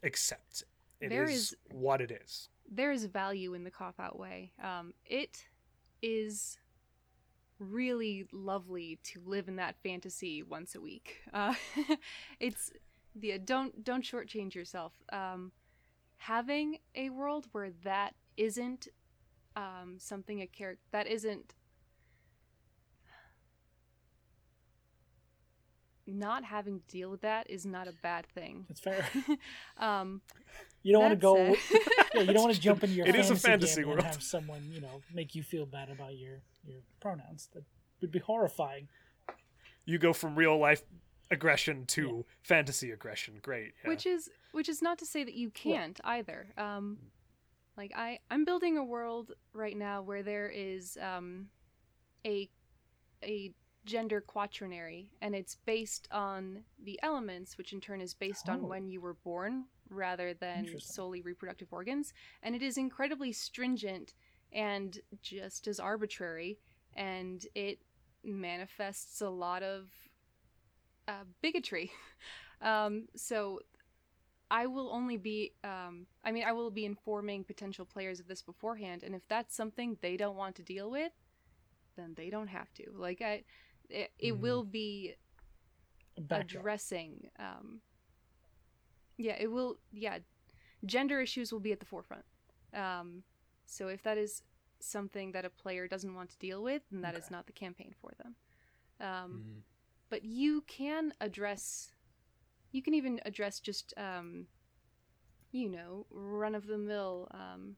accepts 0.02 0.62
it. 1.00 1.12
It 1.12 1.12
is 1.12 1.30
is- 1.30 1.56
what 1.70 2.00
it 2.00 2.10
is. 2.10 2.48
there 2.70 2.90
is 2.90 3.04
value 3.04 3.54
in 3.54 3.64
the 3.64 3.70
cop 3.70 3.94
out 4.00 4.18
way. 4.18 4.52
Um, 4.62 4.94
it 5.04 5.44
is 6.02 6.58
really 7.58 8.26
lovely 8.32 8.98
to 9.02 9.20
live 9.24 9.48
in 9.48 9.56
that 9.56 9.76
fantasy 9.82 10.42
once 10.42 10.74
a 10.74 10.80
week. 10.80 11.22
Uh, 11.32 11.54
it's 12.40 12.70
the 13.18 13.38
don't 13.38 13.84
don't 13.84 14.04
shortchange 14.04 14.54
yourself. 14.54 14.92
Um, 15.12 15.52
having 16.18 16.78
a 16.94 17.10
world 17.10 17.46
where 17.52 17.70
that 17.84 18.14
isn't 18.36 18.88
um, 19.56 19.96
something 19.98 20.40
a 20.42 20.46
character 20.46 20.82
that 20.92 21.06
isn't 21.06 21.54
not 26.06 26.44
having 26.44 26.80
to 26.80 26.86
deal 26.86 27.10
with 27.10 27.22
that 27.22 27.50
is 27.50 27.66
not 27.66 27.88
a 27.88 27.92
bad 28.02 28.26
thing. 28.26 28.64
That's 28.68 28.80
fair. 28.80 29.04
um, 29.78 30.20
You 30.82 30.92
don't 30.92 31.02
want 31.02 31.12
to 31.12 31.16
go. 31.16 31.36
yeah, 32.14 32.20
you 32.20 32.32
don't 32.32 32.42
want 32.44 32.54
to 32.54 32.60
jump 32.60 32.84
into 32.84 32.94
your 32.94 33.06
It 33.06 33.16
is 33.16 33.26
fantasy, 33.26 33.46
a 33.46 33.50
fantasy 33.50 33.84
world. 33.84 33.98
and 33.98 34.06
have 34.06 34.22
someone 34.22 34.62
you 34.70 34.80
know 34.80 35.02
make 35.12 35.34
you 35.34 35.42
feel 35.42 35.66
bad 35.66 35.90
about 35.90 36.16
your 36.16 36.42
your 36.64 36.78
pronouns. 37.00 37.48
That 37.54 37.64
would 38.00 38.12
be 38.12 38.20
horrifying. 38.20 38.88
You 39.84 39.98
go 39.98 40.12
from 40.12 40.34
real 40.36 40.58
life 40.58 40.82
aggression 41.30 41.84
to 41.86 42.24
fantasy 42.42 42.90
aggression. 42.90 43.38
Great. 43.42 43.72
Yeah. 43.82 43.88
which 43.90 44.06
is 44.06 44.30
which 44.52 44.68
is 44.68 44.80
not 44.82 44.98
to 44.98 45.06
say 45.06 45.24
that 45.24 45.34
you 45.34 45.50
can't 45.50 46.00
either 46.04 46.46
um 46.56 46.98
like 47.76 47.92
i 47.96 48.18
i'm 48.30 48.44
building 48.44 48.78
a 48.78 48.84
world 48.84 49.32
right 49.52 49.76
now 49.76 50.00
where 50.02 50.22
there 50.22 50.48
is 50.48 50.96
um 51.02 51.48
a 52.24 52.48
a 53.22 53.52
gender 53.84 54.20
quaternary 54.20 55.10
and 55.20 55.34
it's 55.34 55.56
based 55.66 56.08
on 56.10 56.64
the 56.82 56.98
elements 57.02 57.56
which 57.58 57.72
in 57.72 57.80
turn 57.80 58.00
is 58.00 58.14
based 58.14 58.48
Oh. 58.48 58.52
on 58.52 58.68
when 58.68 58.88
you 58.88 59.00
were 59.00 59.14
born 59.14 59.64
rather 59.90 60.32
than 60.34 60.66
solely 60.80 61.20
reproductive 61.22 61.68
organs 61.72 62.12
and 62.42 62.54
it 62.56 62.62
is 62.62 62.76
incredibly 62.78 63.32
stringent 63.32 64.14
and 64.52 64.98
just 65.22 65.66
as 65.68 65.78
arbitrary 65.78 66.58
and 66.94 67.46
it 67.54 67.78
manifests 68.24 69.20
a 69.20 69.28
lot 69.28 69.62
of 69.62 69.88
uh, 71.08 71.24
bigotry 71.42 71.90
um, 72.62 73.06
so 73.16 73.60
I 74.50 74.66
will 74.66 74.90
only 74.92 75.16
be, 75.16 75.52
um, 75.64 76.06
I 76.24 76.32
mean, 76.32 76.44
I 76.44 76.52
will 76.52 76.70
be 76.70 76.84
informing 76.84 77.44
potential 77.44 77.84
players 77.84 78.20
of 78.20 78.28
this 78.28 78.42
beforehand, 78.42 79.02
and 79.02 79.14
if 79.14 79.22
that's 79.28 79.54
something 79.56 79.98
they 80.00 80.16
don't 80.16 80.36
want 80.36 80.56
to 80.56 80.62
deal 80.62 80.90
with, 80.90 81.12
then 81.96 82.14
they 82.16 82.30
don't 82.30 82.48
have 82.48 82.72
to. 82.74 82.84
Like 82.94 83.22
I, 83.22 83.44
it, 83.90 84.10
it 84.18 84.38
Mhm. 84.38 84.38
will 84.38 84.64
be 84.64 85.14
addressing, 86.30 87.30
um, 87.38 87.80
yeah, 89.16 89.36
it 89.38 89.50
will, 89.50 89.76
yeah, 89.92 90.18
gender 90.84 91.20
issues 91.20 91.52
will 91.52 91.60
be 91.60 91.72
at 91.72 91.80
the 91.80 91.86
forefront. 91.86 92.24
Um, 92.74 93.22
so 93.66 93.88
if 93.88 94.02
that 94.02 94.18
is 94.18 94.42
something 94.80 95.32
that 95.32 95.44
a 95.44 95.50
player 95.50 95.88
doesn't 95.88 96.14
want 96.14 96.30
to 96.30 96.38
deal 96.38 96.62
with, 96.62 96.82
then 96.90 97.02
that 97.02 97.16
is 97.16 97.30
Okay. 97.30 97.30
not 97.30 97.46
the 97.46 97.52
campaign 97.52 97.94
for 98.00 98.12
them. 98.18 98.36
Um, 99.00 99.44
Mhm. 99.44 99.62
But 100.10 100.24
you 100.24 100.62
can 100.66 101.12
address 101.20 101.92
you 102.72 102.82
can 102.82 102.94
even 102.94 103.20
address 103.24 103.60
just 103.60 103.94
um 103.96 104.46
you 105.52 105.68
know 105.68 106.06
run 106.10 106.54
of 106.54 106.66
the 106.66 106.78
mill 106.78 107.28
um 107.32 107.76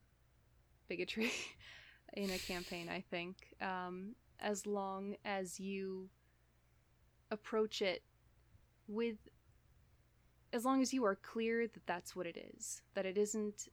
bigotry 0.88 1.30
in 2.14 2.30
a 2.30 2.38
campaign 2.38 2.88
i 2.88 3.00
think 3.10 3.54
um 3.60 4.14
as 4.40 4.66
long 4.66 5.16
as 5.24 5.58
you 5.60 6.08
approach 7.30 7.82
it 7.82 8.02
with 8.88 9.16
as 10.52 10.64
long 10.64 10.80
as 10.80 10.92
you 10.92 11.04
are 11.04 11.16
clear 11.16 11.66
that 11.66 11.86
that's 11.86 12.14
what 12.16 12.26
it 12.26 12.36
is 12.56 12.82
that 12.94 13.06
it 13.06 13.18
isn't 13.18 13.68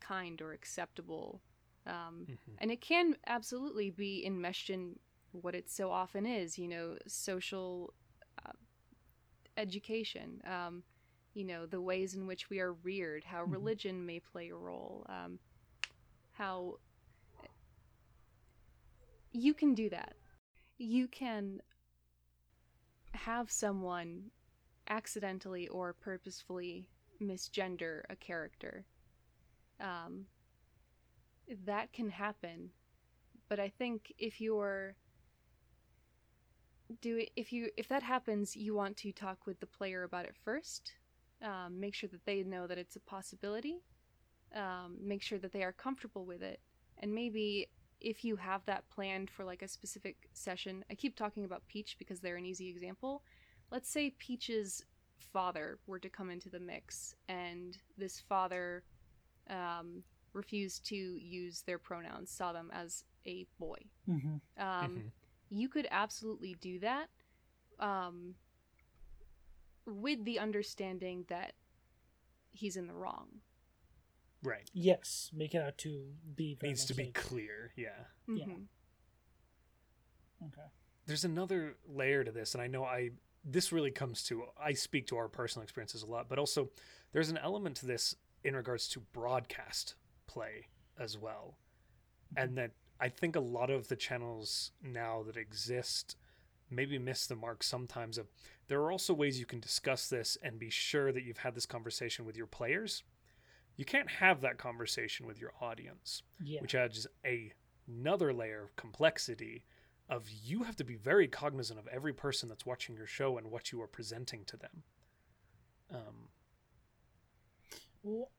kind 0.00 0.40
or 0.40 0.52
acceptable 0.52 1.40
um 1.86 2.28
Mhm. 2.28 2.56
and 2.58 2.70
it 2.70 2.80
can 2.80 3.16
absolutely 3.26 3.90
be 3.90 4.24
enmeshed 4.24 4.70
in 4.70 4.98
what 5.32 5.54
it 5.54 5.70
so 5.70 5.90
often 5.90 6.26
is 6.26 6.58
you 6.58 6.68
know 6.68 6.96
social 7.06 7.92
uh, 8.44 8.52
education 9.56 10.40
um, 10.46 10.82
you 11.34 11.44
know 11.44 11.66
the 11.66 11.80
ways 11.80 12.14
in 12.14 12.26
which 12.26 12.50
we 12.50 12.60
are 12.60 12.72
reared 12.72 13.24
how 13.24 13.44
Mhm. 13.46 13.50
religion 13.52 14.04
may 14.06 14.20
play 14.20 14.48
a 14.50 14.54
role 14.56 15.06
um, 15.08 15.38
how 16.32 16.76
you 19.32 19.54
can 19.54 19.74
do 19.74 19.88
that 19.90 20.14
you 20.78 21.08
can 21.08 21.60
have 23.12 23.50
someone 23.50 24.30
accidentally 24.88 25.68
or 25.68 25.92
purposefully 25.92 26.88
misgender 27.20 28.02
a 28.10 28.16
character 28.16 28.86
um, 29.80 30.26
that 31.64 31.92
can 31.92 32.08
happen 32.10 32.70
but 33.48 33.58
i 33.60 33.68
think 33.68 34.12
if 34.18 34.40
you're 34.40 34.96
do 37.00 37.18
it 37.18 37.30
if 37.36 37.52
you 37.52 37.70
if 37.76 37.88
that 37.88 38.02
happens 38.02 38.56
you 38.56 38.74
want 38.74 38.96
to 38.98 39.12
talk 39.12 39.46
with 39.46 39.60
the 39.60 39.66
player 39.66 40.02
about 40.04 40.24
it 40.24 40.34
first. 40.44 40.92
Um, 41.42 41.80
make 41.80 41.94
sure 41.94 42.08
that 42.10 42.24
they 42.26 42.42
know 42.42 42.66
that 42.66 42.78
it's 42.78 42.96
a 42.96 43.00
possibility. 43.00 43.82
Um, 44.54 44.96
make 45.00 45.22
sure 45.22 45.38
that 45.38 45.52
they 45.52 45.62
are 45.62 45.72
comfortable 45.72 46.24
with 46.26 46.42
it. 46.42 46.60
And 46.98 47.14
maybe 47.14 47.68
if 48.00 48.24
you 48.24 48.36
have 48.36 48.64
that 48.66 48.88
planned 48.90 49.30
for 49.30 49.44
like 49.44 49.62
a 49.62 49.68
specific 49.68 50.16
session 50.32 50.84
i 50.90 50.94
keep 50.94 51.16
talking 51.16 51.44
about 51.44 51.66
peach 51.68 51.96
because 51.98 52.20
they're 52.20 52.36
an 52.36 52.46
easy 52.46 52.68
example. 52.68 53.22
Let's 53.70 53.90
say 53.90 54.10
peach's 54.18 54.82
father 55.32 55.78
were 55.86 55.98
to 56.00 56.08
come 56.08 56.30
into 56.30 56.48
the 56.50 56.60
mix 56.60 57.14
and 57.28 57.76
this 57.96 58.20
father 58.20 58.82
um, 59.48 60.02
refused 60.32 60.84
to 60.86 60.96
use 60.96 61.62
their 61.62 61.78
pronouns 61.78 62.30
saw 62.30 62.52
them 62.52 62.70
as 62.72 63.04
a 63.26 63.46
boy. 63.58 63.78
Mhm. 64.08 64.40
um, 64.58 64.96
Mhm. 64.96 65.12
You 65.50 65.68
could 65.68 65.86
absolutely 65.90 66.54
do 66.60 66.78
that 66.80 67.08
um, 67.78 68.34
with 69.86 70.24
the 70.24 70.38
understanding 70.38 71.24
that 71.28 71.52
he's 72.52 72.76
in 72.76 72.86
the 72.86 72.94
wrong. 72.94 73.26
Right. 74.42 74.70
Yes, 74.72 75.30
make 75.34 75.54
it 75.54 75.58
out 75.62 75.76
to 75.78 76.04
be 76.34 76.54
very 76.54 76.70
Needs 76.70 76.84
to 76.86 76.94
be 76.94 77.04
like- 77.04 77.14
clear. 77.14 77.72
Yeah. 77.76 78.04
Yeah. 78.28 78.44
Mhm. 78.46 78.66
okay. 80.46 80.68
There's 81.06 81.24
another 81.24 81.76
layer 81.86 82.24
to 82.24 82.30
this, 82.32 82.54
and 82.54 82.62
I 82.62 82.66
know 82.66 82.84
I 82.84 83.10
this 83.44 83.72
really 83.72 83.90
comes 83.90 84.22
to 84.24 84.44
I 84.58 84.72
speak 84.74 85.06
to 85.08 85.16
our 85.16 85.28
personal 85.28 85.62
experiences 85.62 86.02
a 86.02 86.06
lot, 86.06 86.28
but 86.28 86.38
also 86.38 86.70
there's 87.12 87.30
an 87.30 87.38
element 87.38 87.76
to 87.78 87.86
this 87.86 88.14
in 88.44 88.54
regards 88.54 88.86
to 88.88 89.00
broadcast 89.00 89.94
play 90.26 90.68
as 90.98 91.18
well. 91.18 91.56
And 92.36 92.56
that 92.58 92.72
I 93.00 93.08
think 93.08 93.34
a 93.34 93.40
lot 93.40 93.70
of 93.70 93.88
the 93.88 93.96
channels 93.96 94.72
now 94.82 95.22
that 95.22 95.36
exist 95.36 96.16
maybe 96.70 96.98
miss 96.98 97.26
the 97.26 97.34
mark 97.34 97.62
sometimes 97.62 98.18
of 98.18 98.28
there 98.68 98.80
are 98.80 98.92
also 98.92 99.12
ways 99.12 99.40
you 99.40 99.46
can 99.46 99.58
discuss 99.58 100.08
this 100.08 100.36
and 100.42 100.58
be 100.58 100.70
sure 100.70 101.10
that 101.10 101.24
you've 101.24 101.38
had 101.38 101.54
this 101.54 101.66
conversation 101.66 102.24
with 102.24 102.36
your 102.36 102.46
players 102.46 103.02
you 103.76 103.84
can't 103.84 104.08
have 104.10 104.40
that 104.42 104.58
conversation 104.58 105.26
with 105.26 105.40
your 105.40 105.52
audience 105.60 106.22
Yeah. 106.40 106.60
which 106.60 106.74
adds 106.76 107.06
a, 107.24 107.52
another 107.88 108.32
layer 108.32 108.62
of 108.62 108.76
complexity 108.76 109.64
of 110.08 110.28
you 110.30 110.62
have 110.62 110.76
to 110.76 110.84
be 110.84 110.94
very 110.94 111.26
cognizant 111.26 111.78
of 111.80 111.88
every 111.88 112.12
person 112.12 112.48
that's 112.48 112.66
watching 112.66 112.94
your 112.96 113.06
show 113.06 113.36
and 113.38 113.50
what 113.50 113.72
you 113.72 113.80
are 113.82 113.88
presenting 113.88 114.44
to 114.44 114.56
them 114.56 114.82
um, 115.92 116.28
Well, 118.04 118.30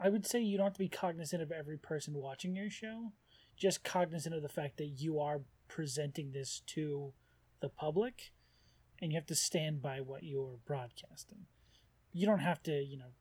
I 0.00 0.08
would 0.08 0.24
say 0.26 0.40
you 0.40 0.56
don't 0.56 0.66
have 0.66 0.72
to 0.74 0.78
be 0.78 0.88
cognizant 0.88 1.42
of 1.42 1.50
every 1.50 1.78
person 1.78 2.14
watching 2.14 2.54
your 2.54 2.70
show, 2.70 3.12
just 3.58 3.84
cognizant 3.84 4.34
of 4.34 4.42
the 4.42 4.48
fact 4.48 4.76
that 4.78 4.86
you 4.86 5.18
are 5.20 5.40
presenting 5.68 6.32
this 6.32 6.62
to 6.66 7.12
the 7.60 7.68
public 7.68 8.32
and 9.00 9.12
you 9.12 9.16
have 9.18 9.26
to 9.26 9.34
stand 9.34 9.82
by 9.82 10.00
what 10.00 10.22
you're 10.22 10.58
broadcasting. 10.64 11.46
You 12.12 12.26
don't 12.26 12.38
have 12.38 12.62
to, 12.64 12.82
you 12.82 12.96
know, 12.96 13.12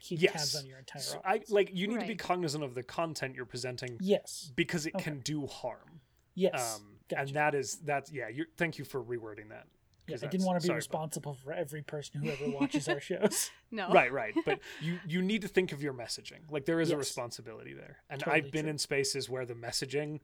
keep 0.00 0.20
Yes. 0.22 0.32
tabs 0.32 0.56
on 0.56 0.66
your 0.66 0.78
entire 0.78 1.02
so 1.02 1.20
I 1.24 1.40
like 1.48 1.70
you 1.72 1.88
need 1.88 2.00
to 2.00 2.06
be 2.06 2.14
cognizant 2.14 2.62
of 2.62 2.74
the 2.74 2.82
content 2.82 3.34
you're 3.34 3.44
presenting 3.46 3.96
yes. 4.00 4.52
because 4.54 4.86
it 4.86 4.94
Okay. 4.94 5.04
can 5.04 5.20
do 5.20 5.46
harm 5.46 6.00
Yes. 6.34 6.76
um, 6.76 6.98
gotcha. 7.08 7.22
and 7.22 7.30
that 7.34 7.54
is 7.54 7.76
that's 7.78 8.12
yeah 8.12 8.28
you 8.28 8.46
thank 8.56 8.78
you 8.78 8.84
for 8.84 9.02
rewording 9.02 9.48
that 9.48 9.66
Yeah, 10.06 10.16
'cause 10.16 10.24
I 10.24 10.26
didn't 10.28 10.46
want 10.46 10.58
to 10.60 10.62
be 10.62 10.66
sorry 10.66 10.74
about- 10.74 10.76
responsible 10.78 11.34
for 11.34 11.52
every 11.52 11.82
person 11.82 12.20
who 12.22 12.30
ever 12.30 12.48
watches 12.50 12.88
our 12.88 13.00
shows. 13.10 13.50
No. 13.70 13.90
right 13.90 14.12
right 14.20 14.34
but 14.44 14.58
you 14.80 14.98
you 15.06 15.22
need 15.22 15.42
to 15.42 15.48
think 15.48 15.72
of 15.72 15.82
your 15.82 15.94
messaging 15.94 16.40
like 16.50 16.64
there 16.64 16.80
is 16.80 16.90
a 16.90 16.96
responsibility 16.96 17.72
there 17.72 18.02
and 18.10 18.20
Totally 18.20 18.36
i've 18.42 18.50
been 18.52 18.64
true. 18.64 18.70
in 18.70 18.78
spaces 18.78 19.30
where 19.30 19.46
the 19.46 19.54
messaging 19.54 20.20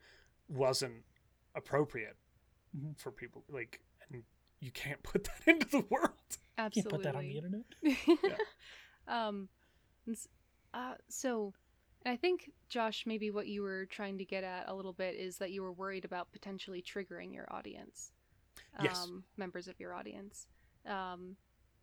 wasn't 0.48 1.04
appropriate 1.54 2.16
Mhm. 2.76 2.98
for 2.98 3.10
people 3.12 3.44
like 3.48 3.80
and 4.10 4.24
you 4.60 4.70
can't 4.72 5.02
put 5.12 5.24
that 5.24 5.42
into 5.46 5.66
the 5.68 5.84
world 5.88 6.12
Absolutely. 6.58 6.58
You 6.58 6.64
Absolutely. 6.64 6.90
put 6.90 7.02
that 7.04 7.14
on 7.14 7.22
the 7.28 7.36
internet. 8.26 8.40
um, 9.06 9.48
uh, 10.74 10.94
so 11.08 11.54
I 12.04 12.16
think 12.16 12.50
Josh, 12.68 13.04
maybe 13.06 13.30
what 13.30 13.46
you 13.48 13.62
were 13.62 13.86
trying 13.86 14.18
to 14.18 14.24
get 14.24 14.44
at 14.44 14.68
a 14.68 14.74
little 14.74 14.92
bit 14.92 15.14
is 15.14 15.38
that 15.38 15.50
you 15.52 15.62
were 15.62 15.72
worried 15.72 16.04
about 16.04 16.30
potentially 16.32 16.82
triggering 16.82 17.32
your 17.32 17.46
audience, 17.52 18.12
Yes. 18.82 18.98
um, 18.98 19.24
members 19.36 19.68
of 19.68 19.78
your 19.80 19.94
audience. 19.94 20.46
Um, 20.86 21.36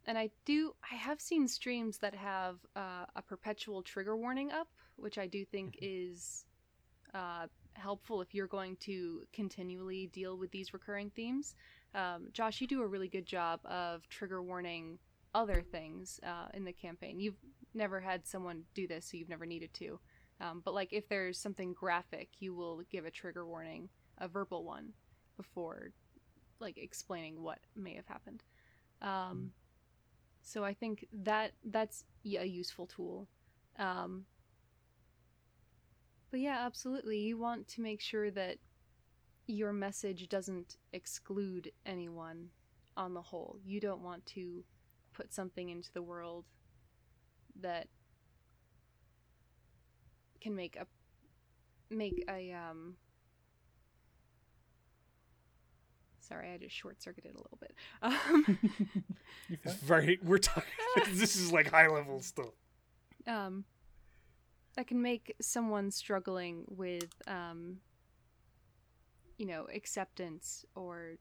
and 0.07 0.17
I 0.17 0.29
do, 0.45 0.73
I 0.91 0.95
have 0.95 1.19
seen 1.19 1.47
streams 1.47 1.97
that 1.99 2.13
have 2.15 2.57
uh, 2.75 3.05
a 3.15 3.21
perpetual 3.21 3.81
trigger 3.81 4.15
warning 4.15 4.51
up, 4.51 4.67
which 4.97 5.17
I 5.17 5.27
do 5.27 5.43
think 5.45 5.77
is 5.81 6.45
uh, 7.13 7.47
helpful 7.73 8.21
if 8.21 8.33
you're 8.33 8.47
going 8.47 8.77
to 8.81 9.23
continually 9.33 10.09
deal 10.13 10.37
with 10.37 10.51
these 10.51 10.73
recurring 10.73 11.11
themes. 11.15 11.55
Um, 11.93 12.27
Josh, 12.33 12.61
you 12.61 12.67
do 12.67 12.81
a 12.81 12.87
really 12.87 13.07
good 13.07 13.25
job 13.25 13.59
of 13.65 14.07
trigger 14.09 14.43
warning 14.43 14.99
other 15.33 15.61
things 15.61 16.19
uh, 16.23 16.47
in 16.53 16.65
the 16.65 16.73
campaign. 16.73 17.19
You've 17.19 17.39
never 17.73 17.99
had 17.99 18.25
someone 18.25 18.63
do 18.73 18.87
this, 18.87 19.05
so 19.09 19.17
you've 19.17 19.29
never 19.29 19.45
needed 19.45 19.73
to. 19.75 19.99
Um, 20.39 20.61
but 20.63 20.73
like 20.73 20.91
if 20.91 21.07
there's 21.09 21.39
something 21.39 21.73
graphic, 21.73 22.29
you 22.39 22.53
will 22.53 22.83
give 22.91 23.05
a 23.05 23.11
trigger 23.11 23.45
warning, 23.45 23.89
a 24.17 24.27
verbal 24.27 24.63
one, 24.63 24.93
before 25.37 25.91
like 26.59 26.77
explaining 26.77 27.41
what 27.41 27.59
may 27.75 27.93
have 27.95 28.07
happened. 28.07 28.43
Um, 29.01 29.51
so 30.41 30.63
I 30.63 30.73
think 30.73 31.07
that 31.11 31.51
that's 31.63 32.03
yeah, 32.23 32.41
a 32.41 32.45
useful 32.45 32.87
tool. 32.87 33.27
Um, 33.77 34.25
but 36.31 36.39
yeah, 36.39 36.65
absolutely. 36.65 37.19
You 37.19 37.37
want 37.37 37.67
to 37.69 37.81
make 37.81 38.01
sure 38.01 38.31
that 38.31 38.57
your 39.47 39.73
message 39.73 40.27
doesn't 40.27 40.77
exclude 40.93 41.71
anyone 41.85 42.49
on 42.97 43.13
the 43.13 43.21
whole. 43.21 43.59
You 43.65 43.79
don't 43.79 44.01
want 44.01 44.25
to 44.27 44.63
put 45.13 45.33
something 45.33 45.69
into 45.69 45.91
the 45.93 46.01
world 46.01 46.45
that 47.61 47.87
can 50.41 50.55
make 50.55 50.75
a 50.75 50.85
make 51.89 52.23
a 52.29 52.51
um 52.51 52.95
sorry 56.27 56.51
i 56.51 56.57
just 56.57 56.75
short 56.75 57.01
circuited 57.01 57.33
a 57.35 57.37
little 57.37 57.57
bit 57.59 57.73
um 58.01 58.59
It's 59.49 59.73
very 59.75 60.19
we're 60.23 60.37
talking 60.39 60.63
this 61.13 61.35
is 61.35 61.51
like 61.51 61.69
high 61.69 61.87
level 61.87 62.19
stuff 62.21 62.53
um, 63.27 63.65
that 64.75 64.87
can 64.87 65.01
make 65.01 65.35
someone 65.41 65.89
struggling 65.91 66.65
with, 66.67 67.09
um, 67.27 67.77
you 69.37 69.45
know, 69.45 69.67
acceptance 69.73 70.65
or 70.75 71.15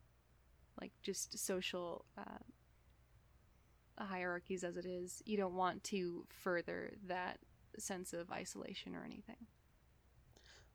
like 0.81 0.93
just 1.03 1.39
social 1.39 2.05
uh, 2.19 2.39
hierarchies 3.99 4.65
as 4.65 4.77
it 4.77 4.85
is. 4.87 5.23
You 5.25 5.37
don't 5.37 5.55
want 5.55 5.83
to 5.85 6.27
further 6.29 6.93
that 7.07 7.39
sense 7.79 8.13
of 8.13 8.31
isolation 8.31 8.95
or 8.95 9.05
anything. 9.05 9.47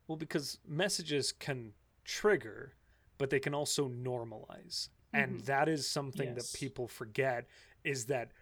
well 0.06 0.16
because 0.16 0.58
messages 0.66 1.32
can 1.32 1.72
trigger 2.04 2.74
but 3.20 3.28
they 3.28 3.38
can 3.38 3.54
also 3.54 3.86
normalize 3.90 4.88
and 5.12 5.40
Mhm. 5.40 5.44
that 5.44 5.68
is 5.68 5.86
something 5.86 6.34
Yes. 6.34 6.50
that 6.52 6.58
people 6.58 6.88
forget 6.88 7.46
is 7.84 8.06
that 8.06 8.32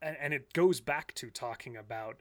and, 0.00 0.16
and 0.18 0.32
it 0.32 0.52
goes 0.52 0.80
back 0.80 1.12
to 1.14 1.28
talking 1.30 1.76
about 1.76 2.20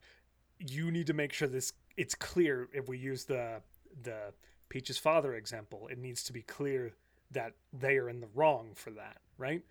you 0.59 0.89
need 0.89 1.05
to 1.05 1.13
make 1.13 1.31
sure 1.31 1.47
this 1.47 1.73
it's 1.95 2.15
clear 2.15 2.67
if 2.73 2.87
we 2.89 2.97
use 2.97 3.25
the 3.25 3.61
the 4.01 4.33
peach's 4.69 4.97
father 4.97 5.35
example 5.35 5.87
it 5.89 5.99
needs 5.99 6.23
to 6.23 6.33
be 6.33 6.41
clear 6.41 6.91
that 7.29 7.53
they 7.71 7.97
are 7.99 8.09
in 8.09 8.19
the 8.19 8.27
wrong 8.33 8.73
for 8.73 8.89
that 8.89 9.21
right 9.37 9.61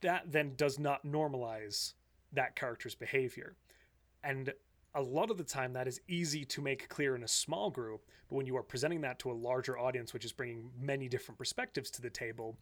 that 0.00 0.32
then 0.32 0.56
does 0.56 0.76
not 0.78 1.04
normalize 1.04 1.94
that 2.32 2.56
character's 2.56 2.96
behavior 2.96 3.54
and 4.24 4.52
a 4.94 5.02
lot 5.02 5.30
of 5.30 5.36
the 5.36 5.44
time 5.44 5.72
that 5.74 5.86
is 5.86 6.00
easy 6.08 6.44
to 6.44 6.60
make 6.62 6.88
clear 6.88 7.14
in 7.14 7.22
a 7.22 7.28
small 7.28 7.70
group 7.70 8.04
but 8.28 8.36
when 8.36 8.46
you 8.46 8.56
are 8.56 8.62
presenting 8.62 9.00
that 9.02 9.18
to 9.18 9.30
a 9.30 9.32
larger 9.32 9.78
audience 9.78 10.12
which 10.12 10.24
is 10.24 10.32
bringing 10.32 10.70
many 10.80 11.08
different 11.08 11.38
perspectives 11.38 11.90
to 11.90 12.02
the 12.02 12.10
table 12.10 12.56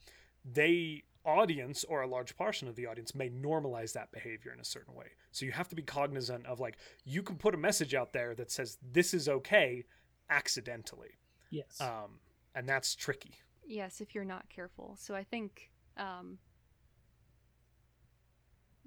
they 0.52 1.02
audience 1.24 1.84
or 1.84 2.02
a 2.02 2.06
large 2.06 2.36
portion 2.36 2.68
of 2.68 2.76
the 2.76 2.86
audience 2.86 3.14
may 3.14 3.28
normalize 3.28 3.92
that 3.92 4.10
behavior 4.12 4.52
in 4.52 4.60
a 4.60 4.64
certain 4.64 4.94
way 4.94 5.06
so 5.32 5.44
you 5.44 5.52
have 5.52 5.68
to 5.68 5.74
be 5.76 5.82
cognizant 5.82 6.44
of 6.46 6.60
like 6.60 6.76
you 7.04 7.22
can 7.22 7.36
put 7.36 7.54
a 7.54 7.58
message 7.58 7.94
out 7.94 8.12
there 8.12 8.34
that 8.34 8.50
says 8.50 8.78
this 8.92 9.12
is 9.14 9.28
okay 9.28 9.84
accidentally 10.30 11.10
Yes. 11.50 11.80
um, 11.80 12.18
and 12.54 12.68
that's 12.68 12.94
tricky 12.94 13.32
Yes, 13.68 14.00
if 14.00 14.14
you're 14.14 14.24
not 14.24 14.48
careful. 14.48 14.94
So 14.96 15.12
I 15.16 15.24
think 15.24 15.70
um 15.96 16.38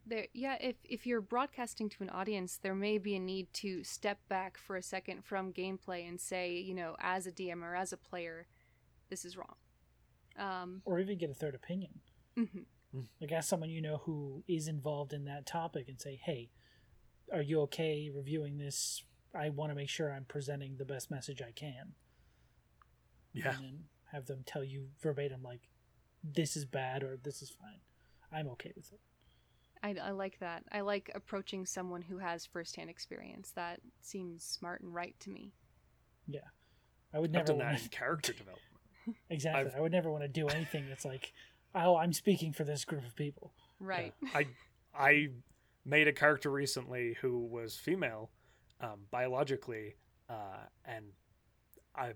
there 0.10 0.28
yeah, 0.34 0.58
if 0.60 0.76
if 0.84 1.06
you're 1.06 1.22
broadcasting 1.22 1.90
to 1.90 2.04
an 2.04 2.10
audience, 2.10 2.58
there 2.58 2.76
may 2.76 2.98
be 2.98 3.16
a 3.16 3.20
need 3.20 3.54
to 3.54 3.84
step 3.84 4.20
back 4.28 4.58
for 4.58 4.76
a 4.76 4.82
second 4.82 5.24
from 5.24 5.54
gameplay 5.54 6.08
and 6.08 6.20
say, 6.20 6.58
you 6.58 6.74
know, 6.74 6.96
as 7.00 7.28
a 7.28 7.32
DM 7.32 7.62
or 7.64 7.76
as 7.76 7.94
a 7.94 7.98
player, 7.98 8.48
this 9.10 9.24
is 9.26 9.38
wrong. 9.38 9.56
Um 10.38 10.82
or 10.86 11.00
even 11.00 11.18
get 11.18 11.30
a 11.30 11.34
third 11.34 11.56
opinion. 11.56 12.02
mhm. 12.38 12.66
Like 13.22 13.32
ask 13.32 13.48
someone 13.50 13.70
you 13.70 13.82
know 13.82 13.98
who 14.06 14.44
is 14.48 14.68
involved 14.68 15.14
in 15.14 15.26
that 15.26 15.46
topic 15.46 15.88
and 15.88 16.00
say, 16.02 16.16
"Hey, 16.16 16.50
are 17.32 17.42
you 17.42 17.62
okay 17.62 18.10
reviewing 18.10 18.58
this? 18.58 19.04
I 19.34 19.50
want 19.50 19.72
to 19.72 19.76
make 19.76 19.90
sure 19.90 20.12
I'm 20.12 20.26
presenting 20.26 20.78
the 20.78 20.86
best 20.86 21.12
message 21.12 21.42
I 21.42 21.52
can." 21.52 21.94
yeah 23.34 23.54
And 23.56 23.64
then 23.64 23.84
have 24.12 24.26
them 24.26 24.44
tell 24.46 24.64
you 24.64 24.90
verbatim 25.02 25.44
like, 25.44 25.70
"This 26.24 26.56
is 26.58 26.66
bad" 26.66 27.04
or 27.04 27.18
"This 27.18 27.42
is 27.42 27.50
fine." 27.52 27.82
I'm 28.32 28.48
okay 28.50 28.74
with 28.76 28.92
it. 28.92 29.00
I, 29.82 29.96
I 30.04 30.12
like 30.12 30.40
that. 30.40 30.64
I 30.72 30.82
like 30.82 31.12
approaching 31.16 31.66
someone 31.66 32.02
who 32.02 32.18
has 32.18 32.46
firsthand 32.46 32.90
experience. 32.90 33.52
That 33.56 33.80
seems 34.02 34.44
smart 34.44 34.82
and 34.82 34.94
right 34.94 35.16
to 35.22 35.30
me. 35.30 35.54
Yeah, 36.28 36.42
I 37.14 37.20
would 37.20 37.30
i've 37.30 37.34
never 37.34 37.48
done 37.48 37.60
that 37.60 37.82
in 37.82 37.88
character 37.90 38.34
development 38.34 38.66
exactly. 39.30 39.62
I've- 39.72 39.78
I 39.78 39.82
would 39.82 39.92
never 39.92 40.12
want 40.12 40.24
to 40.24 40.28
do 40.28 40.48
anything 40.48 40.88
that's 40.88 41.06
like, 41.06 41.34
"Oh, 41.74 41.96
I'm 41.96 42.14
speaking 42.14 42.54
for 42.54 42.64
this 42.64 42.86
group 42.86 43.06
of 43.06 43.16
people." 43.16 43.54
Right. 43.80 44.14
I 44.36 44.48
I 44.94 45.28
made 45.86 46.08
a 46.08 46.14
character 46.14 46.52
recently 46.52 47.16
who 47.22 47.40
was 47.46 47.78
female, 47.78 48.30
um, 48.82 49.06
biologically, 49.10 49.96
uh, 50.30 50.66
and 50.86 51.06
I, 51.96 52.14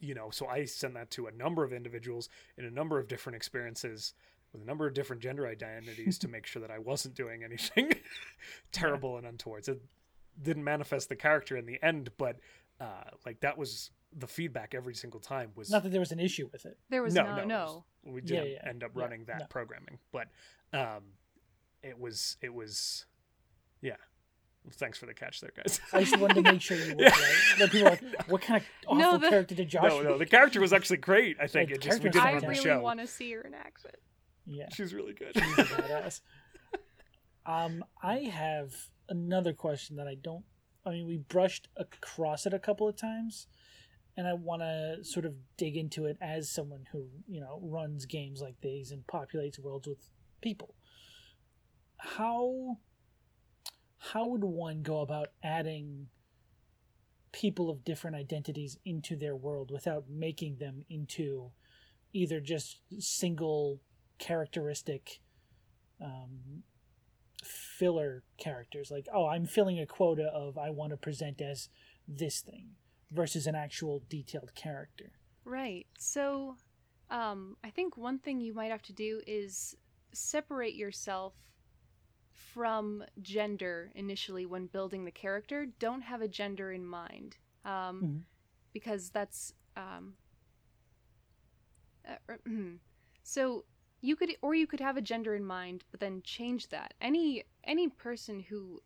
you 0.00 0.14
know, 0.14 0.30
so 0.30 0.46
I 0.46 0.64
sent 0.64 0.94
that 0.94 1.10
to 1.12 1.26
a 1.26 1.32
number 1.32 1.62
of 1.62 1.72
individuals 1.72 2.28
in 2.56 2.64
a 2.64 2.70
number 2.70 2.98
of 2.98 3.06
different 3.06 3.36
experiences 3.36 4.14
with 4.54 4.62
a 4.62 4.64
number 4.66 4.86
of 4.86 4.94
different 4.94 5.20
gender 5.20 5.46
identities 5.46 6.16
to 6.20 6.28
make 6.28 6.46
sure 6.46 6.62
that 6.62 6.70
I 6.70 6.78
wasn't 6.78 7.14
doing 7.14 7.42
anything 7.44 7.92
terrible 8.72 9.18
and 9.18 9.26
untoward. 9.26 9.68
It 9.68 9.82
didn't 10.40 10.64
manifest 10.64 11.08
the 11.10 11.16
character 11.16 11.56
in 11.56 11.66
the 11.66 11.78
end, 11.82 12.10
but 12.16 12.38
uh, 12.80 13.10
like 13.26 13.40
that 13.40 13.58
was 13.58 13.90
the 14.16 14.26
feedback 14.28 14.74
every 14.74 14.94
single 14.94 15.20
time 15.20 15.50
was 15.56 15.70
Not 15.70 15.82
that 15.82 15.90
there 15.90 16.00
was 16.00 16.12
an 16.12 16.20
issue 16.20 16.48
with 16.52 16.64
it. 16.66 16.78
There 16.88 17.02
was 17.02 17.14
no, 17.14 17.24
no 17.24 17.36
no, 17.36 17.44
no. 17.44 17.84
was- 18.04 18.14
we 18.14 18.20
didn't 18.20 18.52
yeah, 18.52 18.68
end 18.68 18.84
up 18.84 18.92
yeah, 18.94 19.02
running 19.02 19.24
that 19.26 19.40
no. 19.40 19.46
programming, 19.50 19.98
but 20.12 20.28
um, 20.72 21.02
it 21.82 21.98
was 21.98 22.36
it 22.40 22.54
was 22.54 23.06
yeah. 23.82 23.96
Thanks 24.72 24.96
for 24.96 25.04
the 25.04 25.12
catch 25.12 25.42
there, 25.42 25.50
guys. 25.54 25.78
I 25.92 26.04
just 26.04 26.18
wanted 26.18 26.42
to 26.42 26.52
make 26.52 26.62
sure 26.62 26.78
you 26.78 26.94
were 26.96 27.02
Yeah. 27.02 27.08
right. 27.10 27.60
Like, 27.60 27.70
people 27.70 27.86
are 27.86 27.90
like, 27.90 28.28
what 28.30 28.40
kind 28.40 28.62
of 28.62 28.66
awful 28.86 28.98
No, 28.98 29.18
the- 29.18 29.28
character 29.28 29.54
did 29.54 29.68
Josh? 29.68 29.82
no, 29.90 30.00
no, 30.02 30.16
the 30.18 30.24
character 30.24 30.58
was 30.60 30.72
actually 30.72 30.96
great. 30.98 31.36
I 31.38 31.46
think 31.48 31.68
the 31.68 31.74
it 31.74 31.80
just 31.82 32.02
we 32.02 32.08
didn't 32.08 32.24
I 32.24 32.32
run 32.32 32.34
the 32.36 32.40
fantastic. 32.42 32.66
really 32.70 32.82
want 32.82 33.00
to 33.00 33.06
see 33.06 33.32
her 33.32 33.42
in 33.42 33.52
action. 33.52 33.90
Yeah, 34.46 34.66
She's 34.72 34.92
really 34.94 35.14
good. 35.14 35.32
she's 35.34 35.58
a 35.58 35.64
badass. 35.64 36.20
Um, 37.46 37.84
I 38.02 38.20
have 38.20 38.72
another 39.10 39.52
question 39.52 39.96
that 39.96 40.06
I 40.08 40.14
don't. 40.14 40.44
I 40.86 40.90
mean, 40.92 41.06
we 41.06 41.18
brushed 41.18 41.68
across 41.76 42.46
it 42.46 42.54
a 42.54 42.58
couple 42.58 42.88
of 42.88 42.96
times, 42.96 43.48
and 44.16 44.26
I 44.26 44.32
want 44.32 44.62
to 44.62 45.04
sort 45.04 45.26
of 45.26 45.34
dig 45.58 45.76
into 45.76 46.06
it 46.06 46.16
as 46.22 46.50
someone 46.50 46.86
who 46.90 47.06
you 47.28 47.40
know 47.40 47.60
runs 47.62 48.06
games 48.06 48.40
like 48.40 48.54
these 48.62 48.92
and 48.92 49.06
populates 49.06 49.58
worlds 49.58 49.86
with 49.86 50.08
people. 50.40 50.74
How 51.98 52.78
how 53.98 54.26
would 54.28 54.44
one 54.44 54.82
go 54.82 55.00
about 55.00 55.28
adding 55.42 56.06
people 57.32 57.68
of 57.68 57.84
different 57.84 58.16
identities 58.16 58.78
into 58.84 59.16
their 59.16 59.36
world 59.36 59.70
without 59.70 60.04
making 60.08 60.56
them 60.56 60.84
into 60.88 61.50
either 62.14 62.40
just 62.40 62.80
single 62.98 63.80
characteristic 64.18 65.20
um, 66.02 66.62
filler 67.42 68.22
characters 68.38 68.90
like 68.90 69.06
oh 69.12 69.26
i'm 69.26 69.46
filling 69.46 69.78
a 69.78 69.86
quota 69.86 70.24
of 70.34 70.56
i 70.56 70.70
want 70.70 70.90
to 70.90 70.96
present 70.96 71.40
as 71.40 71.68
this 72.08 72.40
thing 72.40 72.70
versus 73.10 73.46
an 73.46 73.54
actual 73.54 74.02
detailed 74.08 74.54
character 74.54 75.12
Right. 75.46 75.86
So, 75.98 76.56
um, 77.10 77.58
I 77.62 77.68
think 77.68 77.98
one 77.98 78.18
thing 78.18 78.40
you 78.40 78.54
might 78.54 78.70
have 78.70 78.80
to 78.84 78.94
do 78.94 79.20
is 79.26 79.76
separate 80.14 80.74
yourself 80.74 81.34
from 82.32 83.04
gender 83.20 83.92
initially 83.94 84.46
when 84.46 84.68
building 84.68 85.04
the 85.04 85.10
character. 85.10 85.66
Don't 85.78 86.00
have 86.00 86.22
a 86.22 86.28
gender 86.28 86.72
in 86.72 86.86
mind, 86.86 87.36
um, 87.66 88.00
Mhm. 88.02 88.22
because 88.72 89.10
that's 89.10 89.52
um, 89.76 90.14
uh, 92.08 92.36
so 93.22 93.66
you 94.04 94.16
could 94.16 94.36
or 94.42 94.54
you 94.54 94.66
could 94.66 94.80
have 94.80 94.96
a 94.98 95.02
gender 95.02 95.34
in 95.34 95.44
mind, 95.44 95.84
but 95.90 96.00
then 96.00 96.20
change 96.22 96.68
that. 96.68 96.92
Any 97.00 97.44
any 97.64 97.88
person 97.88 98.40
who 98.40 98.82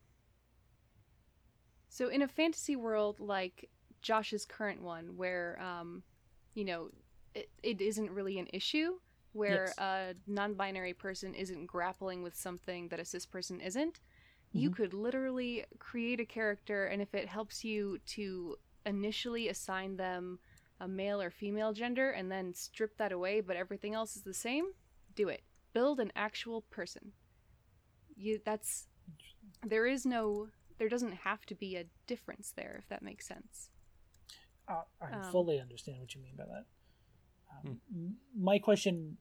so 1.88 2.08
in 2.08 2.22
a 2.22 2.28
fantasy 2.28 2.76
world 2.76 3.18
like 3.20 3.68
Josh's 4.02 4.44
current 4.44 4.80
one, 4.82 5.16
where 5.16 5.60
um, 5.60 6.04
you 6.54 6.64
know, 6.64 6.90
it, 7.34 7.50
it 7.62 7.80
isn't 7.80 8.10
really 8.10 8.38
an 8.38 8.48
issue 8.52 8.92
where 9.32 9.74
Yes. 9.74 9.78
a 9.78 10.14
non-binary 10.26 10.94
person 10.94 11.34
isn't 11.34 11.66
grappling 11.66 12.22
with 12.22 12.34
something 12.36 12.88
that 12.88 13.00
a 13.00 13.04
cis 13.04 13.26
person 13.26 13.60
isn't. 13.60 14.00
You 14.52 14.70
Mhm. 14.70 14.74
could 14.76 14.94
literally 14.94 15.64
create 15.78 16.20
a 16.20 16.24
character, 16.24 16.86
and 16.86 17.02
if 17.02 17.14
it 17.14 17.28
helps 17.28 17.64
you 17.64 17.98
to 18.16 18.56
initially 18.86 19.48
assign 19.48 19.96
them 19.96 20.38
a 20.80 20.88
male 20.88 21.20
or 21.20 21.30
female 21.30 21.72
gender 21.72 22.10
and 22.10 22.30
then 22.30 22.54
strip 22.54 22.96
that 22.98 23.12
away, 23.12 23.40
but 23.40 23.56
everything 23.56 23.94
else 23.94 24.16
is 24.16 24.22
the 24.22 24.32
same, 24.34 24.66
do 25.18 25.28
it. 25.28 25.42
Build 25.74 25.98
an 26.00 26.12
actual 26.16 26.62
person. 26.70 27.12
You 28.16 28.40
that's 28.44 28.86
there 29.66 29.86
is 29.86 30.06
no 30.06 30.48
there 30.78 30.88
doesn't 30.88 31.12
have 31.24 31.44
to 31.46 31.54
be 31.54 31.76
a 31.76 31.84
difference 32.06 32.52
there 32.56 32.76
if 32.78 32.88
that 32.88 33.02
makes 33.02 33.26
sense. 33.26 33.70
uh, 34.68 34.82
i 35.00 35.12
Um, 35.12 35.22
fully 35.32 35.58
understand 35.60 35.98
what 36.00 36.14
you 36.14 36.20
mean 36.22 36.36
by 36.36 36.44
that 36.44 36.64
um, 37.52 37.80
m- 37.94 38.16
my 38.36 38.58
question 38.58 39.16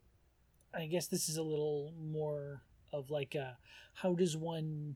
i 0.74 0.86
guess 0.88 1.08
this 1.08 1.30
is 1.30 1.38
a 1.38 1.44
little 1.44 1.94
more 2.00 2.62
of 2.92 3.10
like 3.10 3.34
a, 3.36 3.58
how 4.02 4.14
does 4.14 4.36
one 4.38 4.96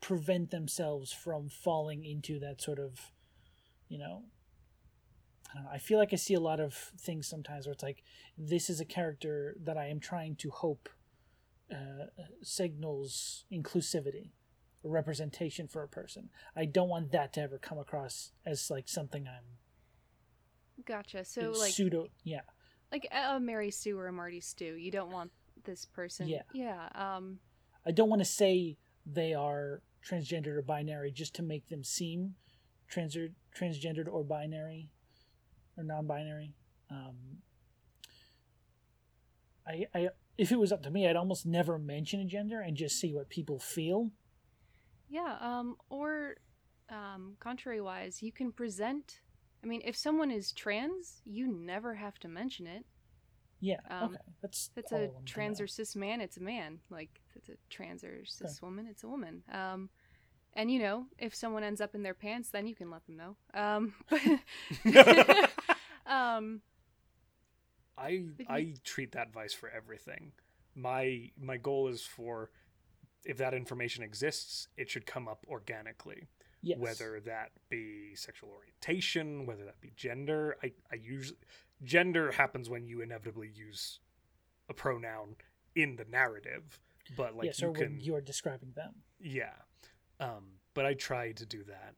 prevent 0.00 0.50
themselves 0.50 1.12
from 1.12 1.48
falling 1.48 2.04
into 2.04 2.38
that 2.38 2.60
sort 2.62 2.78
of 2.78 3.12
you 3.88 3.98
know 3.98 4.22
I, 5.50 5.54
don't 5.54 5.64
know, 5.64 5.70
I 5.72 5.78
feel 5.78 5.98
like 5.98 6.12
I 6.12 6.16
see 6.16 6.34
a 6.34 6.40
lot 6.40 6.60
of 6.60 6.74
things 6.74 7.26
sometimes 7.26 7.66
where 7.66 7.72
it's 7.72 7.82
like 7.82 8.02
this 8.36 8.68
is 8.68 8.80
a 8.80 8.84
character 8.84 9.56
that 9.62 9.76
I 9.76 9.86
am 9.88 10.00
trying 10.00 10.36
to 10.36 10.50
hope 10.50 10.88
uh, 11.70 12.06
signals 12.42 13.44
inclusivity 13.52 14.30
or 14.82 14.90
representation 14.90 15.68
for 15.68 15.82
a 15.82 15.88
person. 15.88 16.30
I 16.56 16.64
don't 16.64 16.88
want 16.88 17.12
that 17.12 17.32
to 17.34 17.40
ever 17.42 17.58
come 17.58 17.78
across 17.78 18.32
as 18.44 18.70
like 18.70 18.88
something 18.88 19.26
I'm 19.26 19.44
Gotcha. 20.84 21.24
So 21.24 21.52
like 21.52 21.72
pseudo. 21.72 22.08
Yeah, 22.22 22.42
like 22.92 23.08
a 23.10 23.40
Mary 23.40 23.70
Sue 23.70 23.98
or 23.98 24.08
a 24.08 24.12
Marty 24.12 24.40
Stew, 24.40 24.74
you 24.74 24.90
don't 24.90 25.10
want 25.10 25.30
this 25.64 25.84
person. 25.86 26.28
Yeah. 26.28 26.42
Yeah. 26.52 26.88
Um. 26.94 27.38
I 27.86 27.92
don't 27.92 28.08
want 28.08 28.20
to 28.20 28.26
say 28.26 28.76
they 29.06 29.32
are 29.32 29.82
transgendered 30.06 30.56
or 30.56 30.62
binary 30.62 31.12
just 31.12 31.34
to 31.36 31.42
make 31.42 31.68
them 31.68 31.82
seem 31.82 32.34
trans 32.88 33.16
transgendered 33.58 34.08
or 34.10 34.24
binary 34.24 34.90
or 35.76 35.84
non-binary. 35.84 36.52
Um, 36.90 37.16
I, 39.66 39.86
I, 39.94 40.08
if 40.38 40.52
it 40.52 40.58
was 40.58 40.72
up 40.72 40.82
to 40.84 40.90
me, 40.90 41.08
I'd 41.08 41.16
almost 41.16 41.46
never 41.46 41.78
mention 41.78 42.20
a 42.20 42.24
gender 42.24 42.60
and 42.60 42.76
just 42.76 43.00
see 43.00 43.12
what 43.12 43.28
people 43.28 43.58
feel. 43.58 44.10
Yeah. 45.08 45.36
Um. 45.40 45.76
Or, 45.88 46.36
um. 46.88 47.36
Contrary 47.40 47.80
wise, 47.80 48.22
you 48.22 48.32
can 48.32 48.52
present. 48.52 49.20
I 49.62 49.66
mean, 49.66 49.82
if 49.84 49.96
someone 49.96 50.30
is 50.30 50.52
trans, 50.52 51.22
you 51.24 51.48
never 51.48 51.94
have 51.94 52.18
to 52.20 52.28
mention 52.28 52.66
it. 52.66 52.84
Yeah, 53.58 53.78
Um, 53.90 54.10
okay, 54.10 54.16
that's 54.42 54.70
If 54.76 54.84
it's 54.84 54.92
all 54.92 54.98
I 54.98 55.02
a 55.04 55.08
trans 55.24 55.60
or 55.62 55.66
cis 55.66 55.96
man, 55.96 56.20
it's 56.20 56.36
a 56.36 56.42
man. 56.42 56.78
Like 56.90 57.08
if 57.30 57.36
it's 57.36 57.48
a 57.48 57.56
trans 57.70 58.04
or 58.04 58.24
cis 58.26 58.60
woman, 58.60 58.86
it's 58.88 59.02
a 59.02 59.08
woman. 59.08 59.42
Um, 59.50 59.88
and 60.56 60.70
you 60.70 60.80
know, 60.80 61.06
if 61.18 61.34
someone 61.34 61.62
ends 61.62 61.80
up 61.80 61.94
in 61.94 62.02
their 62.02 62.14
pants, 62.14 62.48
then 62.48 62.66
you 62.66 62.74
can 62.74 62.90
let 62.90 63.04
them 63.06 63.16
know. 63.16 63.36
Um, 63.54 63.94
but, 64.84 65.50
um, 66.06 66.62
I 67.96 68.24
I 68.48 68.74
treat 68.82 69.12
that 69.12 69.28
advice 69.28 69.52
for 69.52 69.68
everything. 69.68 70.32
My 70.74 71.30
my 71.40 71.58
goal 71.58 71.88
is 71.88 72.02
for 72.02 72.50
if 73.24 73.36
that 73.38 73.54
information 73.54 74.02
exists, 74.02 74.68
it 74.76 74.88
should 74.88 75.04
come 75.04 75.28
up 75.28 75.44
organically. 75.48 76.28
yes. 76.62 76.78
Whether 76.78 77.20
that 77.26 77.50
be 77.68 78.14
sexual 78.14 78.50
orientation, 78.50 79.46
whether 79.46 79.64
that 79.64 79.80
be 79.80 79.92
gender. 79.94 80.56
I, 80.62 80.72
I 80.90 80.96
usually 80.96 81.38
gender 81.84 82.32
happens 82.32 82.70
when 82.70 82.86
you 82.86 83.02
inevitably 83.02 83.50
use 83.52 84.00
a 84.68 84.74
pronoun 84.74 85.36
in 85.74 85.96
the 85.96 86.06
narrative. 86.10 86.80
But 87.16 87.36
like 87.36 87.46
yes, 87.46 87.60
you 87.60 87.68
or 87.68 87.72
can 87.72 87.92
when 87.92 88.00
you're 88.00 88.20
describing 88.20 88.72
them. 88.74 88.94
Yeah. 89.20 89.52
Um, 90.20 90.60
but 90.74 90.86
I 90.86 90.94
try 90.94 91.32
to 91.32 91.46
do 91.46 91.64
that 91.64 91.94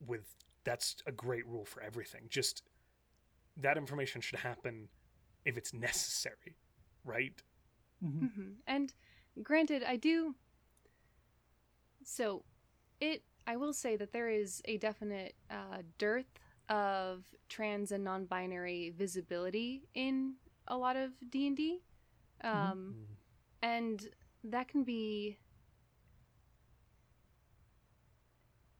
with 0.00 0.34
that's 0.64 0.96
a 1.06 1.12
great 1.12 1.46
rule 1.46 1.64
for 1.64 1.82
everything. 1.82 2.26
Just 2.28 2.62
that 3.56 3.76
information 3.76 4.20
should 4.20 4.38
happen 4.40 4.88
if 5.44 5.56
it's 5.56 5.72
necessary, 5.74 6.56
right? 7.04 7.40
hmm 8.00 8.24
mhm. 8.24 8.54
and 8.66 8.92
granted, 9.42 9.82
I 9.84 9.96
do. 9.96 10.34
So, 12.04 12.44
it. 13.00 13.22
I 13.46 13.56
will 13.56 13.72
say 13.72 13.96
that 13.96 14.12
there 14.12 14.28
is 14.28 14.62
a 14.66 14.76
definite 14.78 15.34
uh, 15.50 15.82
dearth 15.98 16.38
of 16.68 17.24
trans 17.48 17.90
and 17.90 18.04
non-binary 18.04 18.90
visibility 18.96 19.88
in 19.94 20.34
a 20.68 20.76
lot 20.76 20.96
of 20.96 21.12
D 21.30 21.46
and 21.46 21.56
D. 21.56 21.80
Um, 22.44 22.96
Mm. 22.96 23.16
and 23.62 24.08
that 24.44 24.68
can 24.68 24.84
be 24.84 25.38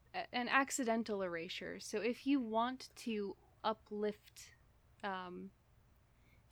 an 0.33 0.47
accidental 0.49 1.21
erasure. 1.21 1.79
So 1.79 1.99
if 2.01 2.25
you 2.25 2.39
want 2.39 2.89
to 2.97 3.35
uplift 3.63 4.55
um, 5.03 5.51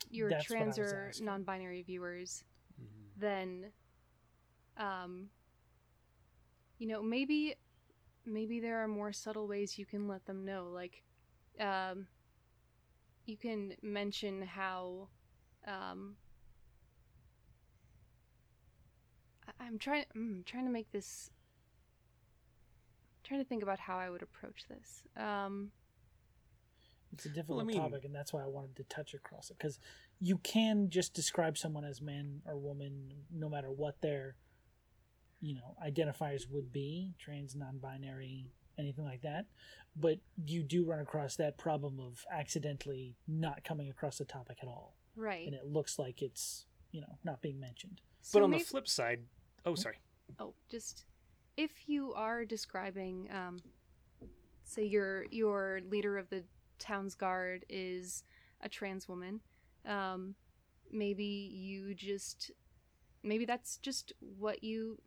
your 0.09 0.29
That's 0.29 0.45
trans 0.45 0.77
or 0.77 1.13
non-binary 1.19 1.83
viewers, 1.83 2.43
Mhm. 2.79 3.11
then 3.15 3.71
um, 4.77 5.29
you 6.77 6.87
know 6.87 7.01
maybe 7.01 7.55
maybe 8.25 8.59
there 8.59 8.79
are 8.83 8.87
more 8.87 9.11
subtle 9.11 9.47
ways 9.47 9.77
you 9.77 9.85
can 9.85 10.07
let 10.07 10.25
them 10.25 10.45
know 10.45 10.69
like 10.73 11.03
um, 11.59 12.07
you 13.25 13.37
can 13.37 13.75
mention 13.81 14.41
how 14.41 15.09
um, 15.67 16.15
I- 19.47 19.65
I'm 19.65 19.77
trying 19.79 20.05
mm, 20.15 20.45
trying 20.45 20.65
to 20.65 20.71
make 20.71 20.91
this 20.91 21.31
trying 23.29 23.41
to 23.41 23.47
think 23.47 23.61
about 23.63 23.79
how 23.79 23.97
I 23.97 24.09
would 24.09 24.23
approach 24.23 24.65
this. 24.67 25.03
Um, 25.15 25.71
It's 27.13 27.25
a 27.25 27.29
difficult 27.29 27.65
mean- 27.65 27.77
topic, 27.77 28.03
and 28.05 28.13
that's 28.13 28.33
why 28.33 28.43
I 28.43 28.47
wanted 28.47 28.75
to 28.77 28.83
touch 28.83 29.13
across 29.13 29.49
it 29.51 29.57
because 29.57 29.79
you 30.19 30.37
can 30.39 30.89
just 30.89 31.13
describe 31.13 31.57
someone 31.57 31.85
as 31.85 32.01
man 32.01 32.41
or 32.45 32.57
woman, 32.57 33.25
no 33.31 33.47
matter 33.49 33.71
what 33.71 34.01
their, 34.01 34.35
you 35.41 35.53
know, 35.55 35.75
identifiers 35.83 36.49
would 36.49 36.71
be, 36.71 37.13
trans, 37.19 37.55
non-binary, 37.55 38.51
anything 38.77 39.05
like 39.05 39.21
that. 39.21 39.45
But 39.95 40.19
you 40.45 40.63
do 40.63 40.85
run 40.85 40.99
across 40.99 41.35
that 41.37 41.57
problem 41.57 41.99
of 41.99 42.25
accidentally 42.31 43.15
not 43.27 43.63
coming 43.63 43.89
across 43.89 44.17
the 44.17 44.25
topic 44.25 44.57
at 44.61 44.67
all, 44.67 44.95
right. 45.15 45.45
and 45.45 45.55
it 45.55 45.65
looks 45.65 45.97
like 45.99 46.21
it's 46.21 46.65
you 46.91 47.01
know 47.01 47.17
not 47.23 47.41
being 47.41 47.59
mentioned. 47.59 48.01
So 48.21 48.39
but 48.39 48.43
on 48.45 48.49
maybe- 48.51 48.63
the 48.63 48.69
flip 48.69 48.87
side, 48.87 49.25
oh 49.65 49.75
sorry. 49.75 49.97
oh, 50.39 50.53
just 50.69 51.05
if 51.59 51.89
you 51.89 52.13
are 52.13 52.45
describing, 52.45 53.27
um, 53.35 53.57
say 54.63 54.85
your 54.85 55.25
your 55.29 55.81
leader 55.91 56.17
of 56.17 56.29
the 56.29 56.41
town's 56.79 57.15
guard 57.15 57.65
is 57.67 58.23
a 58.61 58.69
trans 58.69 59.09
woman, 59.09 59.41
um, 59.85 60.35
maybe 60.89 61.51
you 61.53 61.93
just 61.93 62.51
maybe 63.23 63.43
that's 63.43 63.75
just 63.75 64.13
what 64.37 64.63
you 64.63 65.01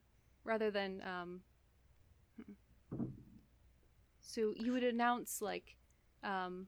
rather 0.44 0.70
than 0.70 1.02
um, 1.06 1.40
so 4.20 4.52
you 4.54 4.72
would 4.72 4.84
announce 4.84 5.40
like 5.40 5.76
um, 6.22 6.66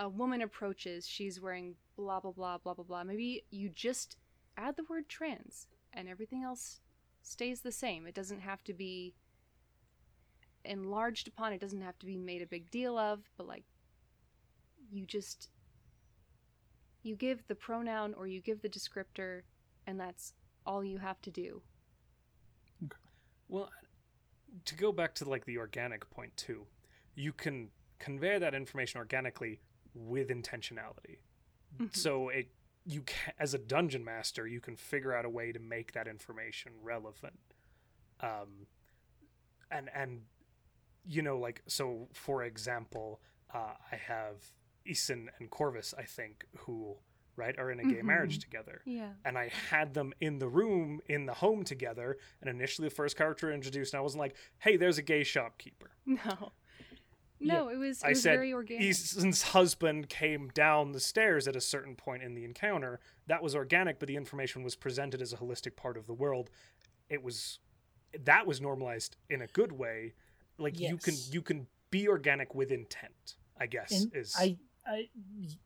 a 0.00 0.08
woman 0.08 0.42
approaches, 0.42 1.06
she's 1.06 1.40
wearing 1.40 1.76
blah 1.96 2.18
blah 2.18 2.32
blah 2.32 2.58
blah 2.58 2.74
blah 2.74 2.84
blah. 2.84 3.04
Maybe 3.04 3.44
you 3.52 3.68
just 3.68 4.16
add 4.56 4.74
the 4.76 4.84
word 4.90 5.08
trans 5.08 5.68
and 5.92 6.08
everything 6.08 6.42
else 6.42 6.80
stays 7.26 7.60
the 7.60 7.72
same. 7.72 8.06
It 8.06 8.14
doesn't 8.14 8.40
have 8.40 8.62
to 8.64 8.72
be 8.72 9.14
enlarged 10.64 11.28
upon, 11.28 11.52
it 11.52 11.60
doesn't 11.60 11.82
have 11.82 11.98
to 11.98 12.06
be 12.06 12.16
made 12.16 12.42
a 12.42 12.46
big 12.46 12.70
deal 12.70 12.98
of, 12.98 13.20
but 13.36 13.46
like 13.46 13.64
you 14.90 15.06
just 15.06 15.50
you 17.02 17.14
give 17.14 17.46
the 17.46 17.54
pronoun 17.54 18.14
or 18.14 18.26
you 18.26 18.40
give 18.40 18.62
the 18.62 18.68
descriptor 18.68 19.42
and 19.86 19.98
that's 20.00 20.32
all 20.66 20.82
you 20.82 20.98
have 20.98 21.20
to 21.22 21.30
do. 21.30 21.62
Okay. 22.84 22.96
Well, 23.48 23.70
to 24.64 24.74
go 24.74 24.90
back 24.90 25.14
to 25.16 25.28
like 25.28 25.44
the 25.44 25.58
organic 25.58 26.08
point 26.10 26.36
too, 26.36 26.66
you 27.14 27.32
can 27.32 27.68
convey 28.00 28.38
that 28.38 28.54
information 28.54 28.98
organically 28.98 29.60
with 29.94 30.28
intentionality. 30.28 31.18
Mhm. 31.78 31.94
So 31.94 32.28
it 32.28 32.48
you 32.86 33.02
ca 33.02 33.32
as 33.38 33.52
a 33.54 33.58
dungeon 33.58 34.04
master, 34.04 34.46
you 34.46 34.60
can 34.60 34.76
figure 34.76 35.12
out 35.12 35.24
a 35.24 35.30
way 35.30 35.52
to 35.52 35.58
make 35.58 35.92
that 35.92 36.06
information 36.08 36.72
relevant. 36.82 37.38
Um, 38.20 38.66
and 39.70 39.90
and 39.94 40.22
you 41.04 41.22
know 41.22 41.38
like 41.38 41.62
so 41.66 42.08
for 42.14 42.44
example, 42.44 43.20
uh, 43.52 43.74
I 43.92 43.96
have 43.96 44.36
Eason 44.88 45.26
and 45.40 45.50
Corvus, 45.50 45.94
I 45.98 46.04
think, 46.04 46.46
who 46.58 46.96
right 47.36 47.58
are 47.58 47.70
in 47.70 47.80
a 47.80 47.84
gay 47.84 48.00
Mhm. 48.00 48.04
marriage 48.04 48.38
together 48.38 48.80
Yeah. 48.86 49.12
and 49.26 49.36
I 49.36 49.48
had 49.48 49.92
them 49.92 50.14
in 50.20 50.38
the 50.38 50.48
room 50.48 51.00
in 51.06 51.26
the 51.26 51.34
home 51.34 51.64
together. 51.64 52.16
And 52.40 52.48
initially, 52.48 52.88
the 52.88 52.94
first 52.94 53.16
character 53.16 53.52
introduced, 53.52 53.92
and 53.92 53.98
I 53.98 54.02
wasn't 54.02 54.20
like, 54.20 54.36
"Hey, 54.60 54.76
there's 54.78 54.96
a 54.98 55.02
gay 55.02 55.22
shopkeeper." 55.24 55.90
No. 56.06 56.52
No, 57.40 57.68
it 57.68 57.76
was 57.76 58.02
it 58.02 58.06
I 58.06 58.08
was 58.10 58.22
said, 58.22 58.36
very 58.36 58.52
organic. 58.52 58.84
Eason's 58.84 59.42
husband 59.42 60.08
came 60.08 60.48
down 60.48 60.92
the 60.92 61.00
stairs 61.00 61.46
at 61.46 61.54
a 61.56 61.60
certain 61.60 61.94
point 61.94 62.22
in 62.22 62.34
the 62.34 62.44
encounter. 62.44 63.00
That 63.26 63.42
was 63.42 63.54
organic, 63.54 63.98
but 63.98 64.08
the 64.08 64.16
information 64.16 64.62
was 64.62 64.74
presented 64.76 65.20
as 65.20 65.32
a 65.32 65.36
holistic 65.36 65.76
part 65.76 65.96
of 65.96 66.06
the 66.06 66.14
world. 66.14 66.50
It 67.08 67.22
was 67.22 67.58
that 68.24 68.46
was 68.46 68.60
normalized 68.60 69.16
in 69.28 69.42
a 69.42 69.46
good 69.48 69.72
way. 69.72 70.14
Like 70.58 70.80
you 70.80 70.96
can 70.96 71.14
you 71.30 71.42
can 71.42 71.66
be 71.90 72.08
organic 72.08 72.54
with 72.54 72.70
intent. 72.72 73.34
I 73.58 73.66
guess 73.66 73.90
And 73.90 74.14
is 74.14 74.34
I, 74.38 74.56
I, 74.86 75.08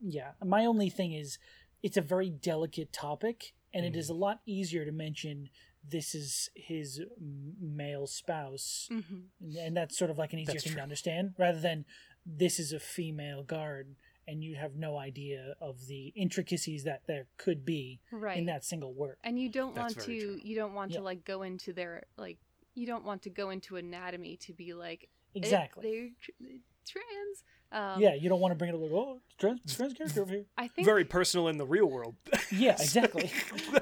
yeah. 0.00 0.30
My 0.44 0.64
only 0.66 0.90
thing 0.90 1.12
is, 1.12 1.38
it's 1.82 1.96
a 1.96 2.00
very 2.02 2.30
delicate 2.30 2.92
topic, 2.92 3.52
and 3.74 3.84
it 3.84 3.96
is 3.96 4.08
Mm. 4.08 4.10
a 4.10 4.14
lot 4.14 4.40
easier 4.46 4.84
to 4.84 4.92
mention 4.92 5.48
this 5.88 6.14
is 6.14 6.50
his 6.54 7.00
male 7.18 8.06
spouse, 8.06 8.88
hmm 8.90 9.00
and- 9.40 9.56
and 9.56 9.76
that's 9.76 9.96
sort 9.96 10.10
of 10.10 10.18
like 10.18 10.32
an 10.32 10.38
easier 10.38 10.54
That's 10.54 10.64
thing 10.64 10.72
true. 10.72 10.78
to 10.80 10.82
understand, 10.82 11.34
rather 11.38 11.60
than 11.60 11.84
this 12.26 12.58
is 12.58 12.72
a 12.72 12.80
female 12.80 13.42
guard, 13.42 13.96
and 14.28 14.44
you 14.44 14.56
have 14.56 14.76
no 14.76 14.98
idea 14.98 15.54
of 15.60 15.86
the 15.86 16.08
intricacies 16.14 16.84
that 16.84 17.06
there 17.06 17.26
could 17.38 17.64
be 17.64 18.00
Right. 18.12 18.36
in 18.38 18.44
that 18.46 18.64
single 18.64 18.92
word. 18.92 19.16
and 19.24 19.38
you 19.40 19.48
don't 19.48 19.74
That's 19.74 19.94
want 19.96 20.06
to 20.06 20.20
true. 20.20 20.40
you 20.42 20.54
don't 20.54 20.74
want 20.74 20.90
Yeah. 20.92 20.98
to 20.98 21.02
like 21.04 21.24
go 21.24 21.42
into 21.42 21.72
their 21.72 22.04
like 22.16 22.38
you 22.74 22.86
don't 22.86 23.04
want 23.04 23.22
to 23.22 23.30
go 23.30 23.50
into 23.50 23.76
anatomy 23.76 24.36
to 24.36 24.52
be 24.52 24.74
like 24.74 25.08
Exactly. 25.34 26.14
they're 26.38 26.48
trans 26.86 27.44
um, 27.72 28.00
yeah, 28.00 28.14
you 28.14 28.28
don't 28.28 28.40
want 28.40 28.50
to 28.50 28.56
bring 28.56 28.68
it 28.70 28.74
up 28.74 28.80
like, 28.80 28.90
oh, 28.90 29.20
trans, 29.38 29.76
trans 29.76 29.92
character 29.94 30.22
over 30.22 30.32
here. 30.32 30.44
i 30.58 30.66
think 30.66 30.84
very 30.84 31.04
personal 31.04 31.46
in 31.46 31.56
the 31.56 31.64
real 31.66 31.88
world. 31.88 32.16
Yeah, 32.50 32.72
exactly. 32.80 33.30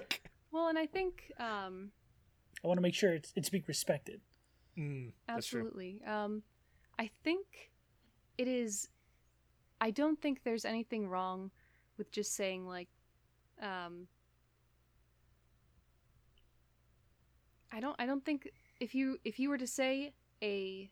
Like, 0.59 0.63
well 0.63 0.69
and 0.69 0.79
i 0.79 0.87
think 0.87 1.33
um 1.39 1.91
I 2.65 2.67
want 2.67 2.79
to 2.79 2.83
make 2.83 2.95
sure 2.95 3.15
it's 3.15 3.33
it's 3.37 3.49
being 3.49 3.65
respected. 3.69 4.21
mm, 4.77 5.13
absolutely 5.29 6.01
um 6.07 6.43
i 6.99 7.09
think 7.23 7.71
it 8.37 8.49
is 8.49 8.89
i 9.81 9.91
don't 9.91 10.21
think 10.21 10.43
there's 10.43 10.65
anything 10.65 11.09
wrong 11.09 11.51
with 11.97 12.11
just 12.11 12.35
saying 12.35 12.67
like 12.67 12.89
um 13.63 14.09
i 17.73 17.81
don't 17.81 17.97
i 17.99 18.07
don't 18.07 18.25
think 18.25 18.51
if 18.81 18.95
you 18.95 19.19
if 19.25 19.39
you 19.39 19.49
were 19.51 19.59
to 19.59 19.67
say 19.67 20.13
a 20.43 20.91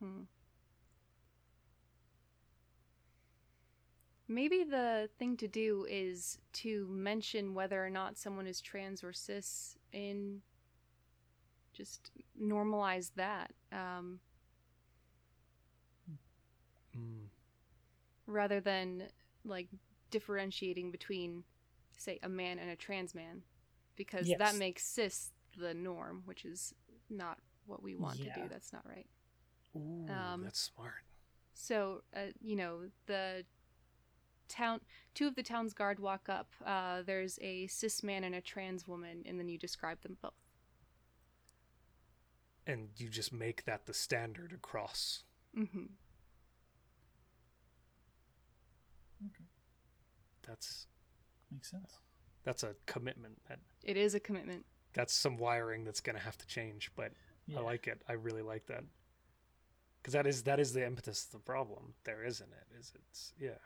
hmm. 0.00 0.24
Maybe 4.28 4.64
the 4.64 5.08
thing 5.18 5.36
to 5.38 5.48
do 5.48 5.86
is 5.88 6.38
to 6.52 6.86
mention 6.90 7.54
whether 7.54 7.84
or 7.84 7.90
not 7.90 8.16
someone 8.18 8.46
is 8.46 8.60
trans 8.60 9.02
or 9.04 9.12
cis 9.12 9.76
in 9.92 10.42
just 11.72 12.10
normalize 12.40 13.10
that 13.16 13.50
um, 13.72 14.20
Mm. 16.96 17.28
rather 18.26 18.60
than 18.60 19.04
like 19.44 19.68
differentiating 20.10 20.90
between 20.90 21.44
say 21.98 22.18
a 22.22 22.28
man 22.28 22.58
and 22.58 22.70
a 22.70 22.76
trans 22.76 23.14
man 23.14 23.42
because 23.96 24.26
that 24.38 24.54
makes 24.56 24.82
cis 24.86 25.30
the 25.58 25.74
norm 25.74 26.22
which 26.24 26.44
is 26.46 26.72
not 27.10 27.38
what 27.66 27.82
we 27.82 27.94
want 27.96 28.16
to 28.16 28.24
do 28.34 28.48
that's 28.50 28.72
not 28.72 28.82
right 28.88 29.06
Ooh, 29.76 30.06
Um, 30.10 30.44
that's 30.44 30.60
smart. 30.74 31.04
so 31.54 32.02
uh, 32.16 32.32
you 32.40 32.56
know 32.56 32.80
the 33.06 33.44
town 34.48 34.80
two 35.14 35.26
of 35.26 35.34
the 35.34 35.42
town's 35.42 35.72
guard 35.74 35.98
walk 36.00 36.28
up 36.28 36.48
uh, 36.64 37.02
there's 37.04 37.38
a 37.42 37.66
cis 37.66 38.02
man 38.02 38.24
and 38.24 38.34
a 38.34 38.40
trans 38.40 38.86
woman 38.86 39.22
and 39.26 39.38
then 39.38 39.48
you 39.48 39.58
describe 39.58 40.00
them 40.02 40.16
both 40.22 40.32
And 42.66 42.88
you 42.96 43.08
just 43.08 43.32
make 43.32 43.64
that 43.64 43.86
the 43.86 43.94
standard 43.94 44.52
across. 44.52 45.22
hmm 45.54 45.86
Okay. 49.24 49.44
That's 50.46 50.86
Makes 51.50 51.70
sense. 51.70 51.98
that's 52.44 52.62
a 52.62 52.74
commitment. 52.86 53.40
That 53.48 53.60
it 53.84 53.96
is 53.96 54.14
a 54.14 54.20
commitment 54.20 54.64
that's 54.92 55.12
some 55.12 55.36
wiring 55.36 55.84
that's 55.84 56.00
gonna 56.00 56.18
have 56.18 56.36
to 56.38 56.46
change. 56.46 56.90
But 56.96 57.12
Yeah. 57.46 57.58
I 57.58 57.62
like 57.62 57.86
it. 57.86 58.02
I 58.08 58.14
really 58.14 58.42
like 58.42 58.66
that. 58.66 58.84
Because 60.02 60.12
that 60.14 60.26
is 60.26 60.42
that 60.44 60.58
is 60.60 60.72
the 60.72 60.84
impetus 60.84 61.24
of 61.26 61.30
the 61.32 61.38
problem. 61.38 61.94
There 62.04 62.24
isn't 62.24 62.50
it? 62.52 62.76
Is 62.78 62.92
it's 63.08 63.32
yeah. 63.38 63.58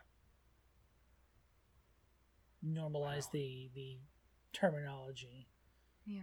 Normalize 2.67 3.25
Wow. 3.27 3.31
the 3.33 3.71
the 3.75 3.99
terminology. 4.53 5.49
yeah 6.05 6.23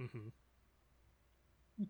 Mm-hmm. 0.00 0.28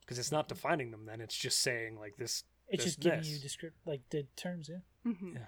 Because 0.00 0.18
it's 0.18 0.32
not 0.32 0.48
defining 0.48 0.90
them. 0.90 1.06
Then 1.06 1.20
it's 1.20 1.36
just 1.36 1.60
saying 1.60 1.96
like 1.98 2.16
this. 2.16 2.44
It's 2.68 2.82
There's 2.84 2.96
just 2.96 3.00
giving 3.00 3.20
this. 3.20 3.28
you 3.30 3.38
descript 3.38 3.76
like 3.86 4.00
the 4.10 4.26
terms. 4.36 4.68
Yeah. 4.68 4.80
Mm-hmm. 5.12 5.36
Yeah. 5.36 5.46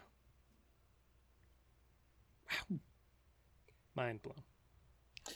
Mind 3.94 4.22
blown. 4.22 4.42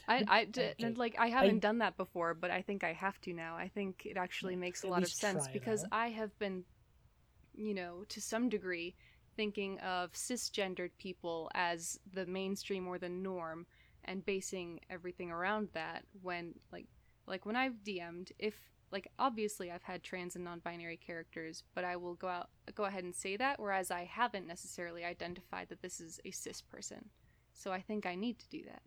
I, 0.07 0.25
I 0.29 0.45
d- 0.45 0.63
Okay. 0.81 0.93
like 0.95 1.17
I 1.19 1.29
haven't 1.29 1.61
done 1.61 1.79
that 1.79 1.97
before, 1.97 2.35
but 2.35 2.51
I 2.51 2.63
think 2.63 2.85
I 2.85 2.93
have 2.93 3.21
to 3.23 3.33
now. 3.33 3.57
I 3.57 3.69
think 3.69 4.03
it 4.05 4.17
actually 4.17 4.57
makes 4.57 4.83
a 4.83 4.87
lot 4.89 5.03
of 5.03 5.09
sense 5.09 5.49
because. 5.49 5.85
I 5.91 6.09
have 6.11 6.37
been, 6.39 6.65
you 7.55 7.75
know, 7.75 8.05
to 8.11 8.21
some 8.21 8.49
degree, 8.49 8.95
thinking 9.39 9.79
of 9.79 10.13
cisgendered 10.13 10.91
people 10.99 11.49
as 11.55 12.01
the 12.13 12.27
mainstream 12.27 12.89
or 12.89 12.99
the 12.99 13.09
norm, 13.09 13.65
and 14.05 14.27
basing 14.27 14.81
everything 14.91 15.31
around 15.31 15.69
that. 15.75 16.03
When 16.23 16.55
like 16.73 16.89
like 17.27 17.47
when 17.47 17.55
I've 17.55 17.85
DM'd, 17.85 18.33
if 18.41 18.57
like 18.91 19.07
obviously 19.17 19.71
I've 19.71 19.85
had 19.85 20.03
trans 20.03 20.35
and 20.35 20.45
non-binary 20.45 20.97
characters, 20.97 21.63
but 21.73 21.85
I 21.85 21.95
will 21.95 22.15
go 22.15 22.27
out 22.27 22.49
go 22.75 22.85
ahead 22.85 23.05
and 23.05 23.15
say 23.15 23.37
that, 23.37 23.61
whereas 23.61 23.93
I 23.93 24.05
haven't 24.05 24.49
necessarily 24.49 25.05
identified 25.05 25.69
that 25.69 25.83
this 25.83 26.01
is 26.01 26.19
a 26.25 26.33
cis 26.33 26.61
person. 26.61 27.11
So 27.53 27.71
I 27.71 27.81
think 27.81 28.07
I 28.07 28.17
need 28.17 28.41
to 28.41 28.49
do 28.49 28.65
that. 28.65 28.83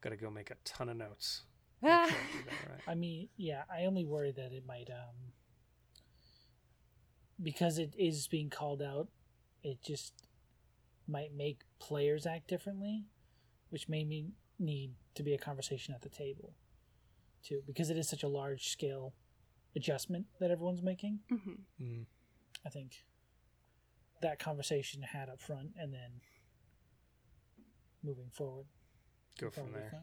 Gotta 0.01 0.17
go 0.17 0.31
make 0.31 0.51
a 0.51 0.57
ton 0.65 0.89
of 0.89 0.97
notes. 0.97 1.43
Can't 2.09 2.11
do 2.11 2.39
that, 2.47 2.71
right? 2.71 2.81
I 2.87 2.95
mean, 2.95 3.29
yeah. 3.37 3.63
I 3.73 3.85
only 3.85 4.05
worry 4.05 4.33
that 4.33 4.53
it 4.53 4.65
might 4.67 4.89
um 4.91 5.33
because 7.43 7.79
it 7.79 7.95
is 7.99 8.29
being 8.29 8.51
called 8.51 8.83
out. 8.83 9.09
It 9.63 9.83
just 9.83 10.13
might 11.09 11.35
make 11.35 11.63
players 11.81 12.27
act 12.27 12.49
differently, 12.49 13.05
which 13.71 13.89
may 13.89 14.05
mean 14.05 14.33
need 14.59 14.93
to 15.15 15.23
be 15.23 15.35
a 15.35 15.39
conversation 15.39 15.93
at 15.95 16.03
the 16.03 16.09
table 16.09 16.55
too, 17.45 17.61
because 17.67 17.91
it 17.91 17.97
is 17.97 18.09
such 18.09 18.23
a 18.23 18.29
large 18.29 18.69
scale 18.69 19.15
adjustment 19.75 20.27
that 20.39 20.51
everyone's 20.51 20.83
making. 20.83 21.21
hmm 21.29 21.55
Mm. 21.81 22.07
I 22.65 22.69
think 22.69 23.05
that 24.21 24.39
conversation 24.39 25.03
had 25.03 25.29
up 25.29 25.41
front, 25.41 25.71
and 25.77 25.93
then 25.93 26.21
moving 28.05 28.31
forward. 28.33 28.67
Go 29.39 29.51
from 29.51 29.73
there. 29.73 29.89
fine. 29.91 30.01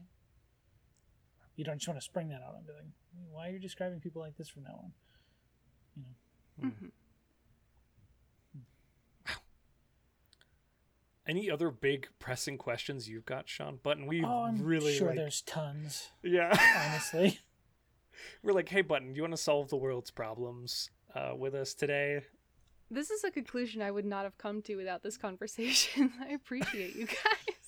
You 1.60 1.64
don't 1.66 1.76
just 1.76 1.88
want 1.88 2.00
to 2.00 2.04
spring 2.04 2.30
that 2.30 2.40
out 2.40 2.54
and 2.56 2.66
be 2.66 2.72
like, 2.72 2.86
why 3.30 3.48
are 3.48 3.52
you 3.52 3.58
describing 3.58 4.00
people 4.00 4.22
like 4.22 4.34
this 4.38 4.48
from 4.48 4.62
now 4.62 4.80
on? 4.82 4.92
You 5.94 6.02
know, 6.62 6.70
Mhm. 6.70 6.90
Any 11.26 11.50
other 11.50 11.70
big 11.70 12.08
pressing 12.18 12.56
questions 12.56 13.10
you've 13.10 13.26
got, 13.26 13.46
Sean 13.46 13.78
Button? 13.82 14.06
We 14.06 14.24
oh, 14.24 14.44
I'm 14.44 14.64
really 14.64 14.94
sure 14.96 15.08
like, 15.08 15.16
there's 15.16 15.42
tons. 15.42 16.08
yeah. 16.22 16.48
Honestly, 16.88 17.38
We're 18.42 18.54
like, 18.54 18.70
hey, 18.70 18.80
Button, 18.80 19.08
do 19.12 19.16
you 19.16 19.22
want 19.22 19.34
to 19.34 19.42
solve 19.42 19.68
the 19.68 19.76
world's 19.76 20.10
problems 20.10 20.88
uh, 21.14 21.34
with 21.36 21.54
us 21.54 21.74
today? 21.74 22.22
This 22.90 23.10
is 23.10 23.22
a 23.22 23.30
conclusion 23.30 23.82
I 23.82 23.90
would 23.90 24.06
not 24.06 24.24
have 24.24 24.38
come 24.38 24.62
to 24.62 24.76
without 24.76 25.02
this 25.02 25.18
conversation. 25.18 26.10
I 26.26 26.32
appreciate 26.32 26.96
you 26.96 27.04
guys. 27.06 27.59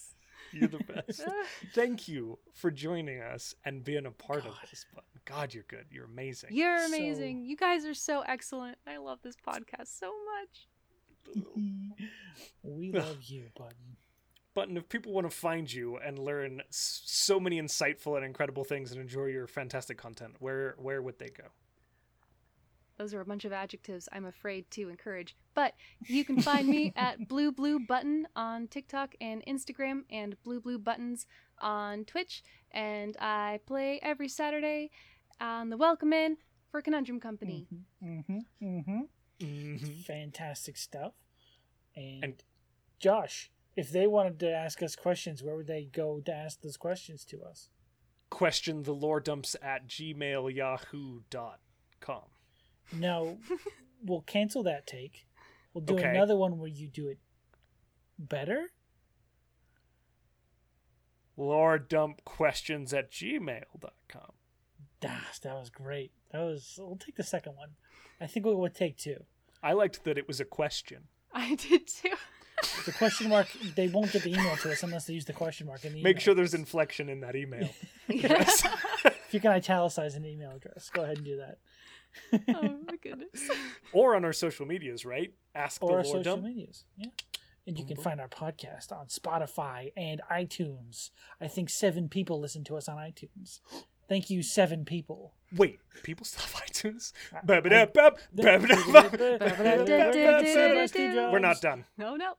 You're 0.53 0.69
the 0.69 0.79
best. 0.85 1.23
Thank 1.75 2.09
you 2.09 2.39
for 2.55 2.71
joining 2.71 3.21
us 3.21 3.55
and 3.65 3.83
being 3.85 4.07
a 4.07 4.11
part 4.11 4.47
of 4.47 4.55
this, 4.71 4.85
Button. 4.95 5.09
God, 5.25 5.55
you're 5.55 5.65
good. 5.69 5.87
You're 5.91 6.05
amazing. 6.07 6.51
You're 6.53 6.79
So- 6.81 6.87
amazing. 6.87 7.45
You 7.45 7.57
guys 7.57 7.85
are 7.85 7.95
so 7.95 8.23
excellent. 8.23 8.79
I 8.87 8.97
love 8.99 9.21
this 9.23 9.37
podcast 9.37 9.99
so 9.99 10.13
much. 10.41 10.67
we 12.63 12.93
love 12.93 13.23
you, 13.25 13.45
Button. 13.57 13.97
Button, 14.55 14.77
if 14.77 14.89
people 14.89 15.13
want 15.13 15.31
to 15.31 15.35
find 15.35 15.73
you 15.73 15.97
and 15.97 16.19
learn 16.19 16.61
so 16.71 17.41
many 17.41 17.61
insightful 17.61 18.17
and 18.17 18.25
incredible 18.25 18.65
things 18.65 18.93
and 18.93 19.01
enjoy 19.01 19.27
your 19.27 19.47
fantastic 19.47 19.97
content, 19.97 20.35
where 20.41 20.75
where 20.79 21.01
would 21.01 21.19
they 21.19 21.31
go? 21.31 21.45
Those 22.99 23.15
are 23.15 23.21
a 23.21 23.25
bunch 23.25 23.45
of 23.45 23.53
adjectives 23.53 24.09
I'm 24.13 24.25
afraid 24.27 24.71
to 24.73 24.89
encourage. 24.89 25.35
But 25.55 25.75
you 26.07 26.25
can 26.25 26.41
find 26.41 26.69
me 26.69 26.93
at 26.97 27.29
Blue 27.29 27.51
Blue 27.53 27.79
Button 27.81 28.27
on 28.37 28.69
TikTok 28.69 29.15
and 29.21 29.43
Instagram 29.47 30.03
and 30.11 30.37
Blue 30.43 30.61
Blue 30.61 30.79
Buttons 30.79 31.27
on 31.61 32.05
Twitch. 32.05 32.43
And 32.71 33.17
I 33.21 33.61
play 33.67 33.99
every 34.03 34.29
Saturday 34.29 34.91
on 35.41 35.71
the 35.71 35.77
Welcome 35.77 36.13
In 36.13 36.37
for 36.71 36.81
Conundrum 36.83 37.21
Company. 37.21 37.67
Mm-hmm. 38.03 38.39
Mm-hmm. 38.65 39.01
Mhm. 39.41 40.05
Fantastic 40.05 40.77
stuff. 40.77 41.13
And, 41.97 42.25
And- 42.25 42.43
Josh, 42.99 43.51
if 43.77 43.91
they 43.91 44.07
wanted 44.07 44.39
to 44.41 44.53
ask 44.53 44.83
us 44.83 44.95
questions, 44.95 45.43
where 45.43 45.57
would 45.57 45.67
they 45.67 45.85
go 45.85 46.21
to 46.21 46.33
ask 46.33 46.61
those 46.61 46.77
questions 46.77 47.25
to 47.27 47.43
us? 47.43 47.69
Question 48.31 48.85
the 48.85 48.95
lore 48.95 49.21
dumps 49.21 49.57
at 49.61 49.87
gmail 49.89 50.17
gmailyahoo.com. 50.55 52.23
No, 52.93 53.39
we'll 54.05 54.21
cancel 54.23 54.63
that 54.65 54.87
take. 54.87 55.27
We'll 55.75 55.85
do 55.85 55.95
Okay. 55.95 56.11
another 56.11 56.37
one 56.37 56.59
where 56.59 56.69
you 56.69 56.89
do 56.89 57.09
it 57.09 57.19
better. 58.19 58.67
Lore 61.37 61.79
dump 61.79 62.25
questions 62.25 62.93
at 62.93 63.11
gmail.com. 63.11 64.33
Das, 65.01 65.39
that 65.41 65.55
was 65.55 65.71
great. 65.71 66.13
That 66.31 66.41
was. 66.41 66.75
We'll 66.79 66.97
take 66.97 67.17
the 67.17 67.23
second 67.25 67.57
one. 67.57 67.71
I 68.21 68.27
think 68.27 68.47
we 68.47 68.55
would 68.55 68.75
take 68.75 68.97
two. 68.99 69.25
I 69.63 69.73
liked 69.73 70.05
that 70.05 70.19
it 70.19 70.29
was 70.29 70.41
a 70.41 70.45
question. 70.45 71.05
I 71.33 71.55
did 71.57 71.87
too. 71.87 72.11
The 72.85 72.93
question 72.93 73.29
mark. 73.31 73.49
They 73.75 73.89
won't 73.89 74.13
get 74.13 74.23
the 74.23 74.31
email 74.33 74.55
to 74.57 74.71
us 74.71 74.83
unless 74.83 75.07
they 75.07 75.15
use 75.15 75.25
the 75.25 75.33
question 75.33 75.67
mark 75.67 75.85
in 75.85 75.95
the 75.95 76.03
Make 76.03 76.17
email 76.17 76.21
sure 76.21 76.35
there's 76.35 76.55
inflection 76.55 77.09
in 77.09 77.21
that 77.21 77.35
email. 77.35 77.69
Yes. 78.09 78.65
If 79.05 79.33
you 79.33 79.41
can 79.41 79.53
italicize 79.53 80.15
an 80.17 80.27
email 80.27 80.51
address, 80.53 80.91
go 80.91 81.03
ahead 81.03 81.17
and 81.17 81.25
do 81.25 81.39
that. 81.39 81.59
Oh 82.33 82.79
my 82.87 82.97
goodness. 83.03 83.51
or 83.93 84.15
on 84.17 84.25
our 84.25 84.33
social 84.33 84.67
medias, 84.67 85.05
right? 85.05 85.33
Ask 85.55 85.83
or 85.83 85.91
the 85.91 85.97
our 85.97 86.05
social 86.05 86.23
dump. 86.23 86.45
medias. 86.45 86.85
Yeah. 86.97 87.09
And 87.67 87.79
you 87.79 87.85
can 87.85 87.97
find 87.97 88.21
our 88.21 88.29
podcast 88.29 88.91
on 88.91 89.07
Spotify 89.07 89.93
and 89.97 90.21
iTunes. 90.31 91.11
I 91.41 91.47
think 91.47 91.71
seven 91.71 92.09
people 92.09 92.41
listen 92.41 92.65
to 92.65 92.77
us 92.77 92.89
on 92.89 92.97
iTunes. 92.97 93.61
Thank 94.09 94.31
you, 94.31 94.43
seven 94.43 94.85
people. 94.85 95.33
Wait, 95.57 95.79
people 96.03 96.27
still 96.27 96.43
have 96.43 96.55
iTunes? 96.67 97.13
I- 97.33 97.41
Ba-ba-da-bap, 97.45 98.19
ba-ba-da-bap. 98.35 99.13
We're 100.97 101.33
We're 101.33 101.39
not 101.39 101.61
done. 101.61 101.85
No, 101.97 102.17
no. 102.17 102.35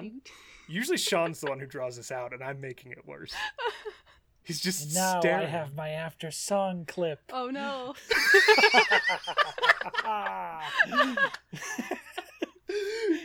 Are 0.00 0.02
we 0.02 0.08
done? 0.08 0.20
Usually 0.68 0.96
Sean's 0.98 1.40
the 1.40 1.48
one 1.50 1.58
who 1.60 1.66
draws 1.66 1.96
this 1.96 2.10
out, 2.12 2.32
and 2.32 2.42
I'm 2.42 2.60
making 2.60 2.92
it 2.92 3.06
worse. 3.06 3.32
He's 4.42 4.60
just 4.60 4.84
And 4.86 4.94
now 4.94 5.20
staring. 5.20 5.46
I 5.46 5.48
have 5.48 5.74
my 5.74 5.90
after 5.90 6.30
song 6.30 6.84
clip. 6.86 7.20
Oh 7.32 7.50
no. 7.50 7.94